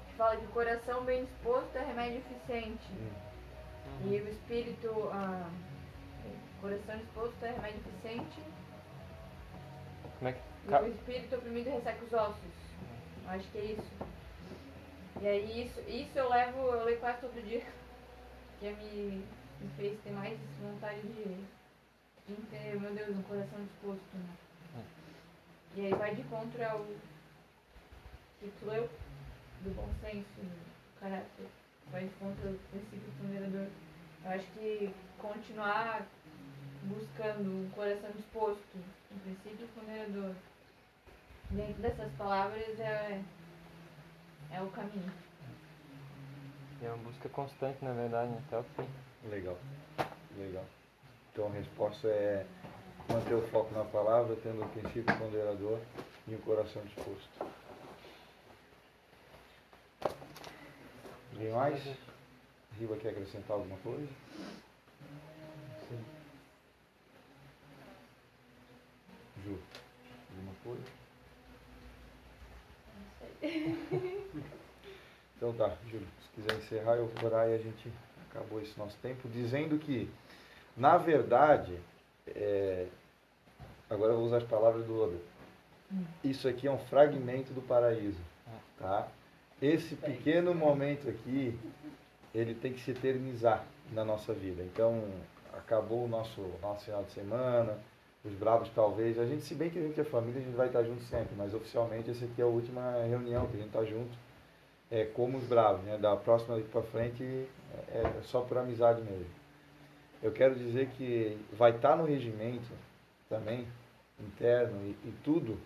que 0.07 0.13
fala 0.15 0.37
que 0.37 0.45
o 0.45 0.49
coração 0.49 1.03
bem 1.03 1.25
disposto 1.25 1.75
é 1.75 1.83
remédio 1.83 2.19
eficiente. 2.19 2.87
E 4.05 4.21
o 4.21 4.29
espírito. 4.29 5.09
Ah, 5.11 5.49
coração 6.61 6.97
disposto 6.97 7.43
é 7.43 7.51
remédio 7.51 7.81
eficiente. 7.87 8.41
Como 10.17 10.29
é 10.29 10.33
que. 10.33 10.39
E 10.69 10.73
o 10.73 10.87
espírito 10.87 11.35
oprimido 11.35 11.69
resseca 11.69 12.03
os 12.03 12.13
ossos. 12.13 12.57
Eu 13.23 13.29
acho 13.29 13.47
que 13.51 13.57
é 13.57 13.65
isso. 13.65 14.17
E 15.21 15.27
aí 15.27 15.65
isso, 15.65 15.79
isso 15.89 16.17
eu 16.17 16.29
levo, 16.29 16.59
eu 16.59 16.85
leio 16.85 16.99
quase 16.99 17.21
todo 17.21 17.45
dia. 17.45 17.65
Que 18.59 18.71
me, 18.71 19.25
me 19.61 19.69
fez 19.77 19.99
ter 20.01 20.11
mais 20.11 20.37
vontade 20.61 21.01
de, 21.01 21.45
de 22.27 22.41
ter, 22.49 22.79
meu 22.79 22.93
Deus, 22.93 23.17
um 23.17 23.23
coração 23.23 23.59
disposto. 23.63 24.15
Né? 24.15 24.83
E 25.75 25.85
aí 25.85 25.93
vai 25.93 26.15
de 26.15 26.23
contra 26.23 26.75
o 26.75 26.97
que 28.39 28.51
tu 28.59 28.65
leu 28.65 28.89
do 29.63 29.75
bom 29.75 29.87
senso, 30.01 30.27
do 30.39 30.99
caráter. 30.99 31.47
Vai 31.91 32.03
de 32.03 32.09
contra 32.15 32.49
o 32.49 32.59
princípio 32.71 33.13
ponderador. 33.21 33.36
Eu 34.27 34.33
acho 34.33 34.45
que 34.51 34.93
continuar 35.19 36.05
buscando 36.83 37.49
um 37.49 37.69
coração 37.69 38.09
disposto, 38.11 38.77
um 39.09 39.19
princípio 39.19 39.65
ponderador, 39.69 40.35
dentro 41.49 41.81
dessas 41.81 42.11
palavras 42.17 42.77
é, 42.77 43.21
é 44.51 44.61
o 44.61 44.69
caminho. 44.71 45.09
É 46.83 46.89
uma 46.89 46.97
busca 46.97 47.29
constante, 47.29 47.77
na 47.81 47.93
verdade, 47.93 48.31
né? 48.31 48.43
até 48.47 48.57
o 48.59 48.63
fim. 48.63 49.29
Legal, 49.29 49.57
legal. 50.37 50.65
Então 51.31 51.47
a 51.47 51.51
resposta 51.51 52.09
é 52.09 52.45
manter 53.09 53.33
o 53.33 53.47
foco 53.47 53.73
na 53.73 53.85
palavra, 53.85 54.35
tendo 54.43 54.61
o 54.61 54.69
princípio 54.69 55.17
ponderador 55.17 55.79
e 56.27 56.35
o 56.35 56.39
coração 56.39 56.81
disposto. 56.83 57.47
Ninguém 61.31 61.53
mais? 61.53 62.16
Riva 62.79 62.95
quer 62.97 63.09
acrescentar 63.09 63.57
alguma 63.57 63.77
coisa? 63.77 64.07
Sim. 65.89 66.05
Ju, 69.43 69.57
alguma 70.31 70.53
coisa? 70.63 70.97
Então 75.37 75.53
tá, 75.53 75.77
Júlio, 75.85 76.07
se 76.23 76.29
quiser 76.41 76.57
encerrar, 76.57 76.95
eu 76.95 77.05
vou 77.05 77.29
orar 77.29 77.47
e 77.47 77.53
a 77.53 77.57
gente 77.59 77.93
acabou 78.27 78.59
esse 78.59 78.75
nosso 78.77 78.97
tempo, 79.03 79.29
dizendo 79.29 79.77
que, 79.77 80.09
na 80.75 80.97
verdade, 80.97 81.79
é, 82.27 82.87
agora 83.87 84.13
eu 84.13 84.17
vou 84.17 84.25
usar 84.25 84.37
as 84.37 84.43
palavras 84.43 84.83
do 84.83 84.99
Odo. 84.99 85.21
Isso 86.23 86.47
aqui 86.47 86.67
é 86.67 86.71
um 86.71 86.79
fragmento 86.79 87.53
do 87.53 87.61
paraíso, 87.61 88.19
tá? 88.79 89.07
Esse 89.61 89.95
pequeno 89.95 90.55
momento 90.55 91.07
aqui, 91.07 91.57
ele 92.33 92.53
tem 92.53 92.73
que 92.73 92.79
se 92.81 92.91
eternizar 92.91 93.65
na 93.91 94.03
nossa 94.03 94.33
vida. 94.33 94.63
Então, 94.63 95.03
acabou 95.53 96.05
o 96.05 96.07
nosso, 96.07 96.41
nosso 96.61 96.85
final 96.85 97.03
de 97.03 97.11
semana, 97.11 97.77
os 98.23 98.33
bravos 98.33 98.69
talvez, 98.75 99.17
a 99.17 99.25
gente, 99.25 99.43
se 99.43 99.55
bem 99.55 99.69
que 99.69 99.79
a 99.79 99.81
gente 99.81 99.99
é 99.99 100.03
família, 100.03 100.41
a 100.41 100.43
gente 100.43 100.55
vai 100.55 100.67
estar 100.67 100.83
junto 100.83 101.03
sempre, 101.03 101.35
mas 101.35 101.53
oficialmente 101.53 102.09
essa 102.09 102.25
aqui 102.25 102.41
é 102.41 102.43
a 102.43 102.47
última 102.47 103.03
reunião 103.03 103.47
que 103.47 103.55
a 103.55 103.59
gente 103.59 103.67
está 103.67 103.83
junto 103.85 104.11
é, 104.89 105.05
como 105.05 105.37
os 105.37 105.43
bravos, 105.45 105.83
né? 105.83 105.97
Da 105.97 106.15
próxima 106.15 106.55
daqui 106.55 106.69
para 106.69 106.81
frente 106.83 107.23
é, 107.23 107.99
é 107.99 108.21
só 108.23 108.41
por 108.41 108.57
amizade 108.57 109.01
mesmo. 109.01 109.27
Eu 110.21 110.31
quero 110.31 110.55
dizer 110.55 110.89
que 110.97 111.37
vai 111.53 111.75
estar 111.75 111.95
no 111.95 112.05
regimento 112.05 112.71
também, 113.29 113.67
interno, 114.19 114.81
e, 114.81 115.07
e 115.07 115.13
tudo 115.23 115.59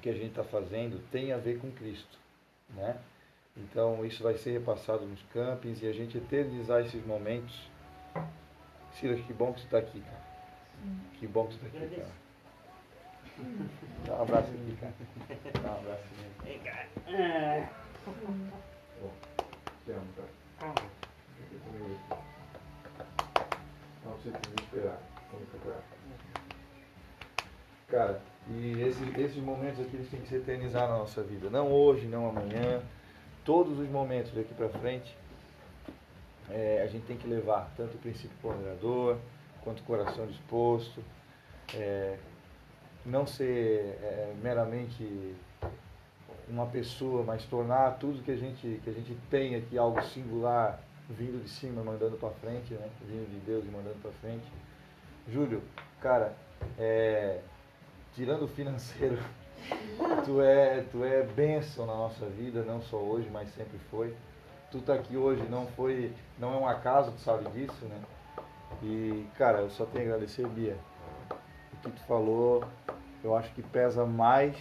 que 0.00 0.08
a 0.08 0.12
gente 0.12 0.28
está 0.28 0.44
fazendo 0.44 1.02
tem 1.10 1.32
a 1.32 1.38
ver 1.38 1.58
com 1.58 1.70
Cristo, 1.72 2.18
né? 2.70 2.98
Então 3.56 4.04
isso 4.04 4.22
vai 4.22 4.34
ser 4.34 4.52
repassado 4.52 5.04
nos 5.04 5.22
campings 5.32 5.82
e 5.82 5.86
a 5.86 5.92
gente 5.92 6.16
eternizar 6.18 6.80
esses 6.80 7.04
momentos. 7.04 7.70
Silas, 8.94 9.20
que 9.20 9.32
bom 9.32 9.52
que 9.52 9.60
você 9.60 9.66
está 9.66 9.78
aqui, 9.78 10.00
cara. 10.00 10.22
Que 11.18 11.26
bom 11.26 11.46
que 11.46 11.54
você 11.54 11.66
está 11.66 11.78
aqui, 11.78 11.96
cara. 11.96 12.22
Dá 14.06 14.14
um 14.14 14.22
abraço 14.22 14.48
aqui, 14.50 14.76
cara. 14.80 14.94
Dá 15.62 15.70
um 15.70 15.78
abraço 15.78 16.02
aqui. 16.40 16.58
Cara. 16.58 16.88
É. 17.08 17.68
Te 19.84 19.92
amo, 19.92 20.06
cara. 20.16 20.72
Aqui 20.72 21.56
comigo. 21.64 21.98
Não 24.04 24.12
precisa 24.12 24.38
me 24.38 24.62
esperar. 24.64 24.98
Vamos 25.30 25.48
procurar. 25.48 25.82
Cara, 27.88 28.22
e 28.48 28.80
esses, 28.80 29.18
esses 29.18 29.42
momentos 29.42 29.80
aqui 29.80 29.96
eles 29.96 30.10
têm 30.10 30.20
que 30.20 30.28
se 30.28 30.36
eternizar 30.36 30.88
na 30.88 30.98
nossa 30.98 31.22
vida. 31.22 31.50
Não 31.50 31.70
hoje, 31.70 32.06
não 32.06 32.28
amanhã. 32.28 32.82
Todos 33.44 33.78
os 33.78 33.88
momentos 33.88 34.32
daqui 34.32 34.54
pra 34.54 34.68
frente 34.68 35.16
é, 36.50 36.82
a 36.82 36.86
gente 36.86 37.06
tem 37.06 37.16
que 37.16 37.26
levar 37.26 37.72
tanto 37.76 37.96
o 37.96 37.98
princípio 37.98 38.36
ponderador 38.40 39.18
quanto 39.62 39.80
o 39.80 39.84
coração 39.84 40.26
disposto. 40.26 41.02
É, 41.74 42.18
não 43.04 43.26
ser 43.26 43.98
é, 44.02 44.34
meramente 44.42 45.34
uma 46.48 46.66
pessoa, 46.66 47.24
mas 47.24 47.44
tornar 47.46 47.98
tudo 47.98 48.22
que 48.22 48.30
a 48.30 48.36
gente, 48.36 48.80
que 48.84 48.90
a 48.90 48.92
gente 48.92 49.16
tem 49.30 49.56
aqui 49.56 49.78
algo 49.78 50.00
singular, 50.02 50.80
vindo 51.08 51.42
de 51.42 51.48
cima, 51.48 51.82
mandando 51.82 52.16
para 52.16 52.30
frente, 52.30 52.74
né? 52.74 52.88
Vindo 53.00 53.28
de 53.30 53.38
Deus 53.46 53.64
e 53.64 53.68
mandando 53.68 53.96
para 54.02 54.12
frente. 54.12 54.46
Júlio, 55.28 55.62
cara, 56.00 56.34
é, 56.78 57.40
tirando 58.14 58.42
o 58.42 58.48
financeiro, 58.48 59.18
tu 60.24 60.40
é, 60.40 60.84
tu 60.90 61.04
é 61.04 61.22
bênção 61.22 61.86
na 61.86 61.94
nossa 61.94 62.26
vida, 62.26 62.62
não 62.62 62.80
só 62.82 62.96
hoje, 62.96 63.28
mas 63.32 63.48
sempre 63.54 63.78
foi. 63.90 64.14
Tu 64.70 64.80
tá 64.80 64.94
aqui 64.94 65.16
hoje 65.16 65.42
não 65.50 65.66
foi, 65.68 66.12
não 66.38 66.54
é 66.54 66.56
um 66.56 66.66
acaso, 66.66 67.12
tu 67.12 67.20
sabe 67.20 67.48
disso, 67.50 67.84
né? 67.84 68.00
E, 68.82 69.26
cara, 69.36 69.60
eu 69.60 69.70
só 69.70 69.84
tenho 69.84 70.06
a 70.06 70.14
agradecer, 70.14 70.46
Bia. 70.48 70.76
O 71.74 71.76
que 71.76 71.90
tu 71.90 72.02
falou, 72.06 72.64
eu 73.22 73.36
acho 73.36 73.52
que 73.54 73.62
pesa 73.62 74.06
mais 74.06 74.56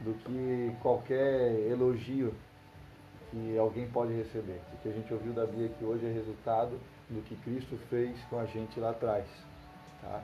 do 0.00 0.14
que 0.14 0.74
qualquer 0.80 1.52
elogio 1.70 2.34
que 3.30 3.58
alguém 3.58 3.86
pode 3.88 4.12
receber. 4.14 4.60
O 4.72 4.78
que 4.78 4.88
a 4.88 4.92
gente 4.92 5.12
ouviu 5.12 5.32
da 5.32 5.46
Bia 5.46 5.66
aqui 5.66 5.84
hoje 5.84 6.06
é 6.06 6.12
resultado 6.12 6.80
do 7.08 7.20
que 7.22 7.36
Cristo 7.36 7.78
fez 7.88 8.18
com 8.30 8.38
a 8.38 8.46
gente 8.46 8.80
lá 8.80 8.90
atrás. 8.90 9.26
Tá? 10.00 10.22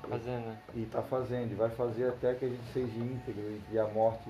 Tá 0.00 0.08
fazendo, 0.08 0.46
né? 0.46 0.58
E 0.74 0.82
está 0.82 1.02
fazendo, 1.02 1.52
e 1.52 1.54
vai 1.54 1.70
fazer 1.70 2.08
até 2.08 2.34
que 2.34 2.44
a 2.44 2.48
gente 2.48 2.72
seja 2.72 2.98
íntegro 2.98 3.60
e- 3.72 3.78
a 3.78 3.86
morte 3.88 4.28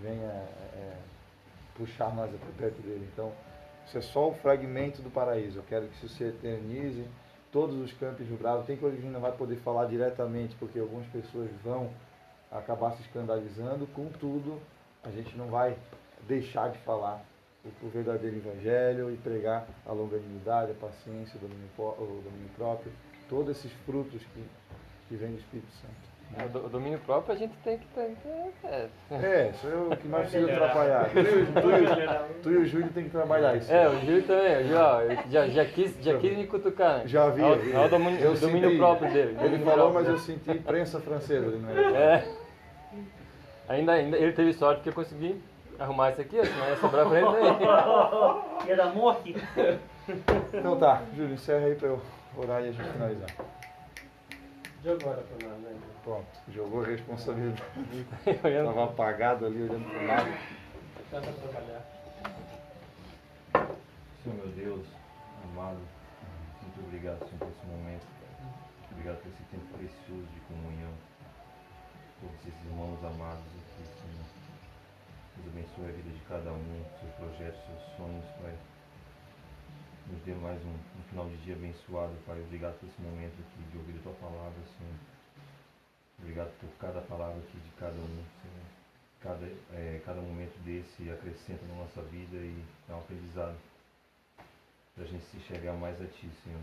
venha 0.00 0.28
é, 0.74 0.96
puxar 1.76 2.14
nós 2.14 2.30
para 2.30 2.52
perto 2.58 2.82
dele. 2.82 3.08
Então, 3.12 3.32
isso 3.86 3.98
é 3.98 4.00
só 4.00 4.30
um 4.30 4.34
fragmento 4.34 5.02
do 5.02 5.10
paraíso. 5.10 5.58
Eu 5.58 5.64
quero 5.64 5.86
que 5.88 5.94
isso 5.96 6.08
se 6.08 6.24
eternize. 6.24 7.06
Todos 7.50 7.76
os 7.76 7.92
campos 7.94 8.26
do 8.26 8.38
Bravo, 8.38 8.64
tem 8.64 8.76
coisa 8.76 8.96
que 8.96 9.02
a 9.02 9.04
gente 9.04 9.12
não 9.12 9.20
vai 9.20 9.32
poder 9.32 9.56
falar 9.56 9.86
diretamente, 9.86 10.54
porque 10.56 10.78
algumas 10.78 11.06
pessoas 11.08 11.50
vão 11.62 11.90
acabar 12.50 12.92
se 12.92 13.02
escandalizando. 13.02 13.86
Contudo, 13.88 14.58
a 15.04 15.10
gente 15.10 15.36
não 15.36 15.48
vai 15.48 15.76
deixar 16.26 16.70
de 16.70 16.78
falar 16.78 17.22
o, 17.82 17.88
verdadeiro 17.88 18.36
evangelho 18.36 19.10
e 19.10 19.16
pregar 19.16 19.66
a 19.86 19.92
longanimidade, 19.92 20.72
a 20.72 20.74
paciência, 20.74 21.36
o 21.36 21.40
domínio, 21.40 21.68
o 21.78 22.22
domínio 22.24 22.50
próprio, 22.56 22.92
todos 23.28 23.56
esses 23.56 23.72
frutos 23.84 24.22
que, 24.22 24.44
que 25.12 25.16
vêm 25.16 25.32
do 25.32 25.38
Espírito 25.38 25.70
Santo. 25.72 26.12
É, 26.38 26.46
O 26.46 26.48
do- 26.48 26.64
o 26.64 26.68
domínio 26.70 26.98
próprio 27.00 27.34
a 27.34 27.36
gente 27.38 27.52
tem 27.62 27.76
que 27.76 27.86
ter. 27.88 28.16
É, 28.64 28.88
É, 29.10 29.52
sou 29.60 29.68
eu 29.70 29.90
que 29.98 30.08
mais 30.08 30.30
preciso 30.30 30.50
atrapalhar. 30.50 31.10
Tu, 31.10 31.18
e 31.18 31.20
o- 31.20 31.46
tu, 31.52 31.70
e 31.70 31.82
o- 31.84 32.42
tu 32.42 32.50
e 32.52 32.56
o 32.56 32.64
Júlio 32.66 32.88
tem 32.88 33.04
que 33.04 33.10
trabalhar 33.10 33.54
isso. 33.56 33.70
é 33.70 33.86
o 33.86 34.00
Júlio 34.00 34.22
também, 34.22 34.56
o 34.56 34.60
ele 35.02 35.18
já, 35.30 35.46
já, 35.48 35.64
quis, 35.66 35.94
já 36.02 36.16
quis 36.18 36.34
me 36.38 36.46
cutucar, 36.46 37.00
né? 37.00 37.02
Já 37.06 37.28
vi. 37.28 37.42
É 37.42 37.44
o, 37.44 37.76
é 37.82 37.84
o 37.84 37.88
domínio, 37.90 38.18
Eu 38.20 38.32
o 38.32 38.38
domínio 38.38 38.68
senti. 38.70 38.78
próprio 38.78 39.12
dele. 39.12 39.36
Ele 39.42 39.62
falou, 39.62 39.92
mas 39.92 40.08
eu 40.08 40.16
senti 40.16 40.54
prensa 40.54 40.98
francesa 41.00 41.46
ali 41.48 41.58
no 41.58 41.66
meu. 41.68 41.96
É. 41.96 42.24
Ainda, 43.68 43.92
ainda 43.92 44.16
ele 44.16 44.32
teve 44.32 44.54
sorte 44.54 44.80
que 44.80 44.88
eu 44.88 44.94
consegui 44.94 45.38
arrumar 45.78 46.12
isso 46.12 46.20
aqui, 46.22 46.42
senão 46.46 46.66
ia 46.68 46.76
sobrar 46.76 47.06
pra 47.10 47.18
ele. 47.18 47.28
Ia 48.68 48.76
dar 48.76 48.94
morte? 48.94 49.36
Então 50.54 50.78
tá, 50.78 51.02
Júlio, 51.14 51.34
encerra 51.34 51.66
aí 51.66 51.74
pra 51.74 51.88
eu 51.88 52.00
orar 52.38 52.62
e 52.64 52.68
a 52.68 52.72
gente 52.72 52.88
finalizar. 52.90 53.28
Jogou 54.84 55.12
agora 55.12 55.22
pra 55.22 55.48
nós, 55.48 55.60
né? 55.60 55.80
Pronto, 56.02 56.26
jogou 56.48 56.82
a 56.82 56.86
responsabilidade. 56.86 57.62
Estava 58.26 58.84
apagado 58.84 59.46
ali, 59.46 59.62
olhando 59.62 59.88
para 59.88 60.02
o 60.02 60.06
lado. 60.08 60.30
Tenta 61.08 61.32
trabalhar. 61.32 61.86
Senhor 64.24 64.36
meu 64.36 64.48
Deus, 64.48 64.86
amado, 65.44 65.78
muito 66.62 66.80
obrigado, 66.80 67.18
Senhor, 67.20 67.38
por 67.38 67.48
esse 67.48 67.66
momento. 67.66 68.06
Obrigado 68.90 69.18
por 69.22 69.28
esse 69.28 69.42
tempo 69.50 69.66
precioso 69.78 70.26
de 70.34 70.40
comunhão. 70.40 70.92
Todos 72.20 72.36
esses 72.40 72.64
irmãos 72.66 72.98
amados 73.04 73.46
aqui, 73.62 73.86
Senhor. 73.86 74.26
Deus 75.36 75.48
abençoe 75.48 75.90
a 75.90 75.96
vida 75.96 76.10
de 76.10 76.20
cada 76.26 76.52
um, 76.52 76.84
seus 76.98 77.12
projetos, 77.14 77.60
seus 77.66 77.96
sonhos, 77.96 78.24
Pai. 78.42 78.54
Nos 80.06 80.20
dê 80.24 80.34
mais 80.34 80.60
um, 80.64 80.74
um 80.74 81.02
final 81.10 81.28
de 81.28 81.36
dia 81.38 81.54
abençoado, 81.54 82.14
Pai. 82.26 82.40
Obrigado 82.40 82.78
por 82.80 82.88
esse 82.88 83.00
momento 83.00 83.34
aqui 83.40 83.62
de 83.70 83.78
ouvir 83.78 83.98
a 83.98 84.02
Tua 84.02 84.12
palavra, 84.14 84.58
Senhor. 84.76 84.94
Obrigado 86.18 86.50
por 86.58 86.70
cada 86.78 87.00
palavra 87.02 87.38
aqui 87.38 87.58
de 87.58 87.70
cada 87.78 87.94
um, 87.94 88.24
Senhor. 88.42 88.66
Cada, 89.20 89.46
eh, 89.46 90.02
cada 90.04 90.20
momento 90.20 90.58
desse 90.64 91.08
acrescenta 91.10 91.64
na 91.66 91.74
nossa 91.74 92.02
vida 92.02 92.36
e 92.36 92.64
é 92.88 92.92
um 92.92 92.98
aprendizado 92.98 93.56
para 94.94 95.04
a 95.04 95.06
gente 95.06 95.24
se 95.26 95.36
enxergar 95.36 95.74
mais 95.74 96.00
a 96.02 96.06
Ti, 96.06 96.28
Senhor. 96.42 96.62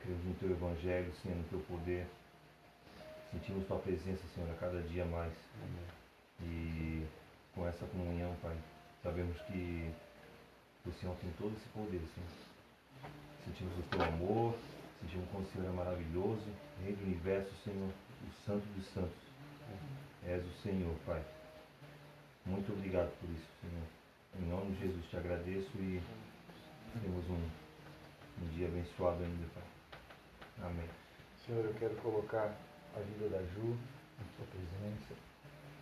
Cremos 0.00 0.24
no 0.24 0.34
Teu 0.34 0.50
Evangelho, 0.50 1.12
Senhor, 1.22 1.38
no 1.38 1.44
Teu 1.44 1.60
poder. 1.60 2.06
Sentimos 3.32 3.66
Tua 3.66 3.78
presença, 3.78 4.22
Senhor, 4.34 4.50
a 4.50 4.54
cada 4.54 4.82
dia 4.82 5.04
mais. 5.06 5.32
E 6.42 7.06
com 7.54 7.66
essa 7.66 7.86
comunhão, 7.86 8.36
Pai, 8.42 8.56
sabemos 9.02 9.40
que 9.42 9.90
o 10.88 10.92
Senhor 11.00 11.16
tem 11.16 11.30
todo 11.38 11.54
esse 11.56 11.68
poder, 11.70 12.00
Senhor. 12.14 12.30
Sentimos 13.44 13.78
o 13.78 13.82
Teu 13.90 14.02
amor, 14.02 14.54
sentimos 15.00 15.28
como 15.30 15.44
o 15.44 15.50
Senhor 15.50 15.66
é 15.66 15.72
maravilhoso, 15.72 16.46
Rei 16.82 16.94
do 16.94 17.04
Universo, 17.04 17.52
Senhor, 17.64 17.88
o 17.88 18.44
Santo 18.44 18.66
dos 18.74 18.86
Santos. 18.92 19.26
És 20.24 20.44
o 20.44 20.52
Senhor, 20.62 20.94
Pai. 21.04 21.22
Muito 22.44 22.72
obrigado 22.72 23.10
por 23.20 23.28
isso, 23.30 23.46
Senhor. 23.60 23.86
Em 24.38 24.48
nome 24.48 24.74
de 24.74 24.80
Jesus 24.82 25.04
te 25.08 25.16
agradeço 25.16 25.70
e 25.78 26.02
temos 27.00 27.24
um, 27.30 27.48
um 28.42 28.48
dia 28.54 28.68
abençoado 28.68 29.22
ainda, 29.22 29.46
Pai. 29.54 30.68
Amém. 30.68 30.88
Senhor, 31.44 31.64
eu 31.64 31.74
quero 31.74 31.94
colocar 31.96 32.54
a 32.94 33.00
vida 33.00 33.28
da 33.28 33.42
Ju 33.42 33.76
em 34.20 34.36
Tua 34.36 34.46
presença. 34.46 35.14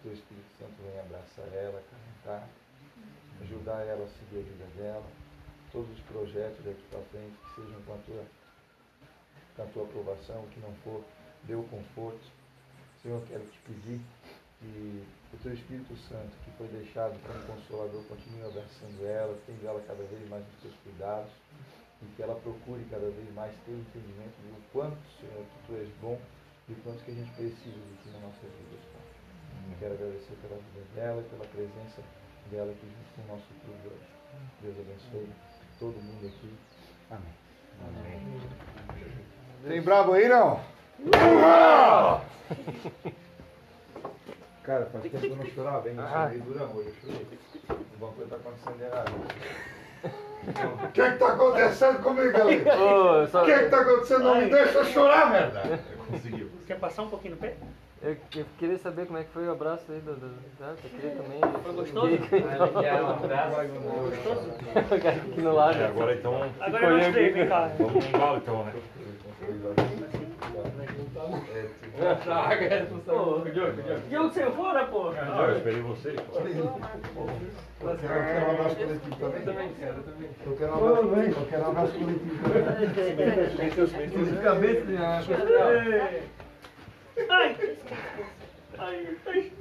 O 0.05 0.13
Espírito 0.13 0.59
Santo 0.59 0.75
venha 0.83 1.01
abraçar 1.01 1.47
ela, 1.55 1.83
calentar, 1.91 2.49
ajudar 3.45 3.87
ela 3.87 4.05
a 4.05 4.09
seguir 4.09 4.41
a 4.41 4.43
vida 4.43 4.67
dela. 4.77 5.07
Todos 5.73 5.91
os 5.91 6.01
projetos 6.05 6.65
daqui 6.65 6.83
para 6.91 7.01
frente 7.11 7.35
que 7.35 7.55
sejam 7.61 7.83
com 7.83 7.95
a 7.95 7.99
tua, 7.99 8.25
com 9.57 9.63
a 9.63 9.67
tua 9.67 9.85
aprovação, 9.85 10.47
que 10.49 10.61
não 10.61 10.73
for, 10.85 11.05
dê 11.45 11.55
o 11.55 11.65
conforto. 11.65 12.25
Senhor, 13.03 13.21
eu 13.21 13.27
quero 13.27 13.45
te 13.45 13.59
pedir 13.67 14.01
que 14.61 15.05
o 15.33 15.37
teu 15.43 15.53
Espírito 15.53 15.97
Santo, 16.09 16.31
que 16.45 16.51
foi 16.57 16.69
deixado 16.69 17.19
como 17.27 17.59
consolador, 17.59 18.03
continue 18.05 18.43
abraçando 18.43 19.05
ela, 19.05 19.37
tendo 19.47 19.67
ela 19.67 19.83
cada 19.87 20.03
vez 20.05 20.29
mais 20.29 20.45
nos 20.47 20.63
teus 20.63 20.75
cuidados 20.85 21.33
e 22.03 22.07
que 22.17 22.23
ela 22.23 22.35
procure 22.37 22.85
cada 22.91 23.11
vez 23.11 23.35
mais 23.35 23.53
ter 23.67 23.73
o 23.73 23.81
entendimento 23.81 24.37
do 24.47 24.73
quanto, 24.73 24.97
Senhor, 25.21 25.45
que 25.45 25.67
tu 25.67 25.75
és 25.75 25.89
bom 26.01 26.21
e 26.69 26.73
o 26.73 26.77
quanto 26.77 27.05
que 27.05 27.11
a 27.11 27.15
gente 27.15 27.31
precisa 27.35 27.77
de 27.77 27.97
ti 28.03 28.09
na 28.11 28.21
nossa 28.21 28.41
vida. 28.41 28.79
Eu 29.71 29.77
quero 29.79 29.95
agradecer 29.95 30.35
pela 30.41 30.57
vida 30.57 30.87
dela 30.95 31.21
e 31.21 31.29
pela 31.31 31.47
presença 31.47 32.03
dela 32.51 32.71
aqui 32.71 32.87
junto 32.87 33.11
com 33.15 33.23
o 33.23 33.37
nosso 33.37 33.49
clube 33.65 33.87
hoje. 33.87 34.07
Deus 34.63 34.77
abençoe 34.79 35.29
todo 35.79 35.95
mundo 36.03 36.27
aqui. 36.27 36.55
Amém. 37.11 37.35
Amém. 37.87 38.41
Tem 39.67 39.83
brabo 39.83 40.13
aí 40.13 40.29
não? 40.29 40.61
Cara, 44.63 44.87
faz 44.87 45.03
tempo 45.05 45.21
que 45.21 45.27
eu 45.27 45.37
não 45.37 45.47
chorava, 45.47 45.89
hein? 45.89 45.97
Eu 45.99 46.09
chorei 46.09 46.39
duro 46.41 46.65
amor, 46.65 46.85
eu 46.85 46.95
chorei. 46.95 47.27
Alguma 47.69 48.13
coisa 48.13 48.31
tá 48.31 48.37
acontecendo 48.37 48.83
errado. 48.83 49.13
O 50.85 50.93
que 50.93 51.11
que 51.11 51.19
tá 51.19 51.29
acontecendo 51.29 52.03
comigo, 52.03 52.33
galera? 52.33 52.79
Ô, 52.79 53.17
eu, 53.17 53.29
só, 53.29 53.43
O 53.43 53.47
que 53.47 53.59
que 53.59 53.69
tá 53.69 53.81
acontecendo? 53.81 54.25
Não 54.25 54.41
me 54.41 54.51
deixa 54.51 54.85
chorar, 54.85 55.31
merda! 55.31 55.81
Conseguiu. 56.07 56.51
Quer 56.67 56.79
passar 56.79 57.03
um 57.03 57.09
pouquinho 57.09 57.35
no 57.35 57.41
pé? 57.41 57.57
Eu, 58.05 58.17
eu 58.37 58.45
queria 58.59 58.77
saber 58.79 59.07
como 59.07 59.19
é 59.19 59.25
que 59.25 59.31
foi 59.31 59.49
o 59.49 59.53
abraço 59.53 59.91
aí 59.91 59.99
do. 60.01 60.15
do 60.15 60.37
tá? 60.59 60.75
Eu 60.85 60.91
queria 60.91 61.11
também. 61.17 61.41
Foi 61.63 61.73
gostoso? 61.73 62.19
Quer 62.29 63.03
um 63.03 63.09
abraço? 63.09 63.57
Gostoso? 64.03 64.51
O 64.51 65.01
cara 65.01 65.17
aqui 65.17 65.41
no 65.41 65.55
lado. 65.55 65.79
É, 65.79 65.87
agora 65.87 66.15
então. 66.15 66.53
Agora 66.61 66.85
eu 66.85 66.97
mostrei, 66.99 67.31
vem 67.31 67.49
cá. 67.49 67.71
Vamos 67.79 68.05
num 68.05 68.13
galo 68.13 68.37
então, 68.37 68.65
né? 68.65 68.73
Pô, 73.07 73.41
Diogo, 74.09 74.33
você 74.33 74.51
fora, 74.51 74.85
pô. 74.87 75.13
Não, 75.13 75.45
eu 75.45 75.57
esperei 75.57 75.81
vocês. 75.81 76.21
pô. 76.21 76.41
Eu 77.87 77.97
quero, 77.97 78.47
um 78.47 78.51
abraço 78.51 78.77
coletivo 78.77 79.17
também. 79.17 79.73
Eu 80.45 80.57
quero 80.57 80.73
um 80.73 80.77
abraço 80.77 81.09
coletivo. 81.09 81.41
Eu 81.41 81.47
quero 81.47 81.63
um 81.63 81.69
abraço 81.69 81.93
coletivo 81.93 82.53
também. 83.89 84.19
Musicalmente, 84.19 84.83
Ai! 87.31 87.57
Ai, 88.79 89.17
ai. 89.27 89.53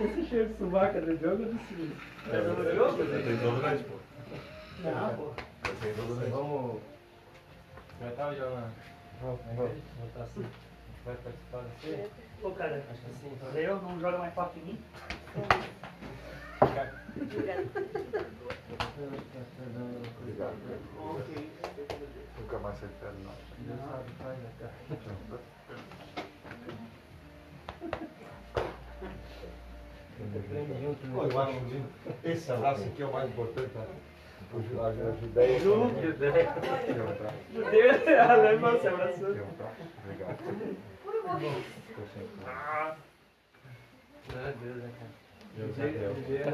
Esse 0.00 0.26
cheiro 0.28 0.48
de 0.48 0.56
suvaca 0.58 1.00
do 1.00 1.16
jogo 1.16 1.42
é 1.42 1.46
do 1.46 1.58
seguinte. 1.68 1.96
É, 2.30 2.36
eu 2.36 2.54
tenho 3.24 3.40
todos 3.40 3.62
nós, 3.62 3.80
pô. 3.82 3.94
Não, 4.84 5.16
pô. 5.16 5.32
Eu 5.68 5.74
tenho 5.80 5.94
todos 5.96 6.18
nós. 6.18 6.28
Vamos. 6.30 6.82
Vai 8.00 8.10
estar 8.10 8.28
o 8.28 8.34
João 8.36 8.70
Vamos, 9.20 9.40
vamos. 9.56 9.72
Botar 10.00 10.22
assim. 10.22 10.46
Vai 11.04 11.16
participar 11.16 11.62
desse? 11.82 12.10
Pô, 12.40 12.50
cara, 12.52 12.76
Acho 12.90 13.00
que 13.00 13.10
sim. 13.14 13.36
eu 13.58 13.82
não 13.82 13.98
joga 13.98 14.18
mais 14.18 14.32
forte 14.34 14.60
em 14.60 14.64
mim? 14.64 14.78
Obrigado. 20.20 20.56
Ok. 20.98 21.28
Nunca 22.38 22.58
mais 22.58 22.78
sai 22.78 22.88
de 22.88 22.94
perto, 22.94 23.18
não. 23.20 23.32
Deus 23.58 23.80
Pô, 31.12 31.24
eu 31.24 31.40
acho 31.40 31.60
que 31.60 31.82
esse 32.28 32.50
abraço 32.52 32.82
aqui 32.82 33.02
é 33.02 33.06
o 33.06 33.12
mais 33.12 33.28
importante, 33.30 33.70
né? 33.74 33.86
As 35.10 35.22
ideias. 35.22 35.62
Ju, 35.62 35.90
Quer 36.00 37.00
um 37.00 37.08
abraço? 37.10 37.36
Deus, 37.70 38.06
ela 38.06 38.52
irmã 38.52 38.78
se 38.80 38.88
abraçou. 38.88 39.28
Obrigado. 39.28 40.38
Sempre- 40.38 40.76
Meu 44.34 44.52
Deus, 44.60 44.76
né, 44.76 44.90
cara? 44.98 45.10
Deus 45.56 45.78
é. 45.78 45.82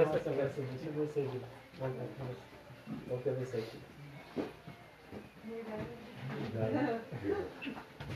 Essa 0.02 0.18
conversa 0.20 0.62
de 0.62 0.88
você, 0.90 1.22
Ju. 1.22 1.40
Vamos 3.08 3.22
ter 3.24 3.32
você 3.32 3.56
aqui. 3.58 3.78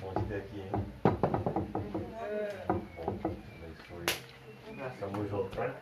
Bom 0.01 0.13
te 0.15 0.23
ter 0.29 0.37
aqui, 0.37 0.61
hein? 0.61 0.71
Bom, 2.69 2.78
abençoe. 4.81 4.99
Tamo 5.01 5.29
junto, 5.29 5.57
tá? 5.57 5.75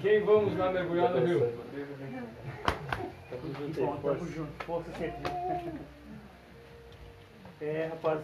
Quem 0.00 0.24
vamos 0.24 0.56
lá 0.56 0.72
mergulhar 0.72 1.10
no 1.10 1.26
rio? 1.26 1.40
Tamo 1.40 1.62
Que 3.40 3.52
junto 3.62 3.80
bom, 3.80 3.92
aí, 3.92 4.00
tamo 4.00 4.02
força. 4.18 4.24
junto. 4.32 4.64
Força 4.64 4.90
sempre. 4.92 5.30
É, 7.60 7.86
rapaz. 7.90 8.20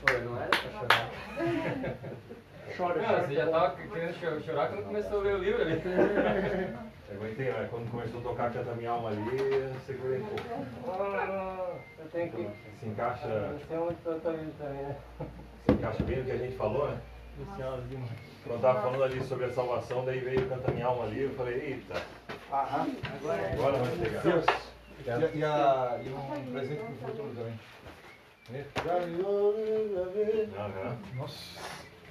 Pô, 0.00 0.12
não 0.24 0.36
era 0.36 0.48
pra 0.50 0.70
chorar. 0.70 1.10
Chora, 2.76 3.00
Não, 3.02 3.08
chora. 3.08 3.26
você 3.26 3.34
já 3.34 3.46
tava 3.50 3.76
querendo 3.76 4.14
cho- 4.20 4.40
chorar 4.44 4.68
quando 4.68 4.84
começou 4.86 5.20
a 5.20 5.22
ler 5.22 5.34
o 5.34 5.38
livro 5.38 5.62
ali. 5.62 5.82
Aguentei, 7.14 7.52
mas 7.52 7.70
quando 7.70 7.90
começou 7.90 8.20
a 8.20 8.22
tocar 8.22 8.52
Canta 8.52 8.72
Minha 8.74 8.90
Alma 8.90 9.08
ali, 9.10 9.38
eu 9.38 9.72
segurei 9.86 10.20
um 10.20 10.24
pouco. 10.26 10.42
Ah, 10.88 11.76
Eu 11.98 12.06
tenho 12.10 12.30
que. 12.32 12.48
Se 12.80 12.86
encaixa, 12.86 13.28
também, 14.56 14.78
né? 14.84 14.96
se 15.66 15.72
encaixa 15.72 16.02
bem 16.04 16.18
no 16.18 16.24
que 16.24 16.30
a 16.32 16.36
gente 16.36 16.56
falou, 16.56 16.88
né? 16.88 16.98
Quando 18.44 18.56
eu 18.56 18.60
tava 18.60 18.82
falando 18.82 19.04
ali 19.04 19.22
sobre 19.24 19.44
a 19.46 19.50
salvação, 19.52 20.04
daí 20.04 20.18
veio 20.20 20.48
Canta 20.48 20.70
Minha 20.72 20.86
Alma 20.86 21.04
ali, 21.04 21.22
eu 21.22 21.30
falei, 21.34 21.54
eita, 21.60 22.02
Aham. 22.52 22.86
agora 23.54 23.78
vai 23.78 23.96
pegar. 23.96 24.20
Deus. 24.22 24.44
E, 25.04 25.10
a- 25.10 25.18
e, 25.34 25.44
a, 25.44 26.00
e 26.04 26.08
um 26.10 26.52
presente 26.52 26.82
pro 26.82 27.08
futuro 27.08 27.32
também. 27.34 27.58
Nossa. 31.16 31.60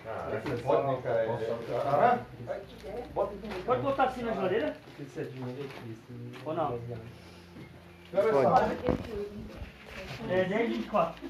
Caraca, 0.03 0.49
Você 0.49 0.63
pode, 0.63 0.87
né, 0.87 0.99
cara? 1.03 1.25
Então. 1.25 1.59
Pode 3.65 3.81
botar 3.81 4.03
assim 4.05 4.23
na 4.23 4.33
geladeira? 4.33 4.75
É 4.99 5.03
Cristo. 5.03 6.13
Ou 6.45 6.53
não? 6.53 6.79
Só. 8.11 8.57
É 10.29 10.45
10 10.45 10.69
24. 10.69 11.29